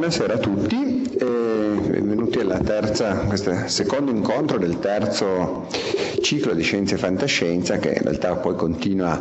Buonasera 0.00 0.32
a 0.32 0.38
tutti 0.38 1.02
e 1.18 1.24
benvenuti 1.26 2.38
al 2.38 3.64
secondo 3.66 4.10
incontro 4.10 4.56
del 4.56 4.78
terzo 4.78 5.66
ciclo 6.22 6.54
di 6.54 6.62
Scienze 6.62 6.94
e 6.94 6.96
Fantascienza 6.96 7.76
che 7.76 7.90
in 7.90 8.02
realtà 8.04 8.34
poi 8.36 8.56
continua 8.56 9.20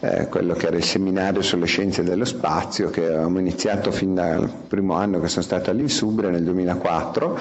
eh, 0.00 0.26
quello 0.28 0.54
che 0.54 0.68
era 0.68 0.76
il 0.76 0.82
seminario 0.82 1.42
sulle 1.42 1.66
scienze 1.66 2.04
dello 2.04 2.24
spazio 2.24 2.88
che 2.88 3.04
avevamo 3.04 3.38
iniziato 3.38 3.92
fin 3.92 4.14
dal 4.14 4.50
primo 4.66 4.94
anno 4.94 5.20
che 5.20 5.28
sono 5.28 5.44
stato 5.44 5.68
all'Insubre 5.68 6.30
nel 6.30 6.42
2004 6.42 7.38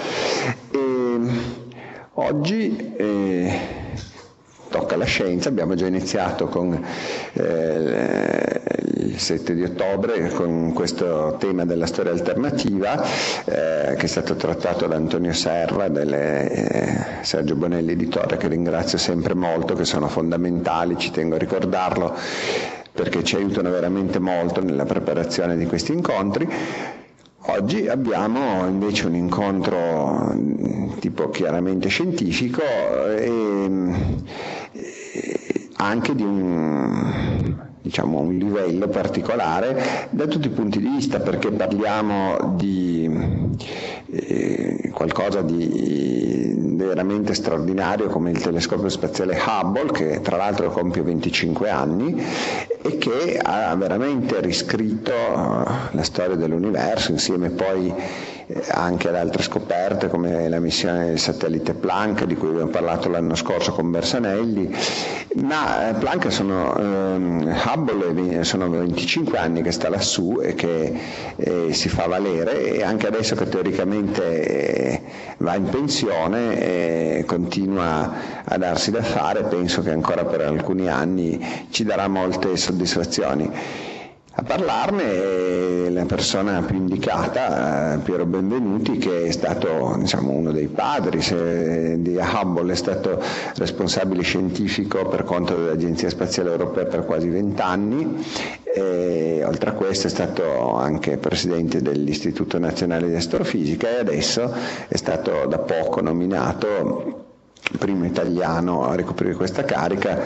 e 0.71 1.19
oggi 2.15 2.93
eh, 2.97 3.82
tocca 4.73 4.97
la 4.97 5.05
scienza, 5.05 5.49
abbiamo 5.49 5.75
già 5.75 5.85
iniziato 5.85 6.47
con 6.47 6.73
eh, 7.33 8.61
il 8.95 9.19
7 9.19 9.53
di 9.53 9.63
ottobre 9.63 10.29
con 10.29 10.73
questo 10.73 11.35
tema 11.37 11.63
della 11.63 11.85
storia 11.85 12.11
alternativa 12.11 12.99
eh, 13.45 13.93
che 13.95 14.03
è 14.03 14.07
stato 14.07 14.35
trattato 14.35 14.87
da 14.87 14.95
Antonio 14.95 15.31
Serra 15.31 15.85
e 15.85 16.09
eh, 16.11 17.05
Sergio 17.21 17.55
Bonelli 17.55 17.91
editore 17.91 18.37
che 18.37 18.47
ringrazio 18.47 18.97
sempre 18.97 19.35
molto, 19.35 19.75
che 19.75 19.85
sono 19.85 20.07
fondamentali, 20.07 20.97
ci 20.97 21.11
tengo 21.11 21.35
a 21.35 21.37
ricordarlo 21.37 22.15
perché 22.91 23.23
ci 23.23 23.35
aiutano 23.35 23.69
veramente 23.69 24.17
molto 24.17 24.63
nella 24.63 24.85
preparazione 24.85 25.55
di 25.55 25.67
questi 25.67 25.91
incontri. 25.93 26.49
Oggi 27.47 27.89
abbiamo 27.89 28.65
invece 28.65 29.05
un 29.05 29.15
incontro 29.15 30.31
mm, 30.33 30.93
tipo 30.99 31.29
chiaramente 31.29 31.89
scientifico 31.89 32.61
e, 32.61 33.25
e 33.25 34.62
anche 35.77 36.15
di 36.15 36.23
un 36.23 37.71
diciamo, 37.83 38.19
un 38.19 38.37
livello 38.37 38.87
particolare 38.87 40.07
da 40.09 40.25
tutti 40.25 40.47
i 40.47 40.51
punti 40.51 40.79
di 40.79 40.87
vista 40.87 41.19
perché 41.19 41.51
parliamo 41.51 42.53
di 42.55 43.11
eh, 44.09 44.89
qualcosa 44.93 45.41
di 45.41 46.55
veramente 46.77 47.33
straordinario 47.33 48.07
come 48.07 48.31
il 48.31 48.39
telescopio 48.39 48.87
spaziale 48.87 49.37
Hubble 49.45 49.91
che 49.91 50.21
tra 50.21 50.37
l'altro 50.37 50.71
compie 50.71 51.01
25 51.01 51.69
anni 51.69 52.23
e 52.81 52.97
che 52.97 53.37
ha 53.41 53.75
veramente 53.75 54.39
riscritto 54.39 55.11
eh, 55.11 55.63
la 55.91 56.03
storia 56.03 56.35
dell'universo 56.35 57.11
insieme 57.11 57.49
poi 57.49 57.93
anche 58.71 59.07
ad 59.09 59.15
altre 59.15 59.41
scoperte 59.43 60.07
come 60.09 60.47
la 60.49 60.59
missione 60.59 61.05
del 61.07 61.19
satellite 61.19 61.73
Planck 61.73 62.25
di 62.25 62.35
cui 62.35 62.49
abbiamo 62.49 62.69
parlato 62.69 63.09
l'anno 63.09 63.35
scorso 63.35 63.71
con 63.71 63.89
Bersanelli, 63.91 64.75
ma 65.35 65.89
eh, 65.89 65.93
Planck 65.93 66.31
sono, 66.31 66.75
ehm, 66.77 67.61
Hubble 67.65 68.43
sono 68.43 68.69
25 68.69 69.37
anni 69.37 69.61
che 69.61 69.71
sta 69.71 69.89
lassù 69.89 70.39
e 70.41 70.53
che 70.53 70.93
eh, 71.35 71.73
si 71.73 71.89
fa 71.89 72.07
valere 72.07 72.73
e 72.73 72.83
anche 72.83 73.07
adesso 73.07 73.35
che 73.35 73.47
teoricamente 73.47 74.45
eh, 74.45 75.01
va 75.37 75.55
in 75.55 75.65
pensione 75.69 76.59
eh, 76.59 77.23
continua 77.25 78.13
a 78.43 78.57
darsi 78.57 78.91
da 78.91 79.01
fare, 79.01 79.43
penso 79.43 79.81
che 79.81 79.91
ancora 79.91 80.25
per 80.25 80.41
alcuni 80.41 80.87
anni 80.89 81.67
ci 81.69 81.83
darà 81.83 82.07
molte 82.07 82.55
soddisfazioni. 82.57 83.49
A 84.35 84.41
parlarne 84.41 85.91
la 85.91 86.05
persona 86.05 86.63
più 86.63 86.75
indicata, 86.77 87.93
eh, 87.93 87.97
Piero 87.99 88.25
Benvenuti, 88.25 88.97
che 88.97 89.25
è 89.25 89.31
stato 89.31 89.95
diciamo, 89.99 90.31
uno 90.31 90.51
dei 90.51 90.65
padri 90.69 91.19
di 92.01 92.17
Hubble, 92.17 92.71
è 92.71 92.75
stato 92.75 93.21
responsabile 93.57 94.23
scientifico 94.23 95.05
per 95.07 95.23
conto 95.23 95.53
dell'Agenzia 95.55 96.09
Spaziale 96.09 96.49
Europea 96.49 96.85
per 96.85 97.05
quasi 97.05 97.29
vent'anni, 97.29 98.25
oltre 99.45 99.69
a 99.69 99.73
questo 99.73 100.07
è 100.07 100.09
stato 100.09 100.73
anche 100.77 101.17
presidente 101.17 101.83
dell'Istituto 101.83 102.57
Nazionale 102.57 103.09
di 103.09 103.15
Astrofisica 103.15 103.87
e 103.91 103.99
adesso 103.99 104.51
è 104.87 104.97
stato 104.97 105.45
da 105.45 105.59
poco 105.59 106.01
nominato 106.01 107.32
primo 107.77 108.05
italiano 108.05 108.83
a 108.85 108.95
ricoprire 108.95 109.33
questa 109.35 109.63
carica, 109.63 110.19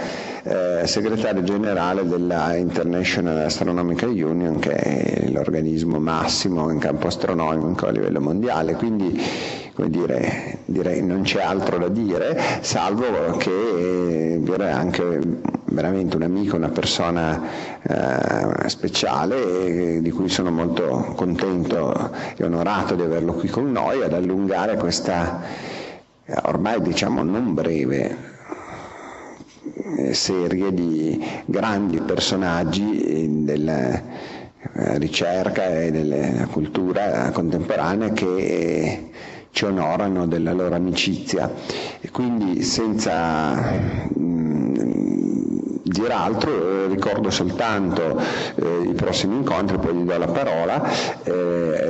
eh, 0.44 0.88
segretario 0.88 1.44
generale 1.44 2.06
della 2.08 2.56
International 2.56 3.38
Astronomical 3.46 4.10
Union, 4.10 4.60
che 4.60 4.72
è 4.74 5.30
l'organismo 5.30 6.00
massimo 6.00 6.70
in 6.72 6.80
campo 6.80 7.08
astronomico 7.08 7.86
a 7.88 7.92
livello 7.92 8.20
mondiale. 8.22 8.74
Quindi, 8.74 9.22
come 9.74 9.90
dire, 9.90 10.60
direi 10.66 11.04
non 11.04 11.22
c'è 11.22 11.42
altro 11.42 11.78
da 11.78 11.88
dire, 11.90 12.60
salvo 12.62 13.38
che 13.38 14.40
eh, 14.40 14.42
è 14.44 14.70
anche 14.70 15.20
veramente 15.66 16.16
un 16.16 16.24
amico, 16.24 16.56
una 16.56 16.70
persona 16.70 17.42
eh, 17.84 18.70
speciale 18.70 20.02
di 20.02 20.12
cui 20.12 20.30
sono 20.30 20.50
molto 20.50 21.14
contento 21.16 22.12
e 22.36 22.44
onorato 22.44 22.96
di 22.96 23.04
averlo 23.04 23.34
qui 23.34 23.48
con 23.50 23.72
noi 23.72 24.02
ad 24.02 24.14
allungare 24.14 24.78
questa 24.78 25.76
ormai 26.44 26.82
diciamo 26.82 27.24
non 27.24 27.54
breve 27.54 28.18
eh, 29.98 30.14
serie 30.14 30.74
di 30.74 31.24
grandi 31.46 32.00
personaggi 32.02 33.02
eh, 33.02 33.28
della 33.30 33.94
eh, 33.94 34.98
ricerca 34.98 35.80
e 35.80 35.92
della 35.92 36.48
cultura 36.48 37.32
contemporanea 37.32 38.10
che 38.12 39.10
ci 39.52 39.66
onorano 39.66 40.28
della 40.28 40.54
loro 40.54 40.76
amicizia. 40.76 41.52
E 42.00 42.10
quindi 42.12 42.62
senza 42.62 44.06
dire 45.98 46.14
altro, 46.14 46.52
eh, 46.52 46.88
ricordo 46.88 47.30
soltanto 47.30 48.20
eh, 48.56 48.82
i 48.90 48.94
prossimi 48.94 49.36
incontri, 49.36 49.78
poi 49.78 49.96
gli 49.96 50.04
do 50.04 50.18
la 50.18 50.28
parola, 50.28 50.84
eh, 51.24 51.47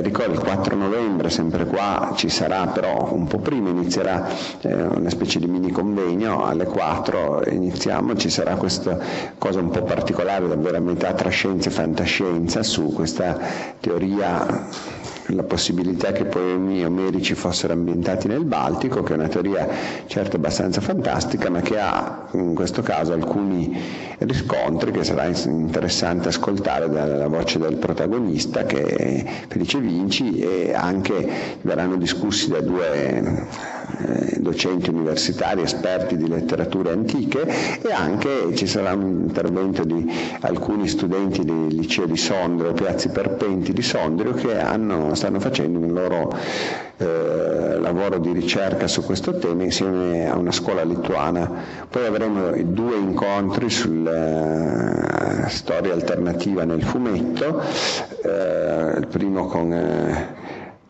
ricordo 0.08 0.32
il 0.32 0.38
4 0.38 0.74
novembre, 0.74 1.28
sempre 1.30 1.66
qua 1.66 2.12
ci 2.16 2.28
sarà 2.30 2.66
però 2.66 3.12
un 3.12 3.26
po' 3.26 3.38
prima, 3.38 3.68
inizierà 3.68 4.26
eh, 4.62 4.72
una 4.74 5.10
specie 5.10 5.38
di 5.38 5.46
mini 5.46 5.70
convegno, 5.70 6.44
alle 6.44 6.64
4 6.64 7.42
iniziamo, 7.50 8.16
ci 8.16 8.30
sarà 8.30 8.56
questa 8.56 8.98
cosa 9.36 9.60
un 9.60 9.70
po' 9.70 9.82
particolare, 9.82 10.48
davvero 10.48 10.78
a 10.78 10.80
metà 10.80 11.12
tra 11.12 11.28
scienza 11.28 11.68
e 11.68 11.72
fantascienza, 11.72 12.62
su 12.62 12.92
questa 12.92 13.38
teoria 13.80 14.66
la 15.34 15.42
possibilità 15.42 16.12
che 16.12 16.24
poemi 16.24 16.84
omerici 16.84 17.34
fossero 17.34 17.72
ambientati 17.74 18.28
nel 18.28 18.44
Baltico, 18.44 19.02
che 19.02 19.12
è 19.12 19.16
una 19.16 19.28
teoria 19.28 19.68
certo 20.06 20.36
abbastanza 20.36 20.80
fantastica, 20.80 21.50
ma 21.50 21.60
che 21.60 21.78
ha 21.78 22.28
in 22.32 22.54
questo 22.54 22.82
caso 22.82 23.12
alcuni 23.12 23.76
riscontri 24.18 24.90
che 24.90 25.04
sarà 25.04 25.26
interessante 25.26 26.28
ascoltare 26.28 26.88
dalla 26.88 27.28
voce 27.28 27.58
del 27.58 27.76
protagonista, 27.76 28.64
che 28.64 28.82
è 28.84 29.24
Felice 29.48 29.78
Vinci, 29.80 30.38
e 30.38 30.72
anche 30.72 31.58
verranno 31.62 31.96
discussi 31.96 32.48
da 32.48 32.60
due 32.60 33.46
eh, 34.06 34.40
docenti 34.40 34.90
universitari, 34.90 35.62
esperti 35.62 36.16
di 36.16 36.28
letterature 36.28 36.92
antiche 36.92 37.46
e 37.82 37.92
anche 37.92 38.54
ci 38.54 38.66
sarà 38.66 38.92
un 38.92 39.24
intervento 39.26 39.84
di 39.84 40.10
alcuni 40.40 40.88
studenti 40.88 41.44
del 41.44 41.66
liceo 41.68 42.06
di 42.06 42.16
Sondrio, 42.16 42.72
Piazzi 42.72 43.08
Perpenti 43.08 43.72
di 43.72 43.82
Sondrio, 43.82 44.32
che 44.32 44.58
hanno, 44.58 45.14
stanno 45.14 45.40
facendo 45.40 45.78
un 45.78 45.92
loro 45.92 46.32
eh, 46.98 47.78
lavoro 47.78 48.18
di 48.18 48.32
ricerca 48.32 48.88
su 48.88 49.04
questo 49.04 49.38
tema 49.38 49.62
insieme 49.62 50.28
a 50.28 50.36
una 50.36 50.52
scuola 50.52 50.82
lituana. 50.82 51.50
Poi 51.88 52.04
avremo 52.06 52.50
due 52.64 52.96
incontri 52.96 53.70
sulla 53.70 55.46
eh, 55.46 55.48
storia 55.48 55.92
alternativa 55.92 56.64
nel 56.64 56.82
fumetto, 56.82 57.62
eh, 58.22 58.98
il 58.98 59.06
primo 59.08 59.46
con 59.46 59.72
eh, 59.72 60.34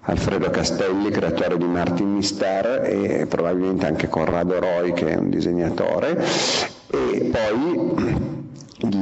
Alfredo 0.08 0.48
Castelli, 0.48 1.10
creatore 1.10 1.58
di 1.58 1.66
Martin 1.66 2.14
Mister 2.14 2.82
e 2.82 3.26
probabilmente 3.26 3.84
anche 3.84 4.08
Corrado 4.08 4.58
Roy 4.58 4.94
che 4.94 5.08
è 5.10 5.16
un 5.16 5.28
disegnatore. 5.28 6.24
E 6.90 7.30
poi 7.30 8.47
il 8.80 9.00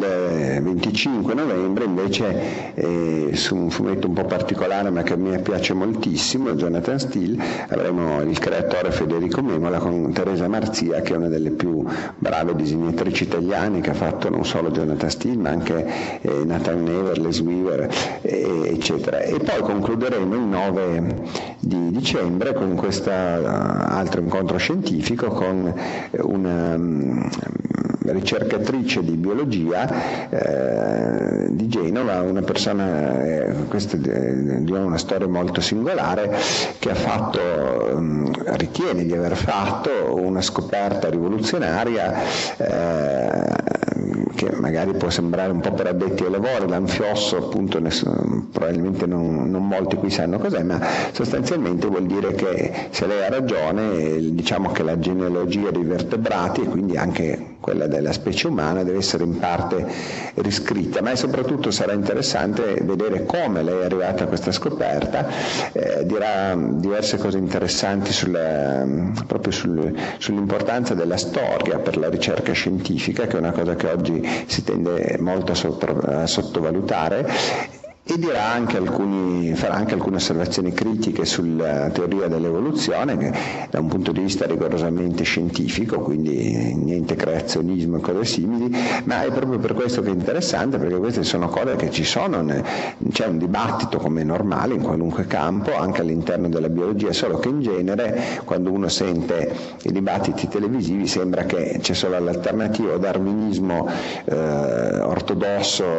25 0.62 1.34
novembre 1.34 1.84
invece 1.84 2.74
eh, 2.74 3.30
su 3.34 3.54
un 3.56 3.70
fumetto 3.70 4.06
un 4.06 4.14
po' 4.14 4.24
particolare 4.24 4.88
ma 4.90 5.02
che 5.02 5.12
a 5.12 5.16
me 5.16 5.38
piace 5.40 5.74
moltissimo, 5.74 6.52
Jonathan 6.54 6.98
Steele, 6.98 7.42
avremo 7.68 8.22
il 8.22 8.38
creatore 8.38 8.90
Federico 8.90 9.42
Memola 9.42 9.78
con 9.78 10.12
Teresa 10.12 10.48
Marzia 10.48 11.02
che 11.02 11.12
è 11.12 11.16
una 11.16 11.28
delle 11.28 11.50
più 11.50 11.84
brave 12.16 12.54
disegnatrici 12.56 13.24
italiane 13.24 13.80
che 13.80 13.90
ha 13.90 13.94
fatto 13.94 14.30
non 14.30 14.46
solo 14.46 14.70
Jonathan 14.70 15.10
Steele 15.10 15.36
ma 15.36 15.50
anche 15.50 16.20
eh, 16.22 16.44
Nathan 16.44 16.82
Never, 16.82 17.18
Les 17.18 17.40
Weaver 17.40 17.88
eh, 18.22 18.68
eccetera. 18.72 19.20
E 19.20 19.38
poi 19.38 19.60
concluderemo 19.60 20.34
il 20.34 20.40
9 20.40 21.14
di 21.60 21.90
dicembre 21.90 22.54
con 22.54 22.74
questo 22.76 23.10
uh, 23.10 23.12
altro 23.44 24.20
incontro 24.20 24.56
scientifico 24.56 25.28
con 25.28 25.72
una 26.22 26.74
um, 26.74 27.28
ricercatrice 28.12 29.02
di 29.02 29.16
biologia 29.16 30.28
eh, 30.28 31.46
di 31.50 31.68
Genova, 31.68 32.20
una 32.22 32.42
persona, 32.42 33.24
eh, 33.24 33.54
questa 33.68 33.96
è 33.96 34.60
una 34.70 34.98
storia 34.98 35.26
molto 35.26 35.60
singolare, 35.60 36.36
che 36.78 36.90
ha 36.90 36.94
fatto, 36.94 37.40
um, 37.92 38.30
ritiene 38.56 39.04
di 39.04 39.12
aver 39.12 39.36
fatto 39.36 39.90
una 40.14 40.42
scoperta 40.42 41.08
rivoluzionaria 41.08 42.14
eh, 42.56 43.55
che 44.36 44.52
magari 44.52 44.92
può 44.92 45.10
sembrare 45.10 45.50
un 45.50 45.60
po' 45.60 45.72
per 45.72 45.88
addetti 45.88 46.22
ai 46.22 46.30
lavori, 46.30 46.68
l'anfiosso 46.68 47.38
appunto 47.38 47.80
nessuno, 47.80 48.46
probabilmente 48.52 49.06
non, 49.06 49.50
non, 49.50 49.66
molti 49.66 49.96
qui 49.96 50.10
sanno 50.10 50.38
cos'è, 50.38 50.62
ma 50.62 50.78
sostanzialmente 51.10 51.88
vuol 51.88 52.06
dire 52.06 52.34
che 52.34 52.88
se 52.90 53.06
lei 53.06 53.24
ha 53.24 53.28
ragione 53.28 54.34
diciamo 54.34 54.70
che 54.70 54.82
la 54.84 54.98
genealogia 54.98 55.70
dei 55.70 55.82
vertebrati 55.82 56.60
e 56.60 56.64
quindi 56.66 56.96
anche 56.96 57.54
quella 57.60 57.88
della 57.88 58.12
specie 58.12 58.46
umana 58.46 58.84
deve 58.84 58.98
essere 58.98 59.24
in 59.24 59.38
parte 59.38 59.84
riscritta, 60.34 61.02
ma 61.02 61.16
soprattutto 61.16 61.70
sarà 61.72 61.94
interessante 61.94 62.78
vedere 62.82 63.24
come 63.24 63.62
lei 63.62 63.80
è 63.80 63.84
arrivata 63.86 64.24
a 64.24 64.26
questa 64.28 64.52
scoperta, 64.52 65.26
eh, 65.72 66.06
dirà 66.06 66.54
diverse 66.56 67.16
cose 67.16 67.38
interessanti 67.38 68.12
sulla, 68.12 68.86
proprio 69.26 69.50
sul, 69.50 69.92
sull'importanza 70.18 70.94
della 70.94 71.16
storia 71.16 71.78
per 71.78 71.96
la 71.96 72.08
ricerca 72.08 72.52
scientifica, 72.52 73.26
che 73.26 73.36
è 73.36 73.40
una 73.40 73.52
cosa 73.52 73.74
che 73.74 73.86
oggi 73.88 74.25
si 74.46 74.62
tende 74.64 75.16
molto 75.20 75.52
a, 75.52 75.54
sotto, 75.54 75.86
a 75.86 76.26
sottovalutare 76.26 77.26
e 78.08 78.18
dirà 78.18 78.52
anche 78.52 78.76
alcuni, 78.76 79.52
farà 79.56 79.74
anche 79.74 79.94
alcune 79.94 80.16
osservazioni 80.16 80.72
critiche 80.72 81.24
sulla 81.24 81.90
teoria 81.90 82.28
dell'evoluzione 82.28 83.16
che 83.16 83.32
da 83.68 83.80
un 83.80 83.88
punto 83.88 84.12
di 84.12 84.20
vista 84.20 84.46
rigorosamente 84.46 85.24
scientifico, 85.24 85.98
quindi 85.98 86.72
niente 86.76 87.16
creazionismo 87.16 87.96
e 87.96 88.00
cose 88.00 88.24
simili, 88.24 88.72
ma 89.04 89.24
è 89.24 89.32
proprio 89.32 89.58
per 89.58 89.74
questo 89.74 90.02
che 90.02 90.10
è 90.10 90.12
interessante 90.12 90.78
perché 90.78 90.96
queste 90.98 91.24
sono 91.24 91.48
cose 91.48 91.74
che 91.74 91.90
ci 91.90 92.04
sono, 92.04 92.46
c'è 93.10 93.26
un 93.26 93.38
dibattito 93.38 93.98
come 93.98 94.20
è 94.20 94.24
normale 94.24 94.74
in 94.74 94.82
qualunque 94.82 95.26
campo, 95.26 95.76
anche 95.76 96.02
all'interno 96.02 96.48
della 96.48 96.68
biologia, 96.68 97.12
solo 97.12 97.38
che 97.38 97.48
in 97.48 97.60
genere 97.60 98.40
quando 98.44 98.70
uno 98.70 98.86
sente 98.86 99.52
i 99.82 99.90
dibattiti 99.90 100.46
televisivi 100.46 101.08
sembra 101.08 101.42
che 101.42 101.78
c'è 101.80 101.94
solo 101.94 102.20
l'alternativa 102.20 102.96
darwinismo 102.98 103.88
eh, 104.26 105.00
ortodosso 105.00 105.94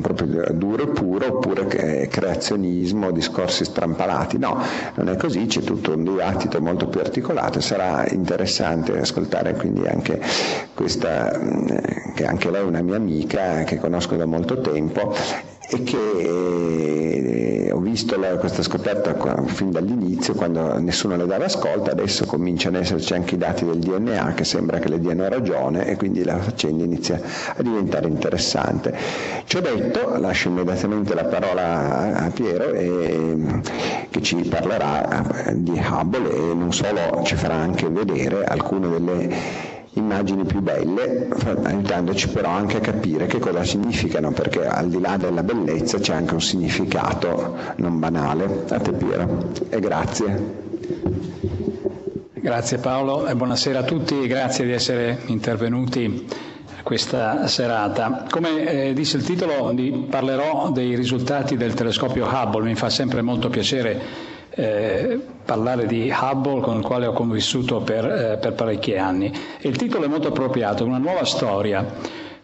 proprio 0.00 0.44
duro 0.52 0.75
puro 0.76 0.82
e 0.82 0.92
puro 0.92 1.26
oppure 1.26 2.08
creazionismo, 2.08 3.10
discorsi 3.10 3.64
strampalati. 3.64 4.38
No, 4.38 4.60
non 4.94 5.08
è 5.08 5.16
così, 5.16 5.46
c'è 5.46 5.60
tutto 5.60 5.94
un 5.94 6.04
dibattito 6.04 6.60
molto 6.60 6.88
più 6.88 7.00
articolato 7.00 7.60
sarà 7.60 8.06
interessante 8.08 8.98
ascoltare 8.98 9.54
quindi 9.54 9.86
anche 9.86 10.20
questa, 10.74 11.30
che 12.14 12.24
anche 12.24 12.50
lei 12.50 12.60
è 12.60 12.64
una 12.64 12.82
mia 12.82 12.96
amica 12.96 13.64
che 13.64 13.78
conosco 13.78 14.16
da 14.16 14.26
molto 14.26 14.60
tempo 14.60 15.14
e 15.68 15.82
che 15.82 15.96
eh, 15.96 17.45
ho 17.76 17.80
visto 17.80 18.18
la, 18.18 18.36
questa 18.38 18.62
scoperta 18.62 19.14
fin 19.44 19.70
dall'inizio 19.70 20.34
quando 20.34 20.78
nessuno 20.78 21.16
le 21.16 21.26
dava 21.26 21.44
ascolto, 21.44 21.90
adesso 21.90 22.24
cominciano 22.24 22.78
ad 22.78 22.84
esserci 22.84 23.12
anche 23.12 23.34
i 23.34 23.38
dati 23.38 23.64
del 23.66 23.78
DNA 23.78 24.32
che 24.32 24.44
sembra 24.44 24.78
che 24.78 24.88
le 24.88 24.98
diano 24.98 25.28
ragione 25.28 25.86
e 25.86 25.96
quindi 25.96 26.24
la 26.24 26.38
faccenda 26.38 26.84
inizia 26.84 27.20
a 27.54 27.62
diventare 27.62 28.08
interessante. 28.08 28.94
Ci 29.44 29.56
ho 29.58 29.60
detto, 29.60 30.16
lascio 30.18 30.48
immediatamente 30.48 31.14
la 31.14 31.24
parola 31.24 32.14
a 32.16 32.30
Piero 32.30 32.72
e, 32.72 33.36
che 34.08 34.22
ci 34.22 34.36
parlerà 34.36 35.52
di 35.54 35.78
Hubble 35.78 36.30
e 36.34 36.54
non 36.54 36.72
solo 36.72 37.22
ci 37.24 37.36
farà 37.36 37.54
anche 37.56 37.88
vedere 37.88 38.44
alcune 38.44 38.88
delle 38.88 39.74
immagini 39.96 40.44
più 40.44 40.60
belle, 40.60 41.28
aiutandoci 41.62 42.28
però 42.28 42.50
anche 42.50 42.76
a 42.78 42.80
capire 42.80 43.26
che 43.26 43.38
cosa 43.38 43.64
significano, 43.64 44.30
perché 44.30 44.66
al 44.66 44.88
di 44.88 45.00
là 45.00 45.16
della 45.16 45.42
bellezza 45.42 45.98
c'è 45.98 46.14
anche 46.14 46.34
un 46.34 46.40
significato 46.40 47.56
non 47.76 47.98
banale. 47.98 48.64
A 48.68 48.78
te 48.78 48.92
Piero 48.92 49.50
e 49.68 49.80
grazie. 49.80 50.64
Grazie 52.32 52.78
Paolo 52.78 53.26
e 53.26 53.34
buonasera 53.34 53.80
a 53.80 53.82
tutti, 53.82 54.26
grazie 54.26 54.64
di 54.66 54.72
essere 54.72 55.18
intervenuti 55.26 56.26
questa 56.82 57.48
serata. 57.48 58.26
Come 58.30 58.88
eh, 58.88 58.92
disse 58.92 59.16
il 59.16 59.24
titolo, 59.24 59.74
parlerò 60.08 60.70
dei 60.70 60.94
risultati 60.94 61.56
del 61.56 61.74
telescopio 61.74 62.26
Hubble, 62.26 62.62
mi 62.62 62.76
fa 62.76 62.88
sempre 62.90 63.22
molto 63.22 63.48
piacere 63.48 64.34
eh, 64.56 65.20
parlare 65.44 65.86
di 65.86 66.10
Hubble 66.10 66.60
con 66.60 66.78
il 66.78 66.82
quale 66.82 67.06
ho 67.06 67.12
convissuto 67.12 67.80
per, 67.82 68.04
eh, 68.04 68.38
per 68.38 68.54
parecchi 68.54 68.96
anni. 68.96 69.32
Il 69.60 69.76
titolo 69.76 70.06
è 70.06 70.08
molto 70.08 70.28
appropriato, 70.28 70.84
una 70.84 70.98
nuova 70.98 71.24
storia. 71.24 71.84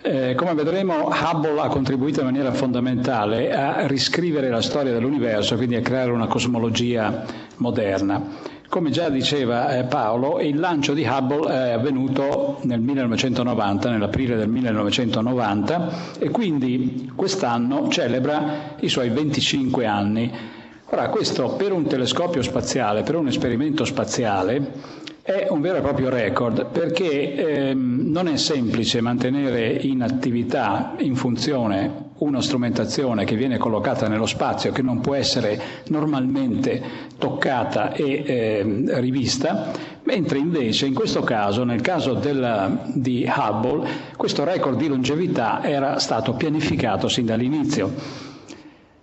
Eh, 0.05 0.35
come 0.35 0.55
vedremo, 0.55 1.09
Hubble 1.09 1.61
ha 1.61 1.69
contribuito 1.69 2.21
in 2.21 2.27
maniera 2.27 2.53
fondamentale 2.53 3.53
a 3.53 3.87
riscrivere 3.87 4.51
la 4.51 4.61
storia 4.61 4.93
dell'universo, 4.93 5.57
quindi 5.57 5.77
a 5.77 5.81
creare 5.81 6.11
una 6.11 6.27
cosmologia 6.27 7.25
moderna. 7.57 8.51
Come 8.69 8.91
già 8.91 9.09
diceva 9.09 9.77
eh, 9.77 9.85
Paolo, 9.85 10.41
il 10.41 10.59
lancio 10.59 10.93
di 10.93 11.05
Hubble 11.05 11.51
è 11.53 11.71
avvenuto 11.73 12.59
nel 12.63 12.81
1990, 12.81 13.91
nell'aprile 13.91 14.37
del 14.37 14.49
1990, 14.49 16.19
e 16.19 16.31
quindi 16.31 17.11
quest'anno 17.15 17.89
celebra 17.89 18.75
i 18.81 18.89
suoi 18.89 19.11
25 19.11 19.87
anni. 19.87 20.61
Ora, 20.95 21.09
questo 21.09 21.55
per 21.57 21.73
un 21.73 21.87
telescopio 21.87 22.43
spaziale, 22.43 23.03
per 23.03 23.17
un 23.17 23.27
esperimento 23.27 23.83
spaziale, 23.87 24.73
è 25.23 25.47
un 25.49 25.63
vero 25.63 25.79
e 25.79 25.81
proprio 25.81 26.11
record 26.11 26.67
perché 26.67 27.69
ehm, 27.71 28.11
non 28.11 28.29
è 28.29 28.37
semplice 28.37 29.01
mantenere 29.01 29.71
in 29.73 30.03
attività, 30.03 30.93
in 30.99 31.17
funzione, 31.17 32.11
una 32.19 32.43
strumentazione 32.43 33.25
che 33.25 33.37
viene 33.37 33.57
collocata 33.57 34.07
nello 34.07 34.27
spazio, 34.27 34.71
che 34.71 34.83
non 34.83 35.01
può 35.01 35.15
essere 35.15 35.59
normalmente 35.87 36.83
toccata 37.17 37.95
e 37.95 38.23
eh, 38.27 39.01
rivista, 39.01 39.71
mentre 40.03 40.37
invece 40.37 40.85
in 40.85 40.93
questo 40.93 41.23
caso, 41.23 41.65
nel 41.65 41.81
caso 41.81 42.13
della, 42.13 42.83
di 42.93 43.27
Hubble, 43.35 43.89
questo 44.19 44.45
record 44.45 44.77
di 44.77 44.89
longevità 44.89 45.65
era 45.65 45.99
stato 45.99 46.35
pianificato 46.35 47.09
sin 47.09 47.25
dall'inizio. 47.25 48.32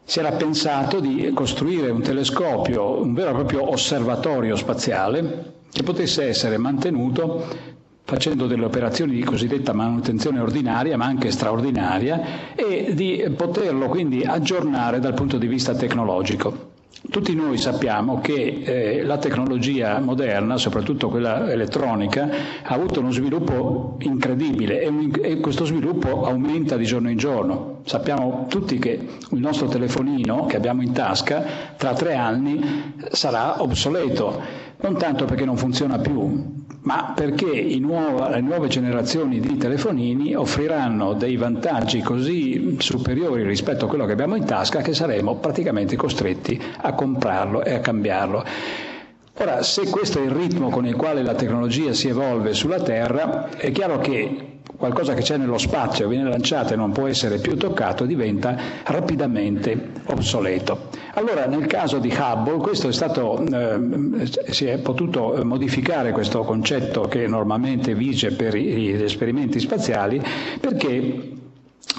Si 0.09 0.17
era 0.17 0.31
pensato 0.31 0.99
di 0.99 1.29
costruire 1.35 1.91
un 1.91 2.01
telescopio, 2.01 2.99
un 2.99 3.13
vero 3.13 3.29
e 3.29 3.33
proprio 3.33 3.69
osservatorio 3.71 4.55
spaziale, 4.55 5.53
che 5.71 5.83
potesse 5.83 6.23
essere 6.23 6.57
mantenuto 6.57 7.45
facendo 8.05 8.47
delle 8.47 8.65
operazioni 8.65 9.13
di 9.13 9.23
cosiddetta 9.23 9.71
manutenzione 9.71 10.39
ordinaria 10.39 10.97
ma 10.97 11.05
anche 11.05 11.29
straordinaria 11.29 12.55
e 12.55 12.95
di 12.95 13.23
poterlo 13.37 13.87
quindi 13.87 14.23
aggiornare 14.23 14.99
dal 14.99 15.13
punto 15.13 15.37
di 15.37 15.45
vista 15.45 15.75
tecnologico. 15.75 16.68
Tutti 17.07 17.33
noi 17.33 17.57
sappiamo 17.57 18.19
che 18.19 18.61
eh, 18.63 19.03
la 19.03 19.17
tecnologia 19.17 19.99
moderna, 19.99 20.57
soprattutto 20.57 21.07
quella 21.07 21.49
elettronica, 21.49 22.29
ha 22.61 22.73
avuto 22.73 22.99
uno 22.99 23.09
sviluppo 23.11 23.95
incredibile 24.01 24.81
e, 24.81 24.87
un, 24.89 25.09
e, 25.21 25.39
questo 25.39 25.63
sviluppo 25.63 26.25
aumenta 26.25 26.75
di 26.75 26.83
giorno 26.83 27.09
in 27.09 27.17
giorno. 27.17 27.79
Sappiamo 27.85 28.45
tutti 28.49 28.77
che 28.79 28.91
il 29.31 29.39
nostro 29.39 29.67
telefonino 29.67 30.45
che 30.45 30.57
abbiamo 30.57 30.81
in 30.81 30.91
tasca 30.91 31.43
tra 31.77 31.93
tre 31.93 32.15
anni 32.15 32.93
sarà 33.11 33.61
obsoleto, 33.61 34.67
non 34.81 34.97
tanto 34.97 35.25
perché 35.25 35.43
non 35.43 35.57
funziona 35.57 35.99
più, 35.99 36.57
ma 36.81 37.11
perché 37.13 37.77
nuova, 37.79 38.29
le 38.29 38.39
nuove 38.39 38.69
generazioni 38.69 39.39
di 39.39 39.57
telefonini 39.57 40.33
offriranno 40.35 41.13
dei 41.13 41.35
vantaggi 41.35 42.01
così 42.01 42.77
superiori 42.79 43.43
rispetto 43.43 43.85
a 43.85 43.87
quello 43.89 44.05
che 44.05 44.13
abbiamo 44.13 44.35
in 44.35 44.45
tasca 44.45 44.79
che 44.81 44.93
saremo 44.93 45.35
praticamente 45.35 45.97
costretti 45.97 46.59
a 46.81 46.93
comprarlo 46.93 47.63
e 47.63 47.73
a 47.73 47.79
cambiarlo. 47.79 48.43
Ora, 49.41 49.63
se 49.63 49.89
questo 49.89 50.19
è 50.19 50.23
il 50.23 50.31
ritmo 50.31 50.69
con 50.69 50.85
il 50.85 50.97
quale 50.97 51.23
la 51.23 51.33
tecnologia 51.33 51.93
si 51.93 52.09
evolve 52.09 52.53
sulla 52.53 52.81
Terra, 52.81 53.47
è 53.49 53.71
chiaro 53.71 53.97
che 53.99 54.59
qualcosa 54.75 55.13
che 55.13 55.21
c'è 55.21 55.37
nello 55.37 55.57
spazio 55.57 56.09
viene 56.09 56.27
lanciato 56.27 56.73
e 56.73 56.75
non 56.75 56.91
può 56.91 57.07
essere 57.07 57.37
più 57.39 57.55
toccato 57.55 58.05
diventa 58.05 58.57
rapidamente 58.83 59.91
obsoleto. 60.07 60.89
Allora 61.13 61.45
nel 61.45 61.67
caso 61.67 61.99
di 61.99 62.13
Hubble 62.17 62.91
stato, 62.91 63.41
eh, 63.45 64.27
si 64.51 64.65
è 64.65 64.77
potuto 64.79 65.39
modificare 65.45 66.11
questo 66.11 66.41
concetto 66.43 67.01
che 67.03 67.25
normalmente 67.25 67.95
vige 67.95 68.31
per 68.31 68.55
gli 68.57 68.89
esperimenti 69.01 69.59
spaziali 69.61 70.21
perché 70.59 71.38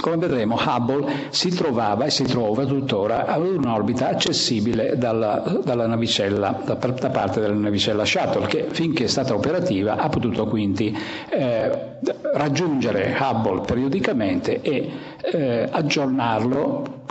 come 0.00 0.16
vedremo, 0.16 0.57
Hubble 0.59 1.28
si 1.30 1.50
trovava 1.50 2.04
e 2.07 2.11
si 2.11 2.25
trova 2.25 2.64
tuttora 2.64 3.26
ad 3.26 3.42
un'orbita 3.42 4.09
accessibile 4.09 4.97
dalla, 4.97 5.42
dalla 5.64 5.87
navicella, 5.87 6.61
da, 6.64 6.75
da, 6.75 7.11
parte 7.11 7.40
della 7.40 7.54
navicella 7.54 8.04
Shuttle, 8.04 8.47
che 8.47 8.66
finché 8.71 9.04
è 9.04 9.09
stata 9.09 9.35
operativa 9.35 9.97
ha 9.97 10.09
potuto 10.09 10.47
quindi 10.47 10.97
eh, 11.28 11.99
raggiungere 12.35 13.16
Hubble 13.19 13.61
periodicamente 13.61 14.61
e 14.61 14.90
eh, 15.33 15.69
aggiornarlo 15.71 17.02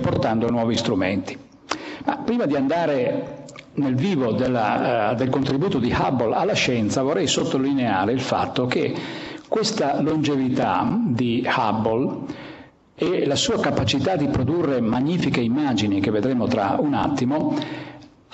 portando 0.00 0.50
nuovi 0.50 0.76
strumenti. 0.76 1.38
Ma 2.04 2.18
prima 2.18 2.44
di 2.46 2.54
andare 2.56 3.42
nel 3.74 3.94
vivo 3.94 4.32
della, 4.32 5.10
uh, 5.12 5.14
del 5.16 5.30
contributo 5.30 5.78
di 5.78 5.92
Hubble 5.96 6.34
alla 6.34 6.52
scienza 6.52 7.02
vorrei 7.02 7.26
sottolineare 7.26 8.12
il 8.12 8.20
fatto 8.20 8.66
che 8.66 8.94
questa 9.48 10.00
longevità 10.00 10.86
di 11.06 11.46
Hubble 11.46 12.18
e 12.94 13.26
la 13.26 13.36
sua 13.36 13.58
capacità 13.60 14.16
di 14.16 14.28
produrre 14.28 14.80
magnifiche 14.80 15.40
immagini 15.40 16.00
che 16.00 16.10
vedremo 16.10 16.46
tra 16.46 16.76
un 16.78 16.94
attimo 16.94 17.54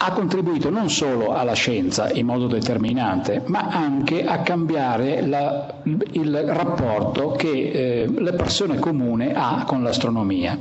ha 0.02 0.12
contribuito 0.12 0.70
non 0.70 0.88
solo 0.88 1.32
alla 1.34 1.52
scienza 1.52 2.10
in 2.10 2.24
modo 2.24 2.46
determinante, 2.46 3.42
ma 3.46 3.68
anche 3.70 4.24
a 4.24 4.38
cambiare 4.40 5.26
la, 5.26 5.74
il 5.84 6.34
rapporto 6.46 7.32
che 7.32 7.48
eh, 7.70 8.10
la 8.18 8.32
persona 8.32 8.76
comune 8.76 9.34
ha 9.34 9.64
con 9.66 9.82
l'astronomia. 9.82 10.58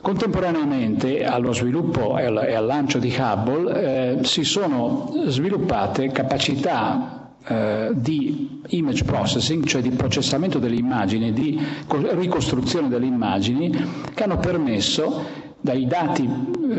Contemporaneamente 0.00 1.24
allo 1.24 1.52
sviluppo 1.52 2.16
e 2.18 2.24
al, 2.24 2.64
lancio 2.66 2.98
di 2.98 3.14
Hubble 3.16 4.18
eh, 4.20 4.24
si 4.24 4.44
sono 4.44 5.12
sviluppate 5.26 6.08
capacità 6.08 7.21
eh, 7.46 7.90
di 7.94 8.60
image 8.68 9.04
processing, 9.04 9.64
cioè 9.64 9.82
di 9.82 9.90
processamento 9.90 10.58
delle 10.58 10.76
immagini, 10.76 11.32
di 11.32 11.58
ricostruzione 11.88 12.88
delle 12.88 13.06
immagini, 13.06 13.70
che 14.14 14.22
hanno 14.22 14.38
permesso 14.38 15.24
dai 15.60 15.86
dati 15.86 16.28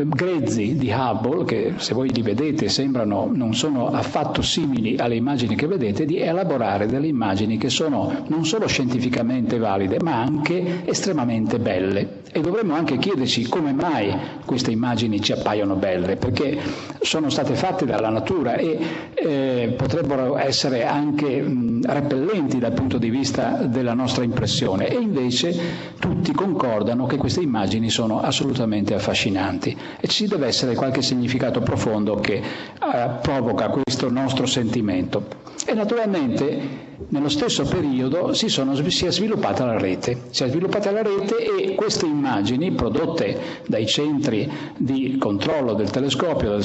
grezzi 0.04 0.76
di 0.76 0.90
Hubble, 0.90 1.44
che 1.44 1.74
se 1.76 1.94
voi 1.94 2.10
li 2.12 2.22
vedete 2.22 2.68
sembrano, 2.68 3.30
non 3.32 3.54
sono 3.54 3.88
affatto 3.88 4.42
simili 4.42 4.96
alle 4.96 5.16
immagini 5.16 5.54
che 5.54 5.66
vedete, 5.66 6.04
di 6.04 6.18
elaborare 6.18 6.86
delle 6.86 7.06
immagini 7.06 7.56
che 7.58 7.68
sono 7.70 8.24
non 8.28 8.44
solo 8.44 8.66
scientificamente 8.66 9.58
valide, 9.58 9.98
ma 10.02 10.20
anche 10.20 10.82
estremamente 10.84 11.58
belle. 11.58 12.22
E 12.32 12.40
dovremmo 12.40 12.74
anche 12.74 12.98
chiederci 12.98 13.46
come 13.48 13.72
mai 13.72 14.12
queste 14.44 14.70
immagini 14.72 15.20
ci 15.20 15.32
appaiono 15.32 15.76
belle, 15.76 16.16
perché 16.16 16.58
sono 17.00 17.30
state 17.30 17.54
fatte 17.54 17.84
dalla 17.84 18.08
natura 18.08 18.56
e 18.56 18.78
eh, 19.14 19.74
potrebbero 19.76 20.36
essere 20.36 20.84
anche 20.84 21.40
mh, 21.40 21.82
repellenti 21.86 22.58
dal 22.58 22.72
punto 22.72 22.98
di 22.98 23.10
vista 23.10 23.64
della 23.66 23.94
nostra 23.94 24.24
impressione. 24.24 24.88
E 24.88 24.96
invece 24.96 25.54
tutti 25.98 26.32
concordano 26.32 27.06
che 27.06 27.16
queste 27.16 27.40
immagini 27.40 27.88
sono 27.90 28.20
assolutamente 28.20 28.94
affascinanti 28.94 29.76
ci 30.06 30.26
deve 30.26 30.46
essere 30.46 30.74
qualche 30.74 31.02
significato 31.02 31.60
profondo 31.60 32.16
che 32.16 32.34
eh, 32.34 33.10
provoca 33.22 33.68
questo 33.68 34.10
nostro 34.10 34.46
sentimento. 34.46 35.42
E 35.66 35.72
naturalmente 35.72 36.82
nello 37.08 37.28
stesso 37.30 37.64
periodo 37.64 38.34
si, 38.34 38.48
sono, 38.48 38.74
si, 38.90 39.06
è 39.06 39.10
sviluppata 39.10 39.64
la 39.64 39.78
rete, 39.78 40.22
si 40.30 40.44
è 40.44 40.48
sviluppata 40.48 40.90
la 40.90 41.02
rete 41.02 41.36
e 41.56 41.74
queste 41.74 42.04
immagini 42.06 42.72
prodotte 42.72 43.62
dai 43.66 43.86
centri 43.86 44.50
di 44.76 45.16
controllo 45.18 45.72
del 45.72 45.90
telescopio 45.90 46.58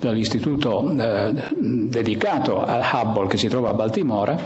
dall'istituto 0.00 0.88
eh, 0.96 1.32
dedicato 1.58 2.64
al 2.64 2.82
Hubble 2.92 3.26
che 3.26 3.36
si 3.38 3.48
trova 3.48 3.70
a 3.70 3.74
Baltimora, 3.74 4.38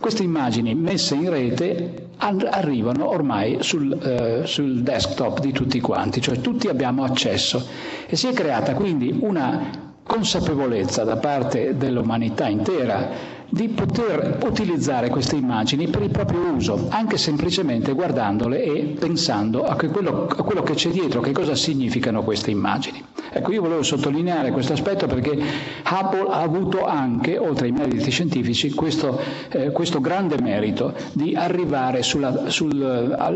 queste 0.00 0.22
immagini 0.22 0.74
messe 0.74 1.14
in 1.14 1.30
rete 1.30 2.08
arrivano 2.18 3.08
ormai 3.08 3.58
sul, 3.60 3.92
eh, 3.92 4.46
sul, 4.46 4.82
desktop 4.82 5.40
di 5.40 5.52
tutti 5.52 5.80
quanti, 5.80 6.20
cioè 6.20 6.40
tutti 6.40 6.68
abbiamo 6.68 7.04
accesso. 7.04 7.66
E 8.06 8.16
si 8.16 8.26
è 8.28 8.32
creata 8.32 8.74
quindi 8.74 9.14
una 9.20 9.92
consapevolezza 10.02 11.02
da 11.04 11.16
parte 11.16 11.76
dell'umanità 11.76 12.46
intera 12.46 13.33
di 13.48 13.68
poter 13.68 14.38
utilizzare 14.44 15.08
queste 15.08 15.36
immagini 15.36 15.88
per 15.88 16.02
il 16.02 16.10
proprio 16.10 16.40
uso, 16.52 16.86
anche 16.90 17.18
semplicemente 17.18 17.92
guardandole 17.92 18.62
e 18.62 18.82
pensando 18.98 19.64
a 19.64 19.76
quello, 19.76 20.26
a 20.26 20.42
quello 20.42 20.62
che 20.62 20.74
c'è 20.74 20.90
dietro, 20.90 21.20
che 21.20 21.32
cosa 21.32 21.54
significano 21.54 22.22
queste 22.22 22.50
immagini. 22.50 23.02
Ecco, 23.30 23.52
io 23.52 23.62
volevo 23.62 23.82
sottolineare 23.82 24.52
questo 24.52 24.74
aspetto 24.74 25.06
perché 25.06 25.30
Hubble 25.30 26.26
ha 26.30 26.40
avuto 26.40 26.84
anche, 26.84 27.36
oltre 27.38 27.66
ai 27.66 27.72
meriti 27.72 28.10
scientifici, 28.10 28.70
questo, 28.70 29.20
eh, 29.50 29.70
questo 29.72 30.00
grande 30.00 30.40
merito 30.40 30.94
di 31.12 31.34
arrivare 31.34 32.02
sulla, 32.02 32.48
sul, 32.50 32.74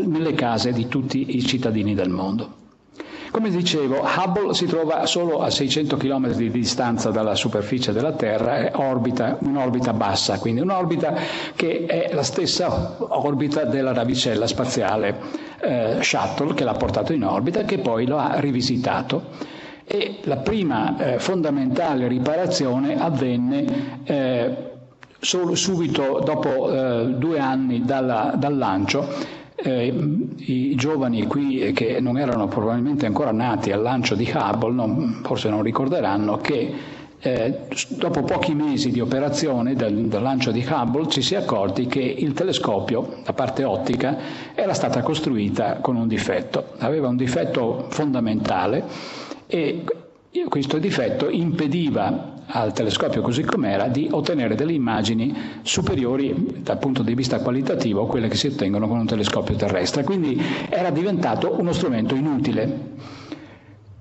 nelle 0.05 0.33
case 0.33 0.71
di 0.71 0.87
tutti 0.87 1.35
i 1.35 1.41
cittadini 1.45 1.93
del 1.95 2.09
mondo. 2.09 2.58
Come 3.31 3.49
dicevo, 3.51 4.01
Hubble 4.01 4.53
si 4.55 4.65
trova 4.65 5.05
solo 5.05 5.41
a 5.41 5.49
600 5.51 5.97
km 5.97 6.31
di 6.33 6.49
distanza 6.49 7.11
dalla 7.11 7.35
superficie 7.35 7.91
della 7.91 8.13
Terra, 8.13 8.57
è 8.57 8.71
orbita, 8.73 9.37
un'orbita 9.41 9.93
bassa, 9.93 10.39
quindi 10.39 10.61
un'orbita 10.61 11.13
che 11.55 11.85
è 11.85 12.09
la 12.13 12.23
stessa 12.23 12.95
orbita 12.97 13.65
della 13.65 13.93
navicella 13.93 14.47
spaziale 14.47 15.17
eh, 15.61 15.97
Shuttle 16.01 16.53
che 16.55 16.63
l'ha 16.63 16.73
portato 16.73 17.13
in 17.13 17.23
orbita 17.23 17.59
e 17.59 17.65
che 17.65 17.77
poi 17.77 18.07
lo 18.07 18.17
ha 18.17 18.39
rivisitato. 18.39 19.57
E 19.85 20.19
la 20.23 20.37
prima 20.37 20.97
eh, 20.97 21.19
fondamentale 21.19 22.07
riparazione 22.07 22.99
avvenne 22.99 24.01
eh, 24.05 24.55
solo 25.19 25.53
subito 25.55 26.21
dopo 26.23 26.71
eh, 26.71 27.05
due 27.15 27.39
anni 27.39 27.83
dalla, 27.83 28.33
dal 28.35 28.57
lancio 28.57 29.37
eh, 29.63 29.93
i 30.37 30.75
giovani 30.75 31.25
qui 31.27 31.71
che 31.73 31.99
non 31.99 32.17
erano 32.17 32.47
probabilmente 32.47 33.05
ancora 33.05 33.31
nati 33.31 33.71
al 33.71 33.81
lancio 33.81 34.15
di 34.15 34.31
Hubble, 34.33 34.73
non, 34.73 35.21
forse 35.23 35.49
non 35.49 35.61
ricorderanno 35.61 36.37
che 36.37 36.73
eh, 37.21 37.59
dopo 37.89 38.23
pochi 38.23 38.53
mesi 38.53 38.91
di 38.91 39.01
operazione 39.01 39.75
del, 39.75 40.07
del, 40.07 40.21
lancio 40.21 40.51
di 40.51 40.65
Hubble 40.67 41.09
ci 41.09 41.21
si 41.21 41.35
è 41.35 41.37
accorti 41.37 41.85
che 41.85 41.99
il 41.99 42.33
telescopio, 42.33 43.17
la 43.25 43.33
parte 43.33 43.65
ottica, 43.65 44.17
era 44.55 44.73
stata 44.73 45.01
costruita 45.01 45.79
con 45.81 45.97
un 45.97 46.07
difetto, 46.07 46.73
aveva 46.77 47.09
un 47.09 47.17
difetto 47.17 47.87
fondamentale 47.89 48.85
e 49.47 49.83
questo 50.47 50.77
difetto 50.77 51.29
impediva 51.29 52.37
al 52.51 52.73
telescopio 52.73 53.21
così 53.21 53.43
com'era 53.43 53.87
di 53.87 54.07
ottenere 54.11 54.55
delle 54.55 54.73
immagini 54.73 55.35
superiori 55.61 56.61
dal 56.61 56.79
punto 56.79 57.03
di 57.03 57.13
vista 57.13 57.39
qualitativo 57.39 58.03
a 58.03 58.07
quelle 58.07 58.27
che 58.27 58.35
si 58.35 58.47
ottengono 58.47 58.87
con 58.87 58.97
un 58.97 59.05
telescopio 59.05 59.55
terrestre, 59.55 60.03
quindi 60.03 60.41
era 60.69 60.89
diventato 60.89 61.59
uno 61.59 61.71
strumento 61.73 62.15
inutile. 62.15 63.27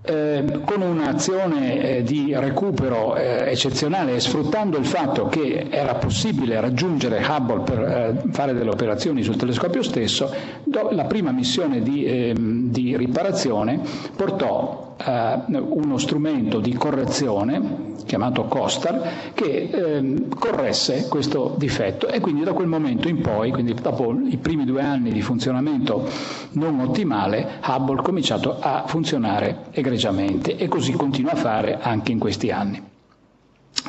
Eh, 0.01 0.61
con 0.65 0.81
un'azione 0.81 1.99
eh, 1.99 2.03
di 2.03 2.33
recupero 2.35 3.15
eh, 3.15 3.51
eccezionale 3.51 4.15
e 4.15 4.21
sfruttando 4.21 4.79
il 4.79 4.87
fatto 4.87 5.27
che 5.27 5.67
era 5.69 5.97
possibile 5.97 6.59
raggiungere 6.61 7.23
Hubble 7.29 7.61
per 7.63 7.79
eh, 7.79 8.23
fare 8.31 8.55
delle 8.55 8.71
operazioni 8.71 9.23
sul 9.23 9.37
telescopio 9.37 9.83
stesso, 9.83 10.33
do, 10.65 10.89
la 10.93 11.05
prima 11.05 11.31
missione 11.31 11.83
di, 11.83 12.07
ehm, 12.07 12.71
di 12.71 12.97
riparazione 12.97 13.81
portò 14.17 14.88
eh, 15.05 15.39
uno 15.59 15.99
strumento 15.99 16.61
di 16.61 16.75
correzione 16.75 17.97
chiamato 18.05 18.45
COSTAR 18.45 19.33
che 19.35 19.69
ehm, 19.71 20.29
corresse 20.39 21.07
questo 21.09 21.55
difetto 21.59 22.09
e 22.09 22.21
quindi 22.21 22.43
da 22.43 22.53
quel 22.53 22.67
momento 22.67 23.07
in 23.09 23.21
poi, 23.21 23.51
quindi 23.51 23.75
dopo 23.75 24.13
i 24.29 24.37
primi 24.39 24.65
due 24.65 24.83
anni 24.83 25.13
di 25.13 25.21
funzionamento 25.21 26.09
non 26.53 26.81
ottimale, 26.81 27.61
Hubble 27.67 27.99
ha 28.01 28.03
cominciato 28.03 28.59
a 28.59 28.85
funzionare 28.87 29.67
egregiamente 29.73 30.57
e 30.57 30.69
così 30.69 30.93
continua 30.93 31.33
a 31.33 31.37
fare 31.37 31.79
anche 31.81 32.13
in 32.13 32.19
questi 32.19 32.51
anni. 32.51 32.83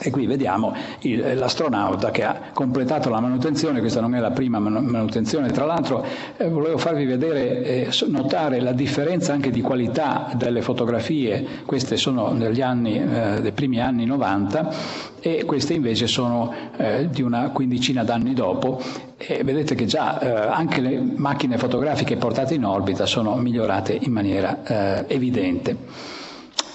E 0.01 0.11
qui 0.11 0.27
vediamo 0.27 0.73
il, 1.01 1.35
l'astronauta 1.37 2.09
che 2.11 2.23
ha 2.23 2.51
completato 2.53 3.09
la 3.09 3.19
manutenzione, 3.19 3.79
questa 3.79 3.99
non 3.99 4.15
è 4.15 4.19
la 4.19 4.31
prima 4.31 4.59
manutenzione, 4.59 5.49
tra 5.51 5.65
l'altro 5.65 6.05
eh, 6.37 6.47
volevo 6.47 6.77
farvi 6.77 7.05
vedere, 7.05 7.63
eh, 7.63 7.89
notare 8.07 8.61
la 8.61 8.71
differenza 8.71 9.33
anche 9.33 9.49
di 9.49 9.59
qualità 9.61 10.29
delle 10.35 10.61
fotografie, 10.61 11.45
queste 11.65 11.97
sono 11.97 12.33
degli 12.33 12.61
anni, 12.61 13.01
eh, 13.01 13.41
dei 13.41 13.51
primi 13.51 13.81
anni 13.81 14.05
90 14.05 14.73
e 15.19 15.43
queste 15.43 15.73
invece 15.73 16.07
sono 16.07 16.53
eh, 16.77 17.09
di 17.09 17.21
una 17.21 17.49
quindicina 17.49 18.03
d'anni 18.03 18.33
dopo 18.33 18.81
e 19.17 19.43
vedete 19.43 19.75
che 19.75 19.85
già 19.85 20.19
eh, 20.19 20.29
anche 20.29 20.79
le 20.79 20.97
macchine 20.97 21.57
fotografiche 21.57 22.15
portate 22.15 22.53
in 22.53 22.63
orbita 22.63 23.05
sono 23.05 23.35
migliorate 23.35 23.97
in 23.99 24.13
maniera 24.13 24.63
eh, 24.63 25.05
evidente. 25.13 25.75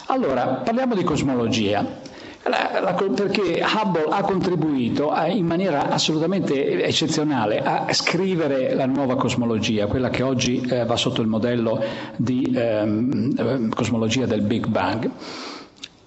Allora, 0.09 0.47
parliamo 0.63 0.95
di 0.95 1.05
cosmologia. 1.05 2.13
La, 2.47 2.79
la, 2.81 2.93
perché 2.93 3.65
Hubble 3.65 4.05
ha 4.11 4.21
contribuito 4.21 5.11
a, 5.11 5.29
in 5.29 5.47
maniera 5.47 5.89
assolutamente 5.89 6.83
eccezionale 6.85 7.63
a 7.63 7.87
scrivere 7.93 8.75
la 8.75 8.85
nuova 8.85 9.17
cosmologia, 9.17 9.87
quella 9.87 10.11
che 10.11 10.23
oggi 10.23 10.61
eh, 10.61 10.85
va 10.85 10.95
sotto 10.97 11.23
il 11.23 11.27
modello 11.27 11.83
di 12.17 12.53
ehm, 12.55 13.35
eh, 13.39 13.75
cosmologia 13.75 14.27
del 14.27 14.43
Big 14.43 14.67
Bang. 14.67 15.11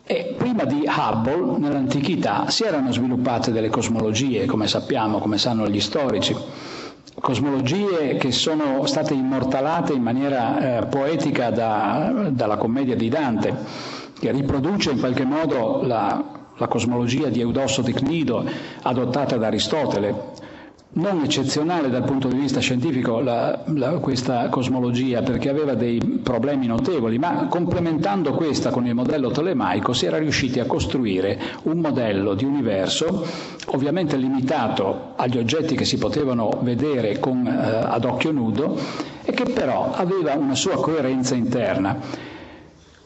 E 0.05 0.35
prima 0.37 0.63
di 0.65 0.87
Hubble, 0.87 1.57
nell'antichità, 1.57 2.49
si 2.49 2.63
erano 2.63 2.91
sviluppate 2.91 3.51
delle 3.51 3.69
cosmologie, 3.69 4.45
come 4.45 4.67
sappiamo, 4.67 5.17
come 5.17 5.39
sanno 5.39 5.67
gli 5.67 5.81
storici 5.81 6.35
cosmologie 7.19 8.15
che 8.17 8.31
sono 8.31 8.85
state 8.85 9.15
immortalate 9.15 9.91
in 9.91 10.03
maniera 10.03 10.77
eh, 10.77 10.85
poetica 10.85 11.49
da, 11.49 12.27
dalla 12.29 12.57
commedia 12.57 12.95
di 12.95 13.09
Dante 13.09 13.95
che 14.19 14.31
riproduce 14.31 14.91
in 14.91 14.99
qualche 14.99 15.25
modo 15.25 15.81
la, 15.83 16.23
la 16.57 16.67
cosmologia 16.67 17.29
di 17.29 17.39
Eudosso 17.39 17.81
di 17.81 17.93
Cnido 17.93 18.43
adottata 18.81 19.37
da 19.37 19.47
Aristotele. 19.47 20.55
Non 20.89 21.21
eccezionale 21.21 21.89
dal 21.89 22.05
punto 22.05 22.27
di 22.27 22.37
vista 22.37 22.59
scientifico 22.59 23.19
la, 23.19 23.61
la, 23.75 23.89
questa 23.99 24.47
cosmologia 24.49 25.21
perché 25.21 25.49
aveva 25.49 25.75
dei 25.75 25.99
problemi 26.23 26.65
notevoli, 26.65 27.19
ma 27.19 27.45
complementando 27.47 28.33
questa 28.33 28.71
con 28.71 28.87
il 28.87 28.95
modello 28.95 29.29
tolemaico 29.29 29.93
si 29.93 30.05
era 30.05 30.17
riusciti 30.17 30.59
a 30.59 30.65
costruire 30.65 31.37
un 31.63 31.79
modello 31.79 32.33
di 32.33 32.45
universo 32.45 33.23
ovviamente 33.67 34.15
limitato 34.15 35.11
agli 35.17 35.37
oggetti 35.37 35.75
che 35.75 35.85
si 35.85 35.97
potevano 35.97 36.49
vedere 36.61 37.19
con, 37.19 37.45
eh, 37.45 37.51
ad 37.51 38.05
occhio 38.05 38.31
nudo 38.31 38.79
e 39.23 39.31
che 39.33 39.43
però 39.43 39.91
aveva 39.91 40.33
una 40.35 40.55
sua 40.55 40.75
coerenza 40.81 41.35
interna 41.35 41.99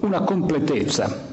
una 0.01 0.22
completezza. 0.22 1.29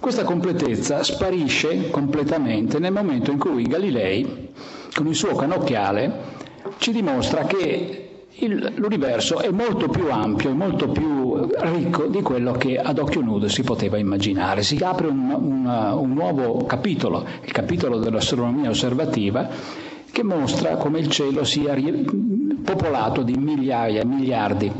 Questa 0.00 0.24
completezza 0.24 1.02
sparisce 1.02 1.90
completamente 1.90 2.78
nel 2.78 2.92
momento 2.92 3.30
in 3.30 3.38
cui 3.38 3.64
Galilei, 3.64 4.50
con 4.94 5.06
il 5.06 5.14
suo 5.14 5.34
canocchiale, 5.34 6.34
ci 6.78 6.92
dimostra 6.92 7.44
che 7.44 8.06
il, 8.38 8.72
l'universo 8.76 9.38
è 9.40 9.50
molto 9.50 9.88
più 9.88 10.10
ampio 10.10 10.52
molto 10.54 10.88
più 10.90 11.48
ricco 11.54 12.06
di 12.06 12.20
quello 12.20 12.52
che 12.52 12.76
ad 12.78 12.98
occhio 12.98 13.22
nudo 13.22 13.48
si 13.48 13.62
poteva 13.62 13.96
immaginare. 13.96 14.62
Si 14.62 14.76
apre 14.82 15.06
un, 15.06 15.30
un, 15.30 15.66
un 15.66 16.12
nuovo 16.12 16.64
capitolo, 16.66 17.24
il 17.42 17.52
capitolo 17.52 17.98
dell'astronomia 17.98 18.68
osservativa, 18.70 19.48
che 20.10 20.22
mostra 20.22 20.76
come 20.76 20.98
il 20.98 21.08
cielo 21.08 21.44
sia 21.44 21.74
popolato 22.62 23.22
di 23.22 23.34
migliaia, 23.36 24.04
miliardi, 24.04 24.70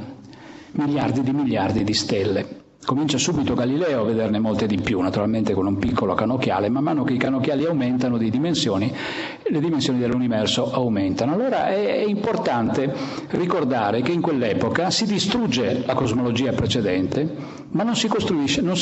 miliardi 0.73 1.23
di 1.23 1.33
miliardi 1.33 1.85
di 1.85 1.95
stelle. 1.95 2.56
Comincia 2.87 3.19
subito 3.19 3.55
Galileo 3.55 4.03
a 4.03 4.05
vederne 4.05 4.39
molte 4.39 4.69
di 4.69 4.81
più, 4.81 5.01
naturalmente 5.01 5.53
con 5.55 5.67
un 5.67 5.77
piccolo 5.77 6.15
canocchiale, 6.15 6.69
man 6.69 6.85
mano 6.85 7.03
che 7.03 7.15
i 7.15 7.19
canocchiali 7.19 7.65
aumentano 7.67 8.17
di 8.17 8.31
dimensioni, 8.31 8.95
le 9.43 9.59
dimensioni 9.59 9.99
dell'universo 9.99 10.71
aumentano. 10.71 11.33
Allora 11.33 11.67
è, 11.67 12.05
importante 12.07 12.95
ricordare 13.31 14.03
che 14.03 14.13
in 14.13 14.21
quell'epoca 14.21 14.91
si 14.91 15.05
distrugge 15.05 15.83
la 15.85 15.95
cosmologia 15.95 16.53
precedente, 16.53 17.29
ma 17.71 17.83
non 17.83 17.97
si 17.97 18.07
costruisce, 18.07 18.61
non, 18.61 18.77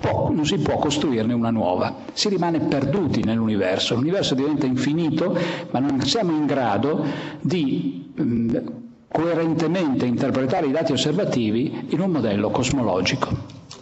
può, 0.00 0.30
non 0.32 0.46
si 0.46 0.56
può 0.56 0.78
costruirne 0.78 1.34
una 1.34 1.50
nuova, 1.50 1.94
si 2.14 2.30
rimane 2.30 2.58
perduti 2.60 3.22
nell'universo, 3.22 3.94
l'universo 3.96 4.34
diventa 4.34 4.64
infinito, 4.64 5.36
ma 5.72 5.78
non 5.78 6.00
siamo 6.00 6.30
in 6.32 6.46
grado 6.46 7.04
di 7.42 8.12
mm, 8.18 8.56
coerentemente 9.12 10.06
interpretare 10.06 10.66
i 10.66 10.70
dati 10.72 10.92
osservativi 10.92 11.86
in 11.90 12.00
un 12.00 12.10
modello 12.10 12.50
cosmologico. 12.50 13.28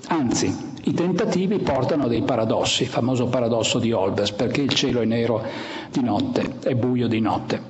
Anzi, 0.09 0.55
i 0.85 0.93
tentativi 0.93 1.59
portano 1.59 2.05
a 2.05 2.09
dei 2.09 2.23
paradossi, 2.23 2.83
il 2.83 2.89
famoso 2.89 3.27
paradosso 3.29 3.79
di 3.79 3.93
Olbers, 3.93 4.33
perché 4.33 4.61
il 4.61 4.75
cielo 4.75 5.01
è 5.01 5.05
nero 5.05 5.43
di 5.91 6.03
notte, 6.03 6.57
è 6.63 6.75
buio 6.75 7.07
di 7.07 7.21
notte 7.21 7.70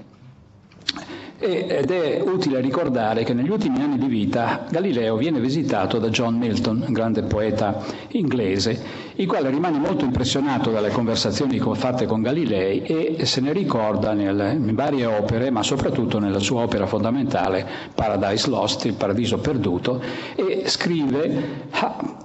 ed 1.41 1.91
è 1.91 2.21
utile 2.21 2.61
ricordare 2.61 3.25
che 3.25 3.33
negli 3.33 3.49
ultimi 3.49 3.81
anni 3.81 3.97
di 3.97 4.09
vita 4.09 4.67
Galileo 4.69 5.17
viene 5.17 5.41
visitato 5.41 5.99
da 5.99 6.11
John 6.11 6.37
Milton, 6.37 6.85
un 6.87 6.93
grande 6.93 7.23
poeta 7.23 7.83
inglese, 8.09 8.79
il 9.15 9.27
quale 9.27 9.49
rimane 9.49 9.79
molto 9.79 10.05
impressionato 10.05 10.71
dalle 10.71 10.91
conversazioni 10.91 11.59
fatte 11.59 12.05
con 12.05 12.21
Galilei 12.21 12.83
e 12.83 13.25
se 13.25 13.41
ne 13.41 13.55
ricorda 13.55 14.13
nelle, 14.13 14.53
in 14.53 14.75
varie 14.75 15.07
opere, 15.07 15.51
ma 15.51 15.63
soprattutto 15.63 16.19
nella 16.19 16.41
sua 16.41 16.61
opera 16.63 16.87
fondamentale 16.87 17.67
Paradise 17.95 18.51
Lost, 18.51 18.85
il 18.85 18.95
paradiso 18.95 19.39
perduto, 19.39 20.03
e 20.37 20.65
scrive 20.67 21.69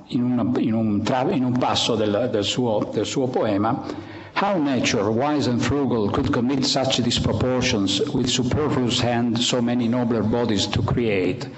in, 0.08 0.24
una, 0.24 0.42
in, 0.58 0.74
un, 0.74 1.02
in 1.32 1.44
un, 1.46 1.58
passo 1.58 1.96
del, 1.96 2.28
del, 2.32 2.44
suo, 2.44 2.90
del 2.92 3.06
suo 3.06 3.28
poema 3.28 4.14
How 4.38 4.58
nature, 4.58 5.10
wise 5.12 5.48
and 5.48 5.64
frugal, 5.64 6.10
could 6.10 6.30
commit 6.30 6.66
such 6.66 6.98
disproportions 6.98 8.02
with 8.14 8.28
superfluous 8.28 9.00
hand 9.00 9.40
so 9.40 9.62
many 9.62 9.88
nobler 9.88 10.24
bodies 10.24 10.68
to 10.68 10.82
create? 10.82 11.50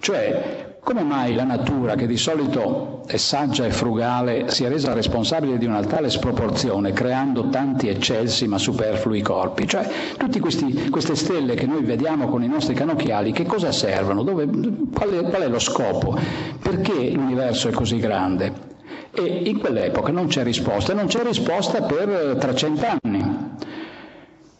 Cioè, 0.00 0.78
come 0.82 1.02
mai 1.02 1.34
la 1.34 1.44
natura, 1.44 1.94
che 1.94 2.06
di 2.06 2.16
solito 2.16 3.02
è 3.06 3.18
saggia 3.18 3.66
e 3.66 3.70
frugale, 3.70 4.48
si 4.48 4.64
è 4.64 4.70
resa 4.70 4.94
responsabile 4.94 5.58
di 5.58 5.66
una 5.66 5.84
tale 5.84 6.08
sproporzione, 6.08 6.94
creando 6.94 7.50
tanti 7.50 7.88
eccelsi 7.88 8.48
ma 8.48 8.56
superflui 8.56 9.20
corpi? 9.20 9.68
Cioè, 9.68 9.86
tutte 10.16 10.40
queste 10.40 11.14
stelle 11.14 11.52
che 11.54 11.66
noi 11.66 11.84
vediamo 11.84 12.28
con 12.28 12.42
i 12.42 12.48
nostri 12.48 12.72
canocchiali, 12.72 13.32
che 13.32 13.44
cosa 13.44 13.72
servono? 13.72 14.22
Dove, 14.22 14.48
qual, 14.90 15.10
è, 15.10 15.22
qual 15.28 15.42
è 15.42 15.48
lo 15.48 15.58
scopo? 15.58 16.18
Perché 16.58 17.10
l'universo 17.10 17.68
è 17.68 17.72
così 17.72 17.98
grande? 17.98 18.70
E 19.14 19.42
in 19.44 19.58
quell'epoca 19.58 20.10
non 20.10 20.26
c'è 20.28 20.42
risposta, 20.42 20.94
non 20.94 21.06
c'è 21.06 21.22
risposta 21.22 21.82
per 21.82 22.36
300 22.40 22.86
anni. 23.02 23.50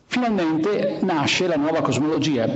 Finalmente 0.06 0.98
nasce 1.00 1.46
la 1.46 1.56
nuova 1.56 1.80
cosmologia, 1.80 2.46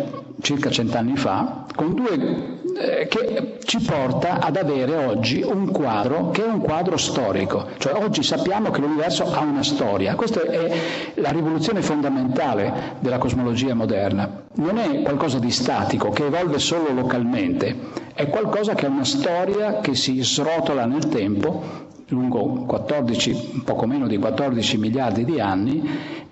circa 0.43 0.69
cent'anni 0.69 1.17
fa, 1.17 1.65
due, 1.75 2.57
eh, 2.79 3.07
che 3.09 3.57
ci 3.65 3.79
porta 3.81 4.41
ad 4.41 4.57
avere 4.57 4.95
oggi 4.95 5.41
un 5.43 5.71
quadro 5.71 6.31
che 6.33 6.45
è 6.45 6.47
un 6.47 6.61
quadro 6.61 6.99
storico, 6.99 7.69
cioè 7.79 7.95
oggi 7.95 8.23
sappiamo 8.23 8.71
che 8.71 8.83
l'universo 8.83 9.25
ha 9.33 9.41
una 9.41 9.63
storia, 9.63 10.15
questa 10.17 10.43
è 10.43 10.71
la 11.15 11.31
rivoluzione 11.31 11.81
fondamentale 11.81 12.97
della 12.99 13.17
cosmologia 13.17 13.73
moderna, 13.73 14.43
non 14.57 14.77
è 14.77 15.01
qualcosa 15.01 15.39
di 15.39 15.51
statico 15.51 16.11
che 16.11 16.27
evolve 16.27 16.59
solo 16.59 16.93
localmente, 16.93 17.75
è 18.13 18.29
qualcosa 18.29 18.75
che 18.75 18.85
ha 18.85 18.91
una 18.91 19.05
storia 19.05 19.81
che 19.81 19.95
si 19.95 20.23
srotola 20.23 20.85
nel 20.85 21.09
tempo 21.09 21.86
lungo 22.09 22.65
14, 22.67 23.51
un 23.55 23.63
poco 23.65 23.87
meno 23.87 24.07
di 24.07 24.17
14 24.19 24.79
miliardi 24.79 25.25
di 25.25 25.41
anni 25.41 25.83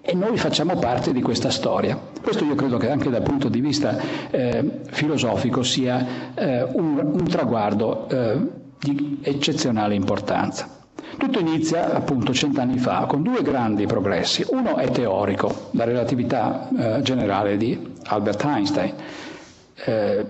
e 0.01 0.15
noi 0.15 0.37
facciamo 0.37 0.77
parte 0.77 1.13
di 1.13 1.21
questa 1.23 1.51
storia. 1.51 1.99
Questo 2.23 2.45
io 2.45 2.55
credo 2.55 2.77
che 2.77 2.91
anche 2.91 3.11
dal 3.11 3.23
punto 3.23 3.49
di 3.49 3.61
vista 3.61 3.97
eh, 4.31 4.81
filosofico 4.91 5.63
sia 5.63 6.33
eh, 6.35 6.63
un, 6.63 6.99
un, 6.99 7.25
traguardo 7.29 8.09
eh, 8.09 8.39
di 8.79 9.19
eccezionale 9.23 9.95
importanza. 9.95 10.69
Tutto 11.17 11.39
inizia 11.39 11.95
appunto 11.95 12.33
cent'anni 12.33 12.79
fa 12.79 13.07
con 13.07 13.23
due 13.23 13.43
grandi 13.43 13.87
progressi. 13.87 14.45
Uno 14.51 14.77
è 14.77 14.91
teorico, 14.91 15.69
la 15.73 15.85
relatività 15.85 16.69
eh, 16.69 17.03
generale 17.03 17.57
di 17.57 17.93
Albert 18.05 18.45
Einstein 18.45 18.95
eh, 19.87 20.27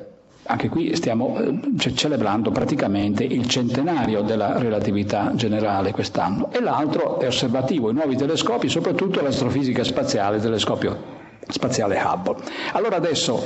anche 0.46 0.68
qui 0.68 0.94
stiamo 0.94 1.38
eh, 1.38 1.94
celebrando 1.94 2.50
praticamente 2.50 3.24
il 3.24 3.48
centenario 3.48 4.22
della 4.22 4.58
relatività 4.58 5.32
generale 5.34 5.92
quest'anno 5.92 6.50
e 6.52 6.60
l'altro 6.60 7.18
è 7.18 7.26
osservativo, 7.26 7.90
i 7.90 7.94
nuovi 7.94 8.16
telescopi, 8.16 8.68
soprattutto 8.68 9.22
l'astrofisica 9.22 9.84
spaziale, 9.84 10.36
il 10.36 10.42
telescopio 10.42 11.12
spaziale 11.48 12.00
Hubble. 12.02 12.36
Allora 12.72 12.96
adesso 12.96 13.42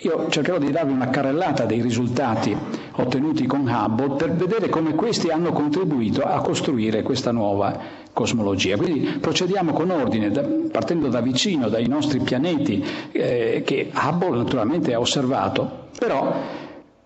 io 0.00 0.28
cercherò 0.28 0.58
di 0.58 0.70
darvi 0.70 0.92
una 0.92 1.08
carrellata 1.08 1.64
dei 1.64 1.80
risultati 1.80 2.54
ottenuti 2.96 3.46
con 3.46 3.66
Hubble 3.66 4.16
per 4.16 4.32
vedere 4.32 4.68
come 4.68 4.94
questi 4.94 5.28
hanno 5.30 5.52
contribuito 5.52 6.20
a 6.20 6.42
costruire 6.42 7.02
questa 7.02 7.32
nuova 7.32 8.04
cosmologia. 8.12 8.76
Quindi 8.76 9.18
procediamo 9.18 9.72
con 9.72 9.90
ordine, 9.90 10.30
partendo 10.70 11.08
da 11.08 11.20
vicino, 11.20 11.68
dai 11.68 11.86
nostri 11.86 12.20
pianeti 12.20 12.84
eh, 13.12 13.62
che 13.64 13.90
Hubble 13.94 14.36
naturalmente 14.36 14.92
ha 14.92 15.00
osservato, 15.00 15.85
però 15.98 16.34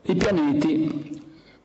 i 0.03 0.15
pianeti 0.15 1.19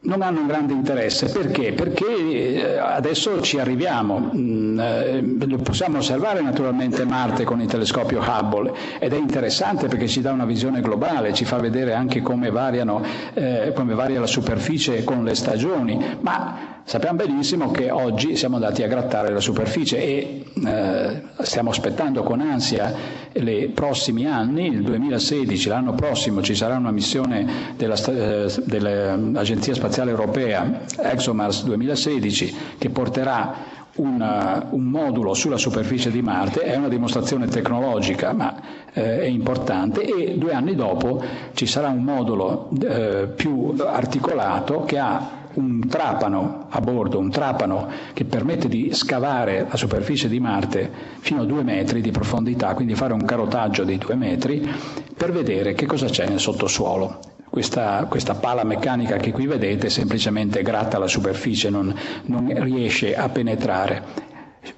non 0.05 0.21
hanno 0.21 0.41
un 0.41 0.47
grande 0.47 0.73
interesse. 0.73 1.27
Perché? 1.27 1.73
Perché 1.73 2.05
eh, 2.15 2.77
adesso 2.77 3.41
ci 3.41 3.59
arriviamo, 3.59 4.31
mm, 4.35 4.79
eh, 4.79 5.57
possiamo 5.63 5.97
osservare 5.97 6.41
naturalmente 6.41 7.03
Marte 7.05 7.43
con 7.43 7.61
il 7.61 7.67
telescopio 7.67 8.21
Hubble 8.21 8.71
ed 8.99 9.13
è 9.13 9.17
interessante 9.17 9.87
perché 9.87 10.07
ci 10.07 10.21
dà 10.21 10.31
una 10.31 10.45
visione 10.45 10.81
globale, 10.81 11.33
ci 11.33 11.45
fa 11.45 11.57
vedere 11.57 11.93
anche 11.93 12.21
come, 12.21 12.49
variano, 12.49 13.01
eh, 13.33 13.71
come 13.75 13.93
varia 13.93 14.19
la 14.19 14.27
superficie 14.27 15.03
con 15.03 15.23
le 15.23 15.35
stagioni, 15.35 16.17
ma 16.21 16.74
Sappiamo 16.87 17.17
benissimo 17.17 17.71
che 17.71 17.89
oggi 17.89 18.35
siamo 18.35 18.57
andati 18.57 18.83
a 18.83 18.87
grattare 18.87 19.31
la 19.33 19.39
superficie 19.39 19.97
e 19.97 20.43
eh, 20.67 21.21
stiamo 21.41 21.71
aspettando 21.71 22.21
con 22.21 22.41
ansia 22.41 22.93
i 23.33 23.71
prossimi 23.73 24.27
anni, 24.27 24.67
il 24.67 24.83
2016, 24.83 25.67
l'anno 25.67 25.93
prossimo 25.95 26.43
ci 26.43 26.53
sarà 26.53 26.77
una 26.77 26.91
missione 26.91 27.73
della, 27.75 27.95
eh, 27.95 28.53
dell'Agenzia 28.65 29.73
Spaziale 29.73 30.11
Europea, 30.11 30.81
ExoMars 30.95 31.63
2016, 31.63 32.55
che 32.77 32.89
porterà 32.91 33.55
una, 33.95 34.67
un 34.69 34.83
modulo 34.83 35.33
sulla 35.33 35.57
superficie 35.57 36.11
di 36.11 36.21
Marte, 36.21 36.61
è 36.61 36.75
una 36.75 36.87
dimostrazione 36.87 37.47
tecnologica 37.47 38.31
ma 38.31 38.61
eh, 38.93 39.21
è 39.21 39.25
importante. 39.25 40.03
E 40.03 40.37
due 40.37 40.53
anni 40.53 40.75
dopo 40.75 41.19
ci 41.55 41.65
sarà 41.65 41.87
un 41.87 42.03
modulo 42.03 42.69
eh, 42.87 43.27
più 43.35 43.73
articolato 43.83 44.83
che 44.83 44.99
ha 44.99 45.43
un 45.55 45.87
trapano 45.87 46.67
a 46.69 46.79
bordo, 46.79 47.19
un 47.19 47.29
trapano 47.29 47.89
che 48.13 48.25
permette 48.25 48.67
di 48.67 48.89
scavare 48.93 49.65
la 49.69 49.77
superficie 49.77 50.27
di 50.27 50.39
Marte 50.39 50.91
fino 51.19 51.41
a 51.41 51.45
due 51.45 51.63
metri 51.63 52.01
di 52.01 52.11
profondità, 52.11 52.73
quindi 52.73 52.95
fare 52.95 53.13
un 53.13 53.25
carotaggio 53.25 53.83
di 53.83 53.97
due 53.97 54.15
metri 54.15 54.67
per 55.15 55.31
vedere 55.31 55.73
che 55.73 55.85
cosa 55.85 56.07
c'è 56.07 56.27
nel 56.27 56.39
sottosuolo. 56.39 57.19
Questa, 57.49 58.05
questa 58.09 58.35
pala 58.35 58.65
meccanica 58.65 59.15
che 59.15 59.31
qui 59.31 59.45
vedete 59.47 59.89
semplicemente 59.89 60.61
gratta 60.61 60.97
la 60.97 61.07
superficie, 61.07 61.69
non, 61.69 61.93
non 62.25 62.51
riesce 62.61 63.15
a 63.15 63.29
penetrare 63.29 64.33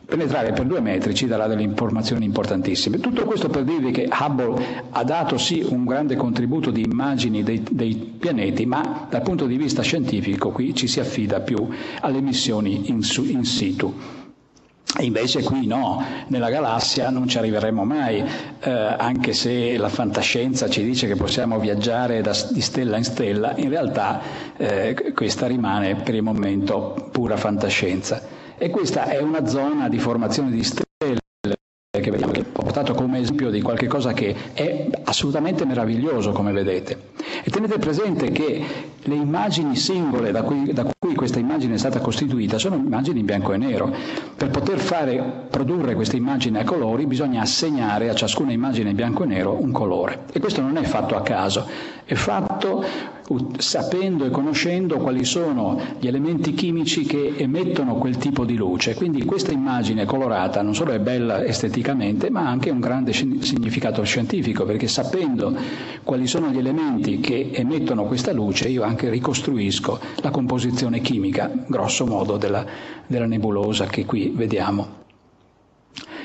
penetrare 0.06 0.52
per 0.54 0.66
due 0.66 0.80
metri 0.80 1.14
ci 1.14 1.28
darà 1.28 1.48
delle 1.48 1.62
informazioni 1.64 2.26
importantissime. 2.26 3.00
Tutto 3.00 3.26
questo 3.26 3.50
per 3.50 3.64
dirvi 3.64 3.92
che 3.92 4.08
Hubble 4.12 4.86
ha 4.92 5.04
dato 5.04 5.38
sì 5.38 5.66
un 5.68 5.86
grande 5.86 6.16
contributo 6.16 6.72
di 6.72 6.82
immagini 6.82 7.44
dei, 7.44 7.64
dei 7.70 7.96
pianeti, 8.20 8.66
ma 8.66 9.08
dal 9.10 9.22
punto 9.22 9.46
di 9.46 9.58
vista 9.58 9.82
scientifico 9.82 10.50
qui 10.52 10.74
ci 10.76 10.88
si 10.88 11.00
affida 11.00 11.40
più 11.42 11.68
alle 12.02 12.22
missioni 12.22 12.90
in, 12.90 13.00
in 13.28 13.44
situ. 13.46 13.94
Invece 15.00 15.44
qui 15.44 15.68
no, 15.68 16.04
nella 16.28 16.50
galassia 16.50 17.10
non 17.10 17.28
ci 17.28 17.38
arriveremo 17.38 17.84
mai, 17.84 18.24
eh, 18.62 18.72
anche 18.72 19.34
se 19.34 19.78
la 19.78 19.90
fantascienza 19.90 20.70
ci 20.70 20.82
dice 20.84 21.08
che 21.08 21.16
possiamo 21.16 21.60
viaggiare 21.60 22.22
da, 22.22 22.32
di 22.50 22.62
stella 22.62 22.98
in 22.98 23.04
stella, 23.04 23.54
in 23.58 23.70
realtà 23.70 24.20
eh, 24.56 25.12
questa 25.14 25.46
rimane 25.46 25.96
per 25.96 26.16
il 26.16 26.24
momento 26.24 27.10
pura 27.12 27.36
fantascienza. 27.38 28.37
E 28.60 28.70
questa 28.72 29.06
è 29.06 29.20
una 29.22 29.46
zona 29.46 29.88
di 29.88 30.00
formazione 30.00 30.50
di 30.50 30.64
stelle 30.64 30.86
che 31.92 32.12
vediamo 32.12 32.32
che 32.32 32.42
ho 32.42 32.64
portato 32.64 32.94
come 32.94 33.20
esempio 33.20 33.50
di 33.50 33.62
qualcosa 33.62 34.14
che 34.14 34.36
è 34.54 34.88
assolutamente 35.04 35.66
meraviglioso, 35.66 36.32
come 36.32 36.52
vedete. 36.52 37.12
E 37.44 37.50
tenete 37.50 37.78
presente 37.78 38.32
che 38.32 38.64
le 39.00 39.16
immagini 39.16 39.76
singole 39.76 40.32
da 40.32 40.42
cui, 40.44 40.74
da 40.74 40.86
cui 40.98 41.16
questa 41.16 41.40
immagine 41.40 41.76
è 41.76 41.78
stata 41.78 42.00
costituita 42.00 42.58
sono 42.58 42.76
immagini 42.76 43.20
in 43.20 43.26
bianco 43.26 43.54
e 43.54 43.58
nero. 43.58 43.94
Per 44.36 44.50
poter 44.50 44.80
fare, 44.80 45.46
produrre 45.50 45.96
queste 45.96 46.18
immagini 46.18 46.58
a 46.58 46.64
colori 46.64 47.06
bisogna 47.06 47.42
assegnare 47.42 48.10
a 48.10 48.16
ciascuna 48.16 48.52
immagine 48.52 48.90
in 48.90 48.96
bianco 48.96 49.24
e 49.24 49.28
nero 49.28 49.56
un 49.60 49.72
colore. 49.72 50.26
E 50.34 50.40
questo 50.40 50.62
non 50.62 50.78
è 50.78 50.84
fatto 50.84 51.16
a 51.16 51.22
caso, 51.22 51.68
è 52.06 52.14
fatto 52.16 52.84
sapendo 53.58 54.26
e 54.26 54.30
conoscendo 54.30 54.98
quali 54.98 55.26
sono 55.26 55.80
gli 56.00 56.08
elementi 56.08 56.54
chimici 56.54 57.04
che 57.04 57.34
emettono 57.36 57.96
quel 57.96 58.18
tipo 58.18 58.46
di 58.46 58.56
luce. 58.56 58.96
Quindi 58.96 59.26
questa 59.26 59.52
immagine 59.52 60.06
colorata 60.06 60.62
non 60.62 60.74
solo 60.74 60.92
è 60.92 61.00
bella 61.00 61.44
esteticamente, 61.44 62.30
ma 62.30 62.42
ha 62.42 62.50
anche 62.50 62.70
un 62.70 62.80
grande 62.80 63.12
significato 63.14 64.04
scientifico, 64.04 64.66
perché 64.66 64.88
sapendo 64.88 65.56
quali 66.04 66.28
sono 66.28 66.50
gli 66.50 66.58
elementi 66.58 67.20
che 67.20 67.50
emettono 67.54 68.06
questa 68.06 68.32
luce, 68.32 68.70
io 68.70 68.84
anche 68.84 69.10
ricostruisco 69.10 70.00
la 70.22 70.30
composizione 70.30 71.02
chimica, 71.02 71.52
grosso 71.68 72.06
modo, 72.06 72.38
della, 72.38 72.66
della 73.06 73.26
nebulosa 73.26 73.86
che 73.86 74.06
qui 74.06 74.32
vediamo. 74.34 74.97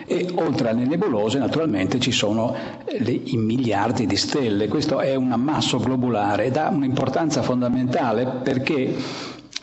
E 0.06 0.28
oltre 0.34 0.70
alle 0.70 0.84
nebulose 0.84 1.38
naturalmente 1.38 1.98
ci 2.00 2.12
sono 2.12 2.54
le, 2.86 3.10
i 3.10 3.36
miliardi 3.36 4.06
di 4.06 4.16
stelle, 4.16 4.68
questo 4.68 5.00
è 5.00 5.14
un 5.14 5.32
ammasso 5.32 5.78
globulare 5.78 6.46
ed 6.46 6.56
ha 6.56 6.68
un'importanza 6.68 7.42
fondamentale 7.42 8.26
perché 8.42 8.94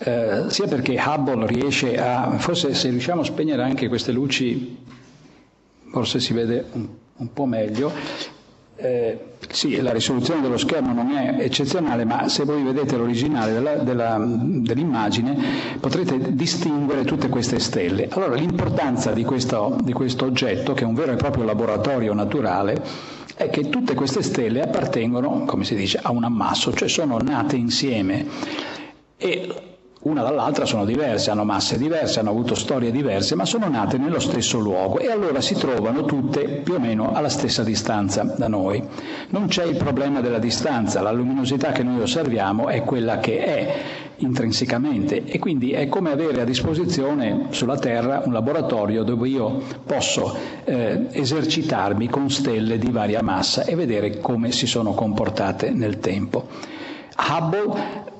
eh, 0.01 0.43
sia 0.47 0.67
perché 0.67 1.01
Hubble 1.05 1.45
riesce 1.45 1.97
a, 1.97 2.31
forse 2.37 2.73
se 2.73 2.89
riusciamo 2.89 3.21
a 3.21 3.25
spegnere 3.25 3.63
anche 3.63 3.87
queste 3.89 4.11
luci, 4.13 4.77
forse 5.91 6.19
si 6.19 6.33
vede 6.33 6.65
un, 6.71 6.87
un 7.17 7.33
po' 7.33 7.45
meglio, 7.45 7.91
eh, 8.81 9.19
sì, 9.49 9.81
la 9.81 9.91
risoluzione 9.91 10.41
dello 10.41 10.57
schermo 10.57 10.93
non 10.93 11.11
è 11.11 11.37
eccezionale, 11.39 12.05
ma 12.05 12.27
se 12.29 12.43
voi 12.45 12.63
vedete 12.63 12.95
l'originale 12.97 13.51
della, 13.53 13.75
della, 13.75 14.17
dell'immagine 14.19 15.35
potrete 15.79 16.33
distinguere 16.35 17.03
tutte 17.03 17.29
queste 17.29 17.59
stelle. 17.59 18.07
Allora 18.11 18.35
l'importanza 18.35 19.11
di 19.11 19.23
questo, 19.23 19.77
di 19.83 19.91
questo 19.91 20.25
oggetto, 20.25 20.73
che 20.73 20.83
è 20.83 20.87
un 20.87 20.93
vero 20.93 21.11
e 21.11 21.15
proprio 21.15 21.43
laboratorio 21.43 22.13
naturale, 22.13 22.81
è 23.35 23.49
che 23.49 23.69
tutte 23.69 23.93
queste 23.95 24.21
stelle 24.21 24.61
appartengono, 24.61 25.43
come 25.45 25.63
si 25.63 25.75
dice, 25.75 25.99
a 26.01 26.11
un 26.11 26.23
ammasso, 26.23 26.73
cioè 26.73 26.87
sono 26.87 27.17
nate 27.17 27.55
insieme. 27.55 28.25
E 29.17 29.68
una 30.01 30.21
dall'altra 30.21 30.63
sono 30.63 30.85
diverse, 30.85 31.29
hanno 31.29 31.43
masse 31.43 31.77
diverse, 31.77 32.21
hanno 32.21 32.29
avuto 32.29 32.55
storie 32.55 32.89
diverse, 32.89 33.35
ma 33.35 33.43
sono 33.43 33.67
nate 33.67 33.97
nello 33.97 34.19
stesso 34.19 34.57
luogo 34.57 34.97
e 34.99 35.11
allora 35.11 35.41
si 35.41 35.55
trovano 35.55 36.05
tutte 36.05 36.61
più 36.63 36.75
o 36.75 36.79
meno 36.79 37.11
alla 37.11 37.27
stessa 37.27 37.63
distanza 37.63 38.23
da 38.23 38.47
noi. 38.47 38.81
Non 39.29 39.47
c'è 39.47 39.65
il 39.65 39.75
problema 39.75 40.21
della 40.21 40.39
distanza, 40.39 41.01
la 41.01 41.11
luminosità 41.11 41.73
che 41.73 41.83
noi 41.83 41.99
osserviamo 41.99 42.69
è 42.69 42.83
quella 42.83 43.17
che 43.17 43.43
è 43.43 43.75
intrinsecamente 44.19 45.25
e 45.25 45.37
quindi 45.37 45.71
è 45.71 45.89
come 45.89 46.11
avere 46.11 46.41
a 46.41 46.45
disposizione 46.45 47.47
sulla 47.49 47.77
Terra 47.77 48.21
un 48.23 48.31
laboratorio 48.31 49.03
dove 49.03 49.27
io 49.27 49.61
posso 49.85 50.33
eh, 50.63 51.07
esercitarmi 51.11 52.07
con 52.07 52.29
stelle 52.29 52.77
di 52.77 52.89
varia 52.89 53.21
massa 53.21 53.65
e 53.65 53.75
vedere 53.75 54.19
come 54.19 54.53
si 54.53 54.65
sono 54.65 54.93
comportate 54.93 55.71
nel 55.71 55.99
tempo. 55.99 56.47
Hubble 57.17 58.17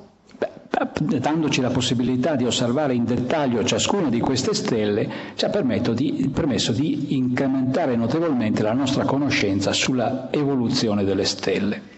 dandoci 1.19 1.61
la 1.61 1.69
possibilità 1.71 2.35
di 2.35 2.45
osservare 2.45 2.93
in 2.93 3.03
dettaglio 3.03 3.63
ciascuna 3.63 4.09
di 4.09 4.19
queste 4.19 4.53
stelle, 4.53 5.09
ci 5.35 5.45
ha 5.45 5.49
di, 5.93 6.29
permesso 6.33 6.71
di 6.71 7.15
incrementare 7.15 7.95
notevolmente 7.95 8.61
la 8.61 8.73
nostra 8.73 9.03
conoscenza 9.03 9.73
sulla 9.73 10.27
evoluzione 10.31 11.03
delle 11.03 11.25
stelle. 11.25 11.97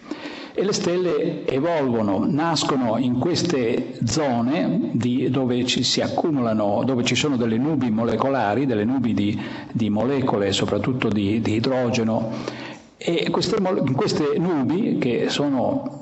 E 0.53 0.63
le 0.65 0.73
stelle 0.73 1.45
evolvono, 1.47 2.25
nascono 2.29 2.97
in 2.97 3.17
queste 3.19 3.97
zone 4.03 4.91
dove 4.91 5.65
ci 5.65 5.83
si 5.83 6.01
accumulano, 6.01 6.83
dove 6.85 7.03
ci 7.03 7.15
sono 7.15 7.37
delle 7.37 7.57
nubi 7.57 7.89
molecolari, 7.89 8.65
delle 8.65 8.83
nubi 8.83 9.13
di, 9.13 9.39
di 9.71 9.89
molecole, 9.89 10.51
soprattutto 10.51 11.07
di, 11.07 11.39
di 11.41 11.53
idrogeno, 11.55 12.31
e 12.97 13.29
queste, 13.31 13.57
queste 13.95 14.37
nubi, 14.37 14.97
che 14.99 15.29
sono 15.29 16.00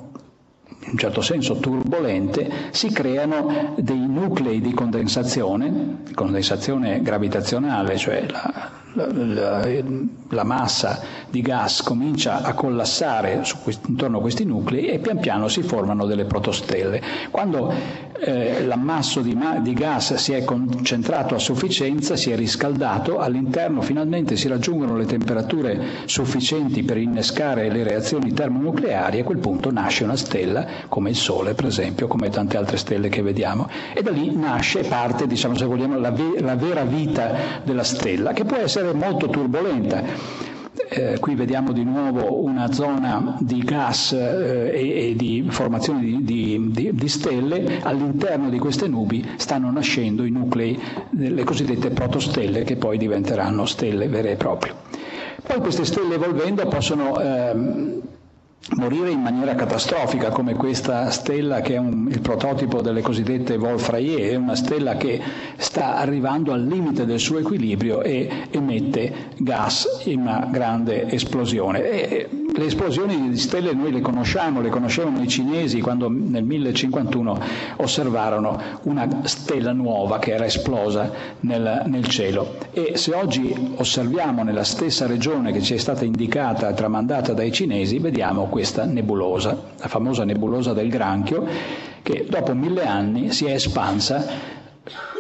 in 0.82 0.92
un 0.92 0.98
certo 0.98 1.22
senso 1.22 1.56
turbolente, 1.58 2.50
si 2.72 2.90
creano 2.92 3.76
dei 3.78 4.08
nuclei 4.08 4.62
di 4.62 4.74
condensazione, 4.74 6.04
condensazione 6.14 7.02
gravitazionale, 7.02 7.98
cioè 7.98 8.26
la, 8.30 8.72
la, 8.94 9.68
la, 10.30 10.44
massa 10.44 11.02
di 11.30 11.42
gas 11.42 11.82
comincia 11.84 12.42
a 12.42 12.54
collassare 12.54 13.44
questi, 13.62 13.90
intorno 13.90 14.18
a 14.18 14.22
questi 14.22 14.46
nuclei 14.46 14.88
e 14.88 15.00
pian 15.00 15.20
piano 15.20 15.48
si 15.48 15.62
formano 15.62 16.06
delle 16.06 16.26
protostelle. 16.26 17.02
Quando 17.30 17.72
eh, 18.20 18.66
l'ammasso 18.66 19.22
di, 19.22 19.38
di, 19.62 19.74
gas 19.74 20.16
si 20.16 20.34
è 20.34 20.44
concentrato 20.44 21.36
a 21.36 21.40
sufficienza, 21.40 22.16
si 22.16 22.32
è 22.32 22.36
riscaldato, 22.36 23.20
all'interno 23.20 23.82
finalmente 23.82 24.36
si 24.36 24.48
raggiungono 24.48 24.98
le 24.98 25.06
temperature 25.06 25.80
sufficienti 26.06 26.84
per 26.84 26.98
innescare 26.98 27.70
le 27.70 27.84
reazioni 27.84 28.34
termonucleari 28.34 29.18
e 29.18 29.22
a 29.22 29.24
quel 29.24 29.38
punto 29.38 29.72
nasce 29.72 30.04
una 30.04 30.16
stella 30.16 30.66
come 30.88 31.12
il 31.12 31.16
Sole, 31.16 31.54
per 31.54 31.66
esempio, 31.66 32.08
come 32.08 32.30
tante 32.30 32.58
altre 32.58 32.78
stelle 32.78 33.10
che 33.10 33.22
vediamo. 33.22 33.70
E 33.94 34.02
da 34.02 34.12
lì 34.12 34.36
nasce 34.36 34.82
parte, 34.82 35.28
diciamo 35.28 35.56
se 35.56 35.66
vogliamo, 35.66 36.00
la, 36.00 36.12
ve- 36.12 36.40
la 36.40 36.56
vera 36.56 36.84
vita 36.84 37.32
della 37.64 37.84
stella, 37.84 38.34
che 38.34 38.46
può 38.46 38.58
essere 38.58 38.79
molto 38.94 39.30
turbolenta 39.30 40.48
eh, 40.90 41.20
qui 41.20 41.36
vediamo 41.36 41.72
di 41.72 41.84
nuovo 41.84 42.44
una 42.44 42.72
zona 42.72 43.38
di 43.40 43.60
gas 43.60 44.12
eh, 44.14 44.72
e, 44.74 45.10
e, 45.10 45.16
di 45.16 45.46
formazione 45.50 46.02
di, 46.02 46.24
di, 46.24 46.72
di, 46.72 46.90
di, 46.94 47.08
stelle, 47.08 47.80
all'interno 47.84 48.50
di 48.50 48.58
queste 48.58 48.88
nubi 48.88 49.28
stanno 49.38 49.72
nascendo 49.72 50.24
i 50.26 50.32
nuclei 50.32 50.80
delle 51.12 51.44
cosiddette 51.44 51.92
protostelle 51.92 52.64
che 52.64 52.76
poi 52.76 52.98
diventeranno 52.98 53.66
stelle 53.66 54.08
vere 54.08 54.32
e 54.32 54.36
proprie. 54.36 54.74
Poi 55.46 55.60
queste 55.60 55.86
stelle 55.86 56.16
evolvendo 56.16 56.68
possono 56.68 57.20
ehm, 57.20 58.02
morire 58.76 59.10
in 59.10 59.22
maniera 59.22 59.56
catastrofica 59.56 60.30
come 60.30 60.54
questa 60.54 61.10
stella 61.10 61.62
che 61.62 61.76
è 61.76 61.78
un, 61.78 62.08
il 62.10 62.22
prototipo 62.22 62.82
delle 62.82 63.02
cosiddette 63.02 63.56
Wolf-Rayet, 63.56 64.32
è 64.32 64.36
una 64.36 64.56
stella 64.56 64.96
che 64.96 65.22
sta 65.58 65.96
arrivando 65.96 66.52
al 66.52 66.64
limite 66.66 67.06
del 67.06 67.20
suo 67.20 67.40
equilibrio 67.40 68.02
e 68.02 68.48
emette 68.52 69.32
gas 69.38 70.02
in 70.06 70.22
una 70.22 70.48
grande 70.52 71.10
esplosione. 71.10 71.84
E, 71.90 72.30
le 72.60 72.66
esplosioni 72.66 73.30
di 73.30 73.38
stelle 73.38 73.74
noi 73.74 73.92
le 73.92 74.02
conosciamo, 74.02 74.60
le 74.60 74.70
conoscevano 74.70 75.22
i 75.24 75.28
cinesi 75.28 75.80
quando 75.80 76.10
nel 76.10 76.44
1051 76.44 77.40
osservarono 77.78 78.62
una 78.84 79.08
stella 79.24 79.72
nuova 79.72 80.20
che 80.20 80.34
era 80.34 80.46
esplosa 80.46 81.10
nel, 81.40 81.84
nel 81.86 82.06
cielo. 82.08 82.58
E 82.72 82.98
se 82.98 83.16
oggi 83.16 83.74
osserviamo 83.78 84.44
nella 84.44 84.66
stessa 84.66 85.08
regione 85.08 85.54
che 85.54 85.62
ci 85.62 85.74
è 85.74 85.78
stata 85.78 86.04
indicata 86.04 86.70
e 86.70 86.74
tramandata 86.74 87.32
dai 87.34 87.52
cinesi, 87.52 87.98
vediamo 88.00 88.48
questa 88.48 88.84
nebulosa, 88.84 89.58
la 89.80 89.88
famosa 89.88 90.26
nebulosa 90.26 90.74
del 90.74 90.90
granchio, 90.90 91.48
che 92.04 92.26
dopo 92.30 92.54
mille 92.54 92.86
anni 92.86 93.32
si 93.32 93.46
è 93.46 93.54
espansa 93.54 94.26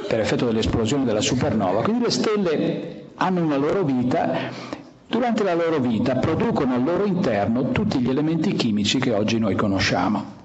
per 0.07 0.19
effetto 0.19 0.45
dell'esplosione 0.45 1.05
della 1.05 1.21
supernova. 1.21 1.83
Quindi 1.83 2.03
le 2.03 2.11
stelle 2.11 3.03
hanno 3.15 3.43
una 3.43 3.57
loro 3.57 3.83
vita 3.83 4.77
durante 5.09 5.43
la 5.43 5.55
loro 5.55 5.79
vita 5.79 6.15
producono 6.15 6.75
al 6.75 6.83
loro 6.83 7.03
interno 7.05 7.71
tutti 7.71 7.99
gli 7.99 8.09
elementi 8.09 8.53
chimici 8.53 8.99
che 8.99 9.11
oggi 9.11 9.39
noi 9.39 9.55
conosciamo. 9.55 10.37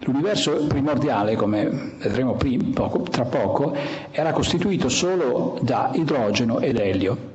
L'universo 0.00 0.66
primordiale, 0.66 1.36
come 1.36 1.94
vedremo 1.98 2.36
poco, 2.74 3.02
tra 3.02 3.24
poco, 3.24 3.72
era 4.10 4.32
costituito 4.32 4.88
solo 4.88 5.56
da 5.62 5.92
idrogeno 5.94 6.58
ed 6.58 6.78
elio. 6.78 7.30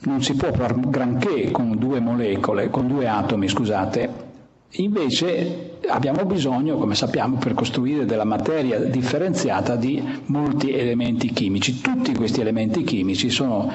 Non 0.00 0.22
si 0.22 0.34
può 0.34 0.52
far 0.52 0.74
granché 0.80 1.52
con 1.52 1.78
due 1.78 2.00
molecole, 2.00 2.70
con 2.70 2.88
due 2.88 3.06
atomi, 3.06 3.46
scusate. 3.48 4.28
Invece 4.74 5.78
abbiamo 5.88 6.24
bisogno, 6.24 6.76
come 6.76 6.96
sappiamo, 6.96 7.36
per 7.36 7.54
costruire 7.54 8.04
della 8.04 8.24
materia 8.24 8.80
differenziata 8.80 9.76
di 9.76 10.02
molti 10.26 10.72
elementi 10.72 11.30
chimici. 11.30 11.80
Tutti 11.80 12.14
questi 12.14 12.40
elementi 12.40 12.82
chimici 12.82 13.30
sono 13.30 13.70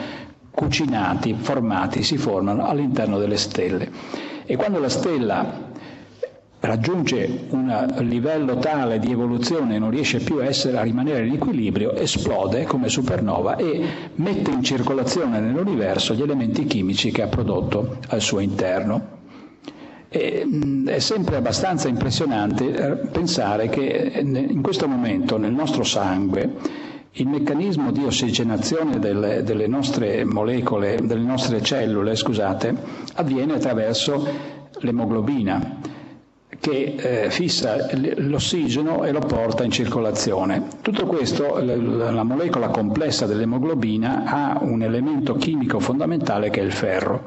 cucinati, 0.55 1.35
formati, 1.37 2.01
si 2.01 2.17
formano 2.17 2.65
all'interno 2.65 3.19
delle 3.19 3.37
stelle. 3.37 3.89
E 4.45 4.55
quando 4.55 4.79
la 4.79 4.89
stella 4.89 5.73
raggiunge 6.61 7.45
un 7.49 7.93
livello 7.99 8.57
tale 8.57 8.97
di 8.99 9.11
evoluzione 9.11 9.75
e 9.75 9.79
non 9.79 9.91
riesce 9.91 10.19
più 10.19 10.37
a, 10.37 10.45
essere, 10.45 10.77
a, 10.77 10.81
rimanere 10.81 11.27
in 11.27 11.33
equilibrio, 11.33 11.93
esplode 11.93 12.63
come 12.65 12.89
supernova 12.89 13.55
e 13.57 13.83
mette 14.15 14.51
in 14.51 14.63
circolazione 14.63 15.39
nell'universo 15.39 16.13
gli 16.13 16.21
elementi 16.21 16.65
chimici 16.65 17.11
che 17.11 17.21
ha 17.21 17.27
prodotto 17.27 17.97
al 18.07 18.21
suo 18.21 18.39
interno. 18.39 19.13
E, 20.09 20.45
è 20.85 20.99
sempre 20.99 21.35
abbastanza 21.35 21.87
impressionante 21.87 22.73
eh, 22.73 22.95
pensare 23.07 23.67
che 23.69 24.13
in 24.23 24.61
questo 24.61 24.87
momento 24.87 25.37
nel 25.37 25.51
nostro 25.53 25.83
sangue 25.83 26.83
il 27.17 27.28
meccanismo 27.28 27.91
di 27.91 28.04
ossigenazione 28.04 28.99
delle, 28.99 29.43
delle 29.43 29.67
nostre 29.67 30.25
molecole, 30.25 30.99
delle 31.01 31.23
nostre 31.23 31.62
cellule, 31.62 32.15
scusate, 32.15 32.75
avviene 33.13 33.54
attraverso 33.54 34.28
l'emoglobina 34.80 35.80
che 36.60 36.95
eh, 36.97 37.30
fissa 37.30 37.88
l'ossigeno 38.17 39.04
e 39.04 39.12
lo 39.12 39.19
porta 39.19 39.63
in 39.63 39.71
circolazione. 39.71 40.67
Tutto 40.82 41.06
questo, 41.06 41.60
la, 41.60 42.12
la 42.12 42.23
molecola 42.23 42.67
complessa 42.69 43.25
dell'emoglobina 43.25 44.23
ha 44.25 44.58
un 44.62 44.82
elemento 44.82 45.36
chimico 45.36 45.80
fondamentale 45.80 46.49
che 46.49 46.60
è 46.60 46.63
il 46.63 46.71
ferro. 46.71 47.23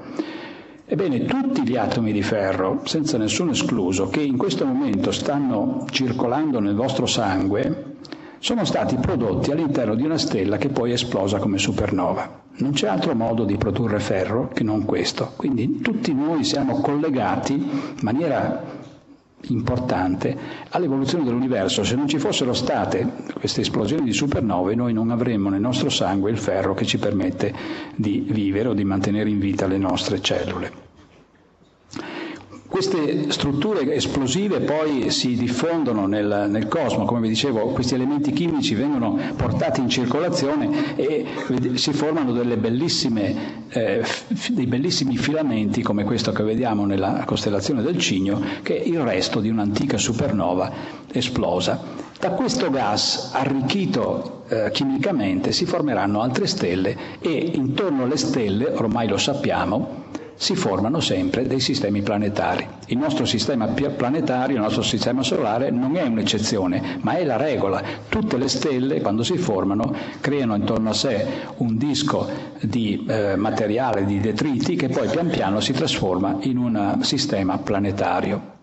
Ebbene, 0.85 1.25
tutti 1.25 1.63
gli 1.63 1.77
atomi 1.77 2.13
di 2.13 2.23
ferro, 2.23 2.81
senza 2.85 3.17
nessuno 3.17 3.53
escluso, 3.53 4.09
che 4.09 4.21
in 4.21 4.37
questo 4.37 4.65
momento 4.67 5.13
stanno 5.13 5.85
circolando 5.91 6.61
nel 6.61 6.75
vostro 6.75 7.07
sangue, 7.07 7.97
sono 8.41 8.65
stati 8.65 8.97
prodotti 8.97 9.51
all'interno 9.51 9.95
di 9.95 10.05
una 10.05 10.19
stella 10.19 10.57
che 10.57 10.69
poi 10.69 10.91
è 10.91 10.95
esplosa 10.95 11.39
come 11.39 11.59
supernova. 11.59 12.43
Non 12.59 12.73
c'è 12.73 12.89
altro 12.89 13.15
modo 13.15 13.45
di 13.45 13.57
produrre 13.57 14.01
ferro 14.01 14.49
che 14.49 14.65
non 14.65 14.85
questo. 14.85 15.33
Quindi 15.37 15.81
tutti 15.81 16.13
noi 16.13 16.45
siamo 16.45 16.81
collegati 16.81 17.53
in 17.55 17.95
maniera 18.03 18.77
importante 19.49 20.37
all'evoluzione 20.71 21.25
dell'universo. 21.25 21.85
Se 21.85 21.95
non 21.95 22.09
ci 22.09 22.19
fossero 22.19 22.53
state 22.53 23.07
queste 23.35 23.61
esplosioni 23.61 24.03
di 24.05 24.13
supernove, 24.13 24.75
noi 24.75 24.93
non 24.93 25.11
avremmo 25.11 25.49
nel 25.51 25.61
nostro 25.61 25.89
sangue 25.89 26.31
il 26.31 26.39
ferro 26.39 26.75
che 26.75 26.85
ci 26.85 26.99
permette 26.99 27.55
di 27.95 28.27
vivere 28.29 28.69
o 28.69 28.75
di 28.75 28.85
mantenere 28.85 29.31
in 29.31 29.39
vita 29.39 29.67
le 29.67 29.79
nostre 29.79 30.21
cellule. 30.21 30.87
Queste 32.69 33.31
strutture 33.33 33.95
esplosive 33.95 34.61
poi 34.61 35.11
si 35.11 35.35
diffondono 35.37 36.07
nel, 36.07 36.49
nel, 36.51 36.69
cosmo, 36.69 37.07
come 37.07 37.21
vi 37.23 37.29
dicevo, 37.29 37.69
questi 37.69 37.95
elementi 37.95 38.31
chimici 38.33 38.75
vengono 38.75 39.19
portati 39.37 39.81
in 39.81 39.89
circolazione 39.89 40.95
e 40.97 41.25
si 41.77 41.93
formano 41.95 42.39
eh, 42.39 44.05
dei 44.51 44.67
bellissimi 44.67 45.17
filamenti 45.17 45.83
come 45.83 46.05
questo 46.05 46.31
che 46.33 46.43
vediamo 46.43 46.85
nella 46.85 47.25
costellazione 47.25 47.81
del 47.81 47.97
Cigno, 47.99 48.39
che 48.63 48.83
è 48.83 48.87
il 48.87 49.01
resto 49.01 49.41
di 49.41 49.49
un'antica 49.49 49.97
supernova 49.97 50.71
esplosa. 51.11 51.81
Da 52.21 52.33
questo 52.33 52.69
gas 52.69 53.31
arricchito 53.33 54.43
eh, 54.49 54.71
chimicamente 54.73 55.53
si 55.53 55.65
formeranno 55.65 56.21
altre 56.21 56.47
stelle 56.47 56.97
e 57.21 57.31
intorno 57.55 58.03
alle 58.05 58.19
stelle, 58.19 58.67
ormai 58.75 59.09
lo 59.09 59.17
sappiamo, 59.17 60.05
si 60.41 60.55
formano 60.55 61.01
sempre 61.01 61.49
dei 61.49 61.59
sistemi 61.59 62.01
planetari. 62.01 62.65
Il 62.87 62.97
nostro 62.99 63.25
sistema 63.25 63.67
planetario, 63.67 64.55
il 64.55 64.63
nostro 64.63 64.83
sistema 64.83 65.25
solare 65.25 65.71
non 65.71 65.97
è 65.97 66.03
un'eccezione, 66.05 66.99
ma 67.01 67.15
è 67.17 67.25
la 67.25 67.37
regola. 67.37 67.83
Tutte 68.09 68.37
le 68.39 68.47
stelle, 68.47 69.01
quando 69.01 69.25
si 69.25 69.37
formano, 69.37 69.93
creano 70.21 70.55
intorno 70.55 70.91
a 70.91 70.95
sé 70.95 71.27
un 71.57 71.77
disco 71.77 72.29
di 72.61 73.05
eh, 73.09 73.35
materiale, 73.35 74.05
di 74.05 74.21
detriti, 74.21 74.77
che 74.77 74.89
poi 74.89 75.09
pian 75.09 75.29
piano 75.29 75.59
si 75.59 75.73
trasforma 75.73 76.37
in 76.43 76.57
un 76.57 76.99
sistema 77.03 77.59
planetario. 77.59 78.57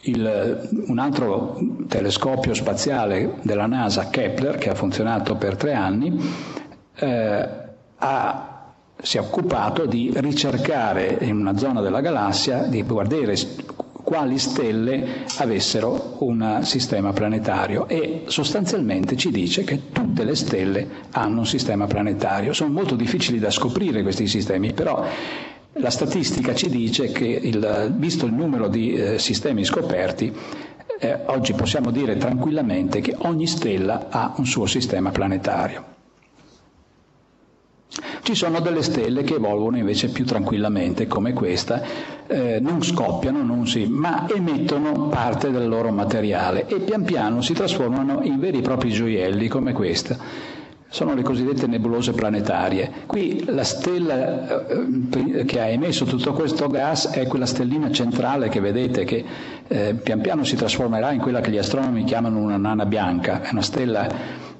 Il, 0.00 0.68
un 0.88 0.98
altro 0.98 1.58
telescopio 1.88 2.52
spaziale 2.52 3.36
della 3.40 3.66
NASA, 3.66 4.10
Kepler, 4.10 4.58
che 4.58 4.68
ha 4.68 4.74
funzionato 4.74 5.36
per 5.36 5.56
tre 5.56 5.72
anni, 5.72 6.20
eh, 6.96 7.48
ha 7.96 8.51
si 9.02 9.16
è 9.16 9.20
occupato 9.20 9.84
di 9.84 10.10
ricercare 10.14 11.18
in 11.22 11.36
una 11.36 11.56
zona 11.58 11.80
della 11.80 12.00
galassia, 12.00 12.62
di 12.62 12.82
guardare 12.82 13.34
quali 14.04 14.38
stelle 14.38 15.24
avessero 15.38 16.16
un 16.20 16.60
sistema 16.62 17.12
planetario 17.12 17.88
e 17.88 18.24
sostanzialmente 18.26 19.16
ci 19.16 19.30
dice 19.30 19.64
che 19.64 19.90
tutte 19.92 20.24
le 20.24 20.34
stelle 20.34 20.86
hanno 21.12 21.40
un 21.40 21.46
sistema 21.46 21.86
planetario. 21.86 22.52
Sono 22.52 22.72
molto 22.72 22.94
difficili 22.94 23.38
da 23.38 23.50
scoprire 23.50 24.02
questi 24.02 24.26
sistemi, 24.26 24.72
però 24.72 25.04
la 25.74 25.90
statistica 25.90 26.54
ci 26.54 26.68
dice 26.68 27.10
che, 27.10 27.24
il, 27.26 27.94
visto 27.96 28.26
il 28.26 28.34
numero 28.34 28.68
di 28.68 28.92
eh, 28.92 29.18
sistemi 29.18 29.64
scoperti, 29.64 30.32
eh, 30.98 31.18
oggi 31.26 31.54
possiamo 31.54 31.90
dire 31.90 32.16
tranquillamente 32.16 33.00
che 33.00 33.14
ogni 33.20 33.46
stella 33.46 34.06
ha 34.10 34.34
un 34.36 34.46
suo 34.46 34.66
sistema 34.66 35.10
planetario. 35.10 35.91
Ci 38.22 38.34
sono 38.34 38.60
delle 38.60 38.82
stelle 38.82 39.22
che 39.22 39.34
evolvono 39.34 39.76
invece 39.76 40.08
più 40.08 40.24
tranquillamente, 40.24 41.06
come 41.06 41.32
questa, 41.32 41.82
eh, 42.26 42.58
non 42.60 42.82
scoppiano, 42.82 43.42
non 43.42 43.66
si, 43.66 43.84
ma 43.86 44.26
emettono 44.28 45.08
parte 45.08 45.50
del 45.50 45.68
loro 45.68 45.90
materiale 45.90 46.66
e 46.66 46.76
pian 46.80 47.04
piano 47.04 47.42
si 47.42 47.52
trasformano 47.52 48.20
in 48.22 48.38
veri 48.38 48.58
e 48.58 48.62
propri 48.62 48.90
gioielli 48.90 49.48
come 49.48 49.72
questa 49.72 50.60
sono 50.92 51.14
le 51.14 51.22
cosiddette 51.22 51.66
nebulose 51.66 52.12
planetarie. 52.12 52.90
Qui 53.06 53.44
la 53.46 53.64
stella 53.64 54.66
eh, 54.68 55.44
che 55.46 55.58
ha 55.58 55.66
emesso 55.66 56.04
tutto 56.04 56.34
questo 56.34 56.68
gas 56.68 57.08
è 57.08 57.26
quella 57.26 57.46
stellina 57.46 57.90
centrale 57.90 58.50
che 58.50 58.60
vedete 58.60 59.04
che 59.04 59.24
eh, 59.68 59.94
pian 59.94 60.20
piano 60.20 60.44
si 60.44 60.54
trasformerà 60.54 61.10
in 61.12 61.20
quella 61.20 61.40
che 61.40 61.50
gli 61.50 61.56
astronomi 61.56 62.04
chiamano 62.04 62.38
una 62.38 62.58
nana 62.58 62.84
bianca, 62.84 63.40
è 63.40 63.48
una 63.52 63.62
stella 63.62 64.06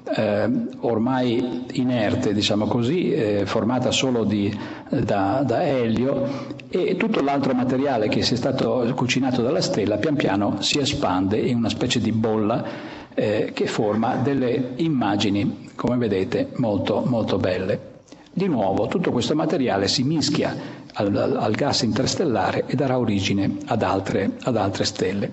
eh, 0.03 0.49
ormai 0.79 1.65
inerte, 1.73 2.33
diciamo 2.33 2.65
così, 2.65 3.11
eh, 3.11 3.45
formata 3.45 3.91
solo 3.91 4.23
di, 4.23 4.55
da, 4.89 5.43
da, 5.45 5.63
elio 5.63 6.61
e 6.69 6.95
tutto 6.97 7.21
l'altro 7.21 7.53
materiale 7.53 8.09
che 8.09 8.21
si 8.21 8.33
è 8.33 8.37
stato 8.37 8.91
cucinato 8.95 9.41
dalla 9.41 9.61
stella 9.61 9.97
pian 9.97 10.15
piano 10.15 10.61
si 10.61 10.79
espande 10.79 11.37
in 11.37 11.57
una 11.57 11.69
specie 11.69 11.99
di 11.99 12.11
bolla 12.11 12.65
eh, 13.13 13.51
che 13.53 13.67
forma 13.67 14.15
delle 14.15 14.73
immagini, 14.77 15.69
come 15.75 15.97
vedete, 15.97 16.49
molto, 16.55 17.03
molto 17.05 17.37
belle. 17.37 17.91
Di 18.33 18.47
nuovo, 18.47 18.87
tutto 18.87 19.11
questo 19.11 19.35
materiale 19.35 19.87
si 19.87 20.03
mischia 20.03 20.55
al, 20.93 21.15
al 21.15 21.53
gas 21.53 21.83
interstellare 21.83 22.65
e 22.65 22.75
darà 22.75 22.97
origine 22.97 23.57
ad 23.67 23.83
altre, 23.83 24.31
ad 24.41 24.57
altre 24.57 24.85
stelle. 24.85 25.31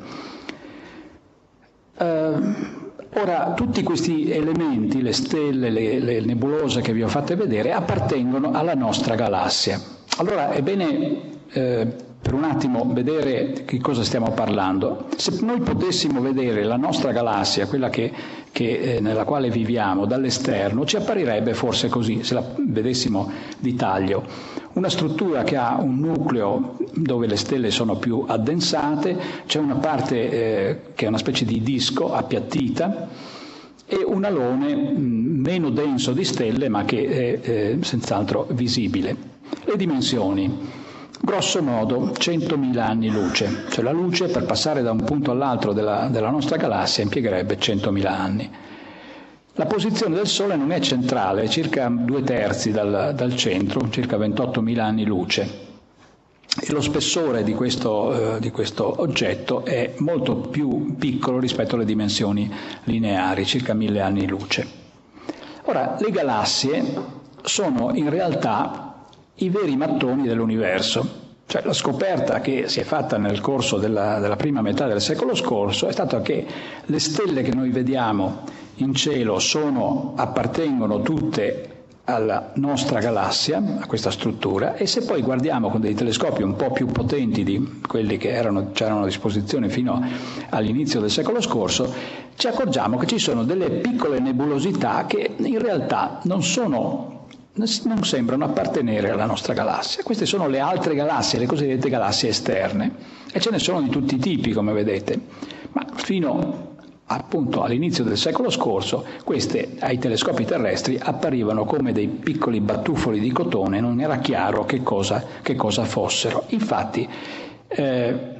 Uh, 1.96 2.79
Ora, 3.14 3.54
tutti 3.56 3.82
questi 3.82 4.30
elementi, 4.30 5.02
le 5.02 5.12
stelle, 5.12 5.68
le, 5.68 5.98
le, 5.98 6.20
nebulose 6.20 6.80
che 6.80 6.92
vi 6.92 7.02
ho 7.02 7.08
fatte 7.08 7.34
vedere, 7.34 7.72
appartengono 7.72 8.52
alla 8.52 8.74
nostra 8.74 9.16
galassia. 9.16 9.80
Allora 10.18 10.50
è 10.52 10.62
bene 10.62 11.20
eh, 11.50 11.86
per 12.22 12.34
un 12.34 12.44
attimo 12.44 12.88
vedere 12.92 13.64
di 13.66 13.78
cosa 13.78 14.04
stiamo 14.04 14.30
parlando. 14.30 15.06
Se 15.16 15.38
noi 15.40 15.58
potessimo 15.60 16.20
vedere 16.20 16.62
la 16.62 16.76
nostra 16.76 17.10
galassia, 17.10 17.66
quella 17.66 17.88
che, 17.90 18.12
che, 18.52 18.96
eh, 18.96 19.00
nella 19.00 19.24
quale 19.24 19.50
viviamo, 19.50 20.06
dall'esterno, 20.06 20.84
ci 20.84 20.96
apparirebbe 20.96 21.52
forse 21.52 21.88
così, 21.88 22.22
se 22.22 22.34
la 22.34 22.44
vedessimo 22.58 23.28
di 23.58 23.74
taglio. 23.74 24.22
Una 24.72 24.88
struttura 24.88 25.42
che 25.42 25.56
ha 25.56 25.80
un 25.80 25.98
nucleo 25.98 26.76
dove 26.94 27.26
le 27.26 27.36
stelle 27.36 27.72
sono 27.72 27.96
più 27.96 28.24
addensate, 28.26 29.18
c'è 29.46 29.58
una 29.58 29.74
parte 29.74 30.30
eh, 30.30 30.80
che 30.94 31.06
è 31.06 31.08
una 31.08 31.18
specie 31.18 31.44
di 31.44 31.60
disco 31.60 32.14
appiattita 32.14 33.08
e 33.84 34.04
un 34.06 34.22
alone 34.22 34.76
mm, 34.76 35.40
meno 35.40 35.70
denso 35.70 36.12
di 36.12 36.22
stelle 36.22 36.68
ma 36.68 36.84
che 36.84 37.04
è 37.04 37.40
eh, 37.42 37.78
senz'altro 37.80 38.46
visibile. 38.50 39.16
Le 39.64 39.76
dimensioni. 39.76 40.78
Grosso 41.22 41.60
modo 41.62 42.12
100.000 42.12 42.78
anni 42.78 43.10
luce, 43.10 43.64
cioè 43.70 43.84
la 43.84 43.90
luce 43.90 44.28
per 44.28 44.44
passare 44.46 44.80
da 44.82 44.92
un 44.92 45.02
punto 45.04 45.32
all'altro 45.32 45.72
della, 45.72 46.08
della 46.08 46.30
nostra 46.30 46.56
galassia 46.56 47.02
impiegherebbe 47.02 47.58
100.000 47.58 48.06
anni. 48.06 48.50
La 49.60 49.66
posizione 49.66 50.14
del 50.14 50.26
Sole 50.26 50.56
non 50.56 50.72
è 50.72 50.80
centrale, 50.80 51.42
è 51.42 51.46
circa 51.46 51.86
due 51.90 52.22
terzi 52.22 52.70
dal, 52.70 53.12
dal 53.14 53.36
centro, 53.36 53.90
circa 53.90 54.16
28.000 54.16 54.78
anni 54.78 55.04
luce. 55.04 55.68
E 56.58 56.72
lo 56.72 56.80
spessore 56.80 57.44
di 57.44 57.52
questo, 57.52 58.36
eh, 58.36 58.40
di 58.40 58.50
questo, 58.50 59.02
oggetto 59.02 59.62
è 59.66 59.96
molto 59.98 60.36
più 60.36 60.96
piccolo 60.96 61.38
rispetto 61.38 61.74
alle 61.74 61.84
dimensioni 61.84 62.50
lineari, 62.84 63.44
circa 63.44 63.74
1000 63.74 64.00
anni 64.00 64.26
luce. 64.26 64.66
Ora, 65.64 65.94
le 66.00 66.10
galassie 66.10 66.82
sono 67.42 67.94
in 67.94 68.08
realtà 68.08 69.04
i 69.34 69.50
veri 69.50 69.76
mattoni 69.76 70.26
dell'universo. 70.26 71.18
Cioè, 71.44 71.60
la 71.66 71.74
scoperta 71.74 72.40
che 72.40 72.66
si 72.68 72.80
è 72.80 72.84
fatta 72.84 73.18
nel 73.18 73.40
corso 73.40 73.76
della, 73.76 74.20
della 74.20 74.36
prima 74.36 74.62
metà 74.62 74.86
del 74.86 75.02
secolo 75.02 75.34
scorso 75.34 75.86
è 75.86 75.92
stata 75.92 76.22
che 76.22 76.46
le 76.82 76.98
stelle 76.98 77.42
che 77.42 77.52
noi 77.52 77.68
vediamo 77.68 78.44
in 78.82 78.94
cielo 78.94 79.38
sono, 79.38 80.14
appartengono 80.16 81.02
tutte 81.02 81.70
alla 82.04 82.50
nostra 82.54 82.98
galassia, 82.98 83.62
a 83.80 83.86
questa 83.86 84.10
struttura, 84.10 84.74
e 84.74 84.86
se 84.86 85.02
poi 85.02 85.22
guardiamo 85.22 85.70
con 85.70 85.80
dei 85.80 85.94
telescopi 85.94 86.42
un 86.42 86.56
po' 86.56 86.70
più 86.72 86.86
potenti 86.86 87.44
di 87.44 87.80
quelli 87.86 88.16
che 88.16 88.30
erano, 88.30 88.70
c'erano 88.72 89.02
a 89.02 89.06
disposizione 89.06 89.68
fino 89.68 90.02
all'inizio 90.48 91.00
del 91.00 91.10
secolo 91.10 91.40
scorso, 91.40 91.92
ci 92.34 92.48
accorgiamo 92.48 92.96
che 92.96 93.06
ci 93.06 93.18
sono 93.18 93.44
delle 93.44 93.70
piccole 93.70 94.18
nebulosità 94.18 95.04
che 95.06 95.34
in 95.36 95.58
realtà 95.58 96.20
non 96.24 96.42
sono 96.42 97.18
non 97.52 98.04
sembrano 98.04 98.44
appartenere 98.44 99.10
alla 99.10 99.26
nostra 99.26 99.52
galassia. 99.52 100.02
Queste 100.02 100.24
sono 100.24 100.48
le 100.48 100.60
altre 100.60 100.94
galassie, 100.94 101.38
le 101.38 101.46
cosiddette 101.46 101.90
galassie 101.90 102.30
esterne, 102.30 102.94
e 103.30 103.38
ce 103.38 103.50
ne 103.50 103.58
sono 103.58 103.82
di 103.82 103.90
tutti 103.90 104.14
i 104.14 104.18
tipi, 104.18 104.52
come 104.52 104.72
vedete. 104.72 105.20
Ma 105.72 105.84
fino 105.94 106.69
appunto 107.12 107.62
all'inizio 107.62 108.04
del 108.04 108.16
secolo 108.16 108.50
scorso, 108.50 109.04
queste 109.24 109.76
ai 109.80 109.98
telescopi 109.98 110.44
terrestri 110.44 110.96
apparivano 111.00 111.64
come 111.64 111.92
dei 111.92 112.06
piccoli 112.06 112.60
battufoli 112.60 113.18
di 113.18 113.32
cotone, 113.32 113.80
non 113.80 114.00
era 114.00 114.18
chiaro 114.18 114.64
che 114.64 114.82
cosa, 114.82 115.24
che 115.42 115.56
cosa 115.56 115.84
fossero. 115.84 116.44
Infatti, 116.48 117.08
eh, 117.66 118.38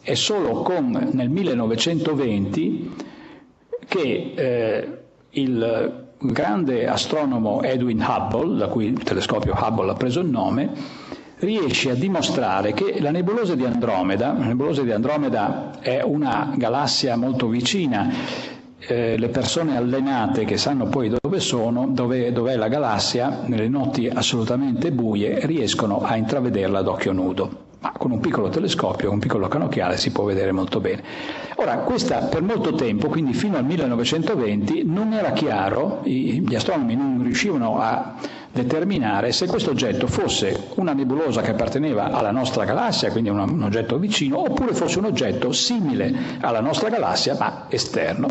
è 0.00 0.14
solo 0.14 0.62
con, 0.62 1.10
nel 1.12 1.28
1920 1.28 2.94
che 3.88 4.32
eh, 4.36 4.98
il 5.30 6.06
grande 6.20 6.86
astronomo 6.86 7.62
Edwin 7.62 8.04
Hubble, 8.06 8.56
da 8.56 8.68
cui 8.68 8.86
il 8.86 9.02
telescopio 9.02 9.54
Hubble 9.58 9.90
ha 9.90 9.94
preso 9.94 10.20
il 10.20 10.28
nome, 10.28 10.70
riesce 11.40 11.90
a 11.90 11.94
dimostrare 11.94 12.72
che 12.72 13.00
la 13.00 13.10
nebulosa 13.10 13.54
di 13.54 13.64
Andromeda, 13.64 14.32
la 14.32 14.46
nebulosa 14.46 14.82
di 14.82 14.92
Andromeda 14.92 15.78
è 15.80 16.02
una 16.02 16.52
galassia 16.56 17.16
molto 17.16 17.48
vicina, 17.48 18.10
eh, 18.78 19.16
le 19.18 19.28
persone 19.28 19.76
allenate 19.76 20.44
che 20.44 20.56
sanno 20.56 20.86
poi 20.86 21.12
dove 21.20 21.40
sono, 21.40 21.88
dove, 21.88 22.32
dov'è 22.32 22.56
la 22.56 22.68
galassia, 22.68 23.42
nelle 23.46 23.68
notti 23.68 24.08
assolutamente 24.08 24.92
buie, 24.92 25.46
riescono 25.46 26.00
a 26.00 26.16
intravederla 26.16 26.78
ad 26.78 26.88
occhio 26.88 27.12
nudo 27.12 27.66
ma 27.80 27.92
con 27.96 28.10
un 28.10 28.18
piccolo 28.18 28.48
telescopio, 28.48 29.10
un 29.10 29.20
piccolo 29.20 29.46
canocchiale 29.46 29.96
si 29.96 30.10
può 30.10 30.24
vedere 30.24 30.50
molto 30.50 30.80
bene. 30.80 31.02
Ora, 31.56 31.76
questa 31.78 32.22
per 32.22 32.42
molto 32.42 32.74
tempo, 32.74 33.08
quindi 33.08 33.34
fino 33.34 33.56
al 33.56 33.64
1920, 33.64 34.82
non 34.84 35.12
era 35.12 35.30
chiaro, 35.30 36.00
gli 36.04 36.54
astronomi 36.54 36.96
non 36.96 37.22
riuscivano 37.22 37.78
a 37.78 38.16
determinare 38.62 39.30
se 39.32 39.46
questo 39.46 39.70
oggetto 39.70 40.06
fosse 40.06 40.68
una 40.76 40.92
nebulosa 40.92 41.40
che 41.42 41.50
apparteneva 41.52 42.10
alla 42.10 42.30
nostra 42.32 42.64
galassia, 42.64 43.10
quindi 43.10 43.30
un, 43.30 43.38
un 43.38 43.62
oggetto 43.62 43.98
vicino, 43.98 44.40
oppure 44.40 44.74
fosse 44.74 44.98
un 44.98 45.04
oggetto 45.06 45.52
simile 45.52 46.12
alla 46.40 46.60
nostra 46.60 46.88
galassia, 46.88 47.36
ma 47.38 47.66
esterno. 47.68 48.28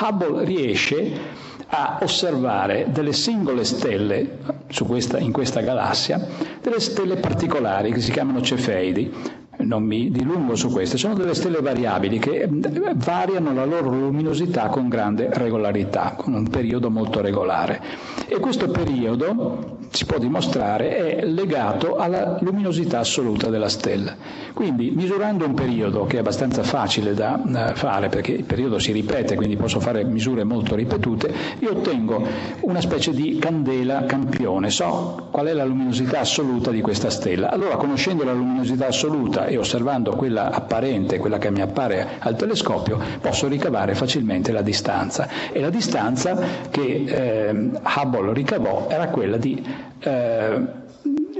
Hubble 0.00 0.44
riesce 0.44 1.48
a 1.72 1.98
osservare 2.02 2.86
delle 2.90 3.12
singole 3.12 3.64
stelle 3.64 4.38
questa, 4.86 5.18
in 5.18 5.32
questa 5.32 5.60
galassia, 5.60 6.26
delle 6.60 6.80
stelle 6.80 7.16
particolari 7.16 7.92
che 7.92 8.00
si 8.00 8.10
chiamano 8.10 8.42
cefeidi. 8.42 9.38
Non 9.62 9.82
mi 9.82 10.10
dilungo 10.10 10.54
su 10.56 10.70
queste, 10.70 10.96
sono 10.96 11.14
delle 11.14 11.34
stelle 11.34 11.60
variabili 11.60 12.18
che 12.18 12.48
variano 12.94 13.52
la 13.52 13.64
loro 13.64 13.90
luminosità 13.90 14.68
con 14.68 14.88
grande 14.88 15.28
regolarità, 15.32 16.14
con 16.16 16.32
un 16.34 16.48
periodo 16.48 16.90
molto 16.90 17.20
regolare. 17.20 17.80
E 18.26 18.38
questo 18.38 18.68
periodo 18.70 19.78
si 19.90 20.04
può 20.04 20.18
dimostrare 20.18 21.18
è 21.18 21.26
legato 21.26 21.96
alla 21.96 22.38
luminosità 22.40 23.00
assoluta 23.00 23.48
della 23.48 23.68
stella. 23.68 24.14
Quindi 24.54 24.92
misurando 24.94 25.44
un 25.44 25.54
periodo 25.54 26.06
che 26.06 26.16
è 26.16 26.20
abbastanza 26.20 26.62
facile 26.62 27.14
da 27.14 27.72
fare 27.74 28.08
perché 28.08 28.32
il 28.32 28.44
periodo 28.44 28.78
si 28.78 28.92
ripete, 28.92 29.34
quindi 29.34 29.56
posso 29.56 29.80
fare 29.80 30.04
misure 30.04 30.44
molto 30.44 30.74
ripetute, 30.76 31.32
io 31.58 31.72
ottengo 31.72 32.24
una 32.60 32.80
specie 32.80 33.12
di 33.12 33.38
candela 33.40 34.04
campione, 34.04 34.70
so 34.70 35.28
qual 35.30 35.46
è 35.46 35.52
la 35.52 35.64
luminosità 35.64 36.20
assoluta 36.20 36.70
di 36.70 36.80
questa 36.80 37.10
stella. 37.10 37.50
Allora 37.50 37.76
conoscendo 37.76 38.24
la 38.24 38.32
luminosità 38.32 38.86
assoluta 38.86 39.48
e 39.50 39.58
osservando 39.58 40.14
quella 40.14 40.50
apparente, 40.50 41.18
quella 41.18 41.38
che 41.38 41.50
mi 41.50 41.60
appare 41.60 42.06
al 42.20 42.36
telescopio, 42.36 42.98
posso 43.20 43.48
ricavare 43.48 43.94
facilmente 43.96 44.52
la 44.52 44.62
distanza. 44.62 45.28
E 45.50 45.60
la 45.60 45.70
distanza 45.70 46.38
che 46.70 47.04
eh, 47.04 47.50
Hubble 47.50 48.32
ricavò 48.32 48.86
era 48.88 49.08
quella 49.08 49.36
di 49.36 49.60
eh, 50.02 50.78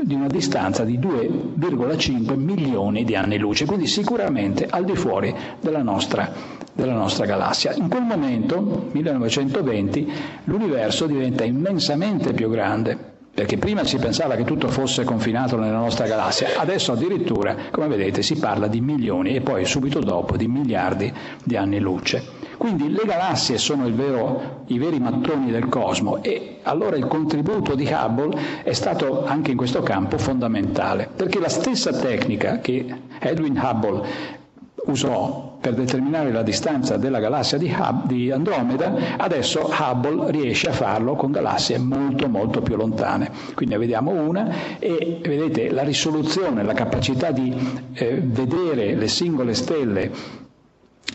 di 0.02 0.14
una 0.14 0.28
distanza 0.28 0.82
di 0.84 0.98
2,5 0.98 2.34
milioni 2.36 3.04
di 3.04 3.14
anni 3.14 3.36
luce, 3.38 3.66
quindi 3.66 3.86
sicuramente 3.86 4.66
al 4.68 4.84
di 4.84 4.96
fuori 4.96 5.34
della 5.60 5.82
nostra, 5.82 6.32
della 6.72 6.94
nostra 6.94 7.26
galassia. 7.26 7.74
In 7.74 7.88
quel 7.88 8.02
momento, 8.04 8.88
1920, 8.92 10.10
l'universo 10.44 11.04
diventa 11.06 11.44
immensamente 11.44 12.32
più 12.32 12.48
grande 12.48 13.09
perché 13.40 13.56
prima 13.56 13.84
si 13.84 13.96
pensava 13.96 14.34
che 14.34 14.44
tutto 14.44 14.68
fosse 14.68 15.02
confinato 15.02 15.56
nella 15.56 15.78
nostra 15.78 16.06
galassia, 16.06 16.58
adesso 16.58 16.92
addirittura, 16.92 17.56
come 17.70 17.88
vedete, 17.88 18.20
si 18.20 18.36
parla 18.38 18.66
di 18.66 18.82
milioni 18.82 19.34
e 19.34 19.40
poi 19.40 19.64
subito 19.64 19.98
dopo 20.00 20.36
di 20.36 20.46
miliardi 20.46 21.10
di 21.42 21.56
anni 21.56 21.78
luce. 21.78 22.22
Quindi 22.58 22.90
le 22.90 23.00
galassie 23.06 23.56
sono 23.56 23.90
vero, 23.94 24.64
i 24.66 24.76
veri 24.76 25.00
mattoni 25.00 25.50
del 25.50 25.70
cosmo 25.70 26.22
e 26.22 26.58
allora 26.64 26.96
il 26.96 27.06
contributo 27.06 27.74
di 27.74 27.88
Hubble 27.90 28.62
è 28.62 28.74
stato 28.74 29.24
anche 29.24 29.52
in 29.52 29.56
questo 29.56 29.80
campo 29.80 30.18
fondamentale, 30.18 31.08
perché 31.16 31.40
la 31.40 31.48
stessa 31.48 31.92
tecnica 31.92 32.58
che 32.58 32.84
Edwin 33.20 33.58
Hubble 33.58 34.38
usò 34.86 35.58
per 35.60 35.74
determinare 35.74 36.32
la 36.32 36.42
distanza 36.42 36.96
della 36.96 37.18
galassia 37.20 37.58
di, 37.58 37.70
Hub, 37.76 38.06
di, 38.06 38.30
Andromeda, 38.30 38.94
adesso 39.18 39.70
Hubble 39.70 40.30
riesce 40.30 40.68
a 40.70 40.72
farlo 40.72 41.16
con 41.16 41.30
galassie 41.32 41.78
molto 41.78 42.28
molto 42.28 42.62
più 42.62 42.76
lontane. 42.76 43.30
Quindi 43.54 43.74
ne 43.74 43.80
vediamo 43.80 44.10
una 44.12 44.78
e 44.78 45.20
vedete 45.22 45.70
la 45.70 45.82
risoluzione, 45.82 46.62
la 46.62 46.72
capacità 46.72 47.30
di 47.30 47.54
eh, 47.92 48.20
vedere 48.24 48.94
le 48.94 49.08
singole 49.08 49.54
stelle 49.54 50.38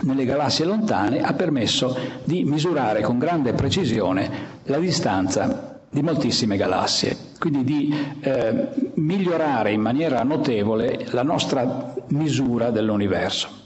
nelle 0.01 0.25
galassie 0.25 0.65
lontane 0.65 1.21
ha 1.21 1.33
permesso 1.33 1.97
di 2.23 2.43
misurare 2.43 3.01
con 3.01 3.17
grande 3.17 3.53
precisione 3.53 4.29
la 4.63 4.77
distanza 4.77 5.79
di 5.89 6.01
moltissime 6.01 6.57
galassie, 6.57 7.15
quindi 7.39 7.63
di 7.63 7.95
eh, 8.21 8.69
migliorare 8.95 9.71
in 9.71 9.81
maniera 9.81 10.23
notevole 10.23 11.05
la 11.11 11.23
nostra 11.23 11.93
misura 12.07 12.71
dell'universo. 12.71 13.63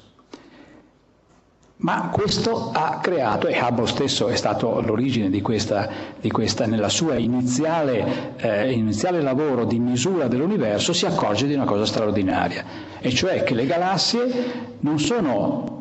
Ma 1.81 2.09
questo 2.11 2.71
ha 2.73 2.99
creato, 3.01 3.47
e 3.47 3.57
Hubble 3.61 3.87
stesso 3.87 4.27
è 4.27 4.35
stato 4.35 4.81
l'origine 4.81 5.29
di 5.29 5.39
questa, 5.41 5.89
di 6.19 6.29
questa 6.29 6.65
nella 6.65 6.89
sua 6.89 7.15
iniziale, 7.15 8.35
eh, 8.35 8.73
iniziale 8.73 9.21
lavoro 9.21 9.63
di 9.63 9.79
misura 9.79 10.27
dell'universo, 10.27 10.91
si 10.91 11.05
accorge 11.05 11.47
di 11.47 11.53
una 11.53 11.63
cosa 11.63 11.85
straordinaria, 11.85 12.65
e 12.99 13.11
cioè 13.11 13.43
che 13.43 13.53
le 13.53 13.65
galassie 13.65 14.75
non 14.81 14.99
sono 14.99 15.78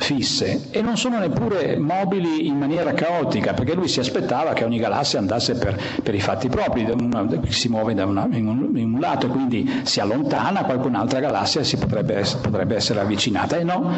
fisse 0.00 0.68
e 0.70 0.80
non 0.82 0.96
sono 0.96 1.18
neppure 1.18 1.78
mobili 1.78 2.46
in 2.46 2.56
maniera 2.56 2.92
caotica, 2.92 3.52
perché 3.52 3.74
lui 3.74 3.86
si 3.86 4.00
aspettava 4.00 4.52
che 4.54 4.64
ogni 4.64 4.78
galassia 4.78 5.18
andasse 5.18 5.54
per, 5.54 5.78
per 6.02 6.14
i 6.14 6.20
fatti 6.20 6.48
propri, 6.48 6.84
una, 6.90 7.28
si 7.48 7.68
muove 7.68 7.92
una, 7.92 8.26
in, 8.32 8.46
un, 8.48 8.76
in, 8.76 8.94
un, 8.94 9.00
lato 9.00 9.26
e 9.26 9.28
quindi 9.28 9.80
si 9.84 10.00
allontana, 10.00 10.64
qualcun'altra 10.64 11.20
galassia 11.20 11.62
si 11.62 11.76
potrebbe, 11.76 12.24
potrebbe 12.40 12.74
essere 12.76 13.00
avvicinata. 13.00 13.58
E 13.58 13.64
no, 13.64 13.92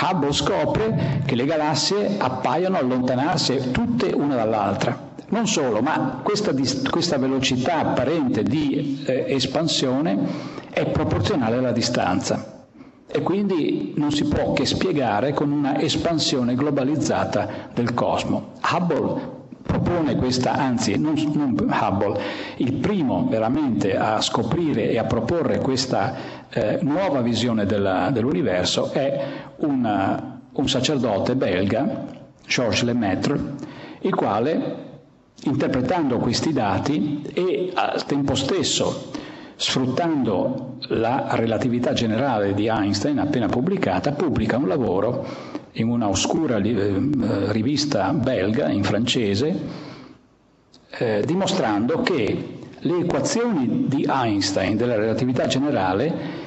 Hubble 0.00 0.32
scopre 0.32 1.22
che 1.26 1.34
le 1.34 1.44
galassie 1.44 2.16
appaiono 2.18 2.78
allontanarsi 2.78 3.70
tutte 3.72 4.06
una 4.14 4.36
dall'altra. 4.36 5.10
Non 5.28 5.46
solo, 5.46 5.80
ma 5.80 6.20
questa, 6.22 6.52
questa 6.88 7.18
velocità 7.18 7.78
apparente 7.78 8.42
di 8.42 9.02
eh, 9.06 9.24
espansione 9.28 10.18
è 10.70 10.86
proporzionale 10.86 11.56
alla 11.56 11.72
distanza 11.72 12.51
e 13.12 13.20
quindi 13.20 13.92
non 13.96 14.10
si 14.10 14.24
può 14.24 14.54
che 14.54 14.64
spiegare 14.64 15.34
con 15.34 15.52
una 15.52 15.78
espansione 15.78 16.54
globalizzata 16.54 17.68
del 17.74 17.92
cosmo. 17.92 18.52
Hubble 18.72 19.40
propone 19.62 20.16
questa, 20.16 20.52
anzi 20.54 20.98
non, 20.98 21.14
non, 21.34 21.54
Hubble, 21.54 22.18
il 22.56 22.72
primo 22.74 23.26
veramente 23.28 23.96
a 23.96 24.20
scoprire 24.22 24.90
e 24.90 24.98
a 24.98 25.04
proporre 25.04 25.58
questa 25.58 26.14
eh, 26.48 26.78
nuova 26.80 27.20
visione 27.20 27.66
della, 27.66 28.10
dell'universo 28.10 28.90
è 28.92 29.26
una, 29.58 30.40
un 30.52 30.68
sacerdote 30.68 31.36
belga, 31.36 32.06
Georges 32.46 32.82
Lemaitre, 32.82 33.40
il 34.00 34.14
quale, 34.14 34.76
interpretando 35.44 36.16
questi 36.18 36.52
dati 36.52 37.22
e 37.34 37.70
al 37.74 38.04
tempo 38.06 38.34
stesso 38.34 39.10
sfruttando 39.62 40.74
la 40.88 41.28
relatività 41.36 41.92
generale 41.92 42.52
di 42.52 42.66
Einstein 42.66 43.20
appena 43.20 43.46
pubblicata, 43.46 44.10
pubblica 44.10 44.56
un 44.56 44.66
lavoro 44.66 45.24
in 45.74 45.88
una 45.88 46.08
oscura 46.08 46.56
eh, 46.58 47.00
rivista 47.52 48.12
belga 48.12 48.68
in 48.68 48.82
francese, 48.82 49.56
eh, 50.98 51.22
dimostrando 51.24 52.00
che 52.02 52.58
le 52.76 52.98
equazioni 52.98 53.84
di 53.86 54.04
Einstein 54.10 54.76
della 54.76 54.96
relatività 54.96 55.46
generale 55.46 56.40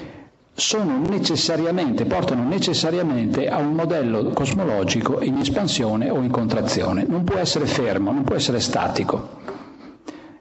necessariamente, 1.09 2.03
portano 2.05 2.43
necessariamente 2.45 3.47
a 3.47 3.57
un 3.59 3.73
modello 3.75 4.25
cosmologico 4.31 5.21
in 5.21 5.37
espansione 5.37 6.09
o 6.09 6.21
in 6.21 6.29
contrazione. 6.31 7.05
Non 7.07 7.23
può 7.23 7.37
essere 7.37 7.65
fermo, 7.65 8.11
non 8.11 8.23
può 8.25 8.35
essere 8.35 8.59
statico. 8.59 9.54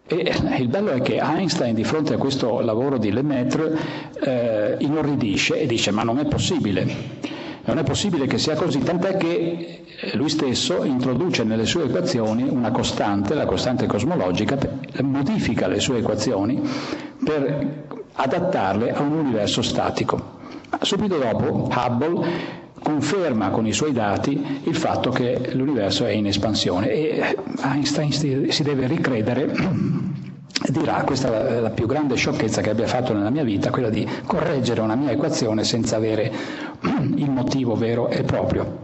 E 0.06 0.34
il 0.58 0.68
bello 0.68 0.90
è 0.90 1.00
che 1.00 1.16
Einstein 1.16 1.74
di 1.74 1.82
fronte 1.82 2.12
a 2.12 2.18
questo 2.18 2.60
lavoro 2.60 2.98
di 2.98 3.10
Lemaitre 3.10 3.72
eh, 4.20 4.76
inorridisce 4.80 5.58
e 5.58 5.66
dice 5.66 5.92
ma 5.92 6.02
non 6.02 6.18
è 6.18 6.26
possibile, 6.26 6.86
non 7.64 7.78
è 7.78 7.84
possibile 7.84 8.26
che 8.26 8.36
sia 8.36 8.54
così, 8.54 8.80
tant'è 8.80 9.16
che 9.16 9.80
lui 10.12 10.28
stesso 10.28 10.84
introduce 10.84 11.42
nelle 11.42 11.64
sue 11.64 11.84
equazioni 11.84 12.42
una 12.46 12.70
costante, 12.70 13.32
la 13.32 13.46
costante 13.46 13.86
cosmologica, 13.86 14.58
modifica 15.00 15.68
le 15.68 15.80
sue 15.80 16.00
equazioni 16.00 16.60
per 17.24 17.84
adattarle 18.12 18.92
a 18.92 19.00
un 19.00 19.12
universo 19.12 19.62
statico. 19.62 20.32
Subito 20.82 21.16
dopo 21.16 21.70
Hubble 21.74 22.62
conferma 22.84 23.48
con 23.48 23.66
i 23.66 23.72
suoi 23.72 23.92
dati 23.92 24.60
il 24.64 24.76
fatto 24.76 25.10
che 25.10 25.52
l'universo 25.54 26.04
è 26.04 26.10
in 26.10 26.26
espansione 26.26 26.90
e 26.90 27.36
Einstein 27.62 28.12
si 28.12 28.62
deve 28.62 28.86
ricredere 28.86 29.50
dirà 30.70 31.02
questa 31.04 31.48
è 31.48 31.60
la 31.60 31.70
più 31.70 31.86
grande 31.86 32.14
sciocchezza 32.14 32.60
che 32.60 32.70
abbia 32.70 32.86
fatto 32.86 33.12
nella 33.14 33.30
mia 33.30 33.42
vita, 33.42 33.70
quella 33.70 33.90
di 33.90 34.06
correggere 34.26 34.80
una 34.80 34.94
mia 34.94 35.10
equazione 35.10 35.64
senza 35.64 35.96
avere 35.96 36.30
il 37.16 37.30
motivo 37.30 37.74
vero 37.74 38.08
e 38.08 38.22
proprio. 38.22 38.80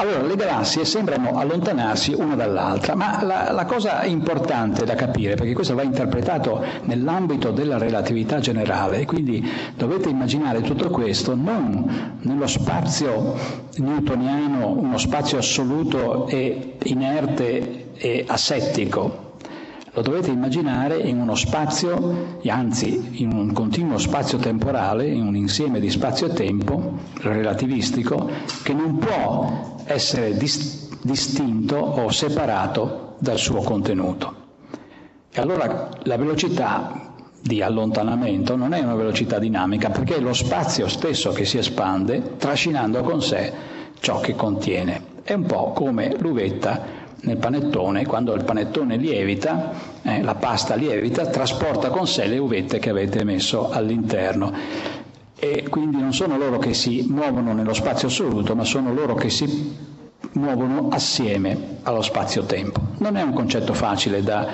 Allora, 0.00 0.22
le 0.22 0.36
galassie 0.36 0.84
sembrano 0.84 1.36
allontanarsi 1.38 2.14
una 2.16 2.36
dall'altra, 2.36 2.94
ma 2.94 3.20
la, 3.24 3.50
la, 3.50 3.64
cosa 3.64 4.04
importante 4.04 4.84
da 4.84 4.94
capire, 4.94 5.34
perché 5.34 5.54
questo 5.54 5.74
va 5.74 5.82
interpretato 5.82 6.64
nell'ambito 6.82 7.50
della 7.50 7.78
relatività 7.78 8.38
generale, 8.38 9.04
quindi 9.06 9.44
dovete 9.74 10.08
immaginare 10.08 10.60
tutto 10.60 10.88
questo 10.90 11.34
non 11.34 12.16
nello 12.20 12.46
spazio 12.46 13.34
newtoniano, 13.78 14.68
uno 14.68 14.98
spazio 14.98 15.38
assoluto 15.38 16.28
e 16.28 16.76
inerte 16.84 17.90
e 17.94 18.24
asettico, 18.24 19.27
lo 19.92 20.02
dovete 20.02 20.30
immaginare 20.30 20.98
in 20.98 21.18
uno 21.20 21.34
spazio, 21.34 22.38
anzi 22.46 23.22
in 23.22 23.32
un 23.32 23.52
continuo 23.52 23.98
spazio 23.98 24.38
temporale, 24.38 25.06
in 25.06 25.26
un 25.26 25.36
insieme 25.36 25.80
di 25.80 25.90
spazio-tempo 25.90 26.98
relativistico 27.22 28.28
che 28.62 28.72
non 28.74 28.98
può 28.98 29.76
essere 29.84 30.36
dis- 30.36 30.88
distinto 31.02 31.76
o 31.76 32.10
separato 32.10 33.14
dal 33.18 33.38
suo 33.38 33.60
contenuto. 33.62 34.34
E 35.30 35.40
allora 35.40 35.88
la 36.02 36.16
velocità 36.16 37.12
di 37.40 37.62
allontanamento 37.62 38.56
non 38.56 38.72
è 38.74 38.80
una 38.80 38.94
velocità 38.94 39.38
dinamica 39.38 39.90
perché 39.90 40.16
è 40.16 40.20
lo 40.20 40.32
spazio 40.34 40.88
stesso 40.88 41.30
che 41.30 41.44
si 41.44 41.56
espande 41.58 42.36
trascinando 42.36 43.00
con 43.02 43.22
sé 43.22 43.52
ciò 44.00 44.20
che 44.20 44.34
contiene. 44.34 45.16
È 45.22 45.32
un 45.34 45.44
po' 45.46 45.72
come 45.72 46.14
l'uvetta 46.18 46.97
nel 47.20 47.36
panettone, 47.36 48.06
quando 48.06 48.34
il 48.34 48.44
panettone 48.44 48.96
lievita, 48.96 49.72
eh, 50.02 50.22
la 50.22 50.34
pasta 50.34 50.74
lievita, 50.74 51.26
trasporta 51.26 51.88
con 51.90 52.06
sé 52.06 52.26
le 52.26 52.38
uvette 52.38 52.78
che 52.78 52.90
avete 52.90 53.24
messo 53.24 53.70
all'interno. 53.70 54.52
E 55.40 55.66
quindi 55.68 55.98
non 56.00 56.12
sono 56.12 56.36
loro 56.36 56.58
che 56.58 56.74
si 56.74 57.06
muovono 57.08 57.52
nello 57.52 57.74
spazio 57.74 58.08
assoluto, 58.08 58.54
ma 58.54 58.64
sono 58.64 58.92
loro 58.92 59.14
che 59.14 59.30
si 59.30 59.76
muovono 60.32 60.88
assieme 60.90 61.78
allo 61.82 62.02
spazio-tempo. 62.02 62.80
Non 62.98 63.16
è 63.16 63.22
un 63.22 63.32
concetto 63.32 63.72
facile 63.72 64.22
da 64.22 64.46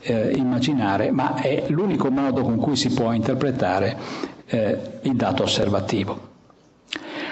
eh, 0.00 0.32
immaginare, 0.36 1.10
ma 1.10 1.34
è 1.36 1.64
l'unico 1.68 2.10
modo 2.10 2.42
con 2.42 2.56
cui 2.56 2.76
si 2.76 2.88
può 2.92 3.12
interpretare 3.12 3.96
eh, 4.46 4.78
il 5.02 5.14
dato 5.14 5.42
osservativo. 5.44 6.27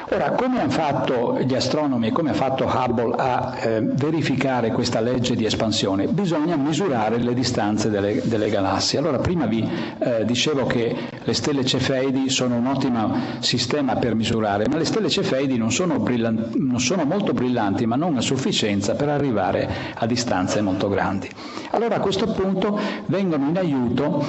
Ora, 0.08 0.30
come 0.30 0.60
hanno 0.60 0.70
fatto 0.70 1.36
gli 1.40 1.54
astronomi 1.56 2.06
e 2.06 2.12
come 2.12 2.30
ha 2.30 2.34
fatto 2.34 2.64
Hubble 2.64 3.12
a 3.16 3.56
eh, 3.58 3.80
verificare 3.82 4.70
questa 4.70 5.00
legge 5.00 5.34
di 5.34 5.44
espansione? 5.44 6.06
Bisogna 6.06 6.54
misurare 6.54 7.18
le 7.18 7.34
distanze 7.34 7.90
delle, 7.90 8.20
delle 8.22 8.48
galassie. 8.48 9.00
Allora, 9.00 9.18
prima 9.18 9.46
vi 9.46 9.68
eh, 9.98 10.24
dicevo 10.24 10.64
che 10.66 10.94
le 11.24 11.34
stelle 11.34 11.64
cefeidi 11.64 12.30
sono 12.30 12.54
un 12.54 12.66
ottimo 12.66 13.16
sistema 13.40 13.96
per 13.96 14.14
misurare, 14.14 14.68
ma 14.68 14.76
le 14.76 14.84
stelle 14.84 15.08
cefeidi 15.08 15.58
non 15.58 15.72
sono, 15.72 15.98
brillanti, 15.98 16.56
non 16.60 16.78
sono 16.78 17.04
molto 17.04 17.32
brillanti, 17.32 17.84
ma 17.84 17.96
non 17.96 18.16
a 18.16 18.20
sufficienza 18.20 18.94
per 18.94 19.08
arrivare 19.08 19.68
a 19.92 20.06
distanze 20.06 20.60
molto 20.60 20.88
grandi. 20.88 21.28
Allora, 21.70 21.96
a 21.96 22.00
questo 22.00 22.26
punto 22.30 22.78
vengono 23.06 23.48
in 23.48 23.56
aiuto 23.58 24.24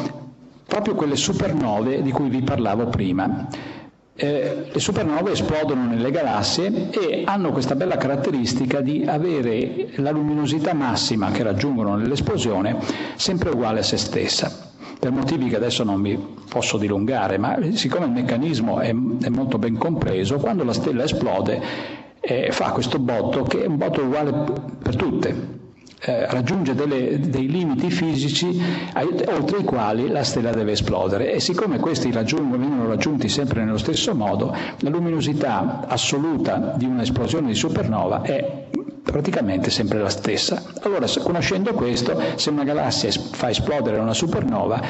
proprio 0.65 0.95
quelle 0.95 1.15
supernove 1.15 2.01
di 2.01 2.09
cui 2.11 2.29
vi 2.29 2.41
parlavo 2.41 2.87
prima 2.87 3.47
eh, 4.17 4.69
le 4.71 4.79
supernove 4.79 5.31
esplodono 5.31 5.85
nelle 5.85 6.09
galassie 6.09 6.89
e 6.89 7.21
hanno 7.25 7.51
questa 7.51 7.75
bella 7.75 7.97
caratteristica 7.97 8.81
di 8.81 9.05
avere 9.07 9.89
la 9.97 10.09
luminosità 10.09 10.73
massima 10.73 11.29
che 11.29 11.43
raggiungono 11.43 11.95
nell'esplosione 11.95 12.77
sempre 13.15 13.51
uguale 13.51 13.79
a 13.79 13.83
se 13.83 13.97
stessa. 13.97 14.65
Per 14.99 15.11
motivi 15.11 15.47
che 15.47 15.55
adesso 15.55 15.83
non 15.83 16.01
mi 16.01 16.17
posso 16.49 16.77
dilungare, 16.77 17.37
ma 17.37 17.57
siccome 17.73 18.05
il 18.05 18.11
meccanismo 18.11 18.79
è, 18.79 18.87
è 18.89 19.29
molto 19.29 19.59
ben 19.59 19.77
compreso, 19.77 20.37
quando 20.37 20.63
la 20.63 20.73
stella 20.73 21.03
esplode 21.03 21.61
eh, 22.19 22.49
fa 22.51 22.71
questo 22.71 22.97
botto 22.97 23.43
che 23.43 23.63
è 23.63 23.67
un 23.67 23.77
botto 23.77 24.01
uguale 24.01 24.33
per 24.81 24.95
tutte, 24.95 25.56
eh, 25.99 26.25
raggiunge 26.29 26.75
delle, 26.75 27.19
dei 27.19 27.47
limiti 27.47 27.89
fisici 27.89 28.61
oltre 28.93 29.59
i 29.59 29.63
quali 29.63 30.07
la 30.09 30.23
stella 30.23 30.51
deve 30.51 30.73
esplodere 30.73 31.31
e 31.33 31.39
siccome 31.39 31.79
questi 31.79 32.11
vengono 32.57 32.87
raggiunti 32.87 33.29
sempre 33.29 33.63
nello 33.63 33.77
stesso 33.77 34.13
modo, 34.13 34.55
la 34.79 34.89
luminosità 34.89 35.85
assoluta 35.87 36.73
di 36.77 36.85
un'esplosione 36.85 37.47
di 37.47 37.55
supernova 37.55 38.21
è 38.21 38.65
praticamente 39.03 39.69
sempre 39.69 39.99
la 39.99 40.09
stessa. 40.09 40.61
Allora, 40.81 41.07
conoscendo 41.23 41.73
questo, 41.73 42.19
se 42.35 42.49
una 42.49 42.63
galassia 42.63 43.09
fa 43.11 43.49
esplodere 43.49 43.97
una 43.97 44.13
supernova, 44.13 44.81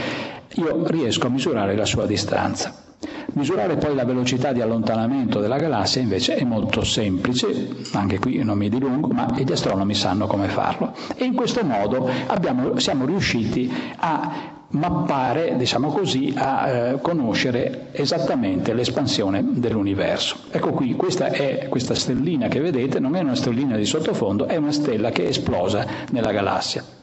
io 0.56 0.88
riesco 0.88 1.28
a 1.28 1.30
misurare 1.30 1.76
la 1.76 1.86
sua 1.86 2.06
distanza. 2.06 2.87
Misurare 3.34 3.76
poi 3.76 3.94
la 3.94 4.06
velocità 4.06 4.52
di 4.52 4.62
allontanamento 4.62 5.40
della 5.40 5.58
galassia 5.58 6.02
invece 6.02 6.36
è 6.36 6.44
molto 6.44 6.84
semplice, 6.84 7.70
anche 7.94 8.18
qui 8.18 8.44
non 8.44 8.58
mi 8.58 8.70
dilungo, 8.70 9.10
ma 9.10 9.28
gli 9.36 9.52
astronomi 9.52 9.94
sanno 9.94 10.26
come 10.26 10.48
farlo. 10.48 10.96
E 11.16 11.26
in 11.26 11.36
questo 11.36 11.64
modo 11.64 12.10
abbiamo, 12.26 12.80
siamo 12.80 13.06
riusciti 13.06 13.72
a 13.98 14.56
mappare, 14.70 15.56
diciamo 15.56 15.90
così, 15.90 16.34
a 16.36 16.68
eh, 16.68 17.02
conoscere 17.02 17.90
esattamente 17.92 18.74
l'espansione 18.74 19.44
dell'universo. 19.46 20.38
Ecco 20.50 20.72
qui, 20.72 20.96
questa, 20.96 21.28
è, 21.28 21.68
questa 21.70 21.94
stellina 21.94 22.48
che 22.48 22.60
vedete 22.60 23.00
non 23.00 23.16
è 23.16 23.22
una 23.22 23.36
stellina 23.36 23.78
di 23.78 23.86
sottofondo, 23.86 24.48
è 24.48 24.56
una 24.56 24.72
stella 24.72 25.12
che 25.12 25.26
è 25.26 25.28
esplosa 25.28 25.86
nella 26.12 26.32
galassia. 26.32 26.97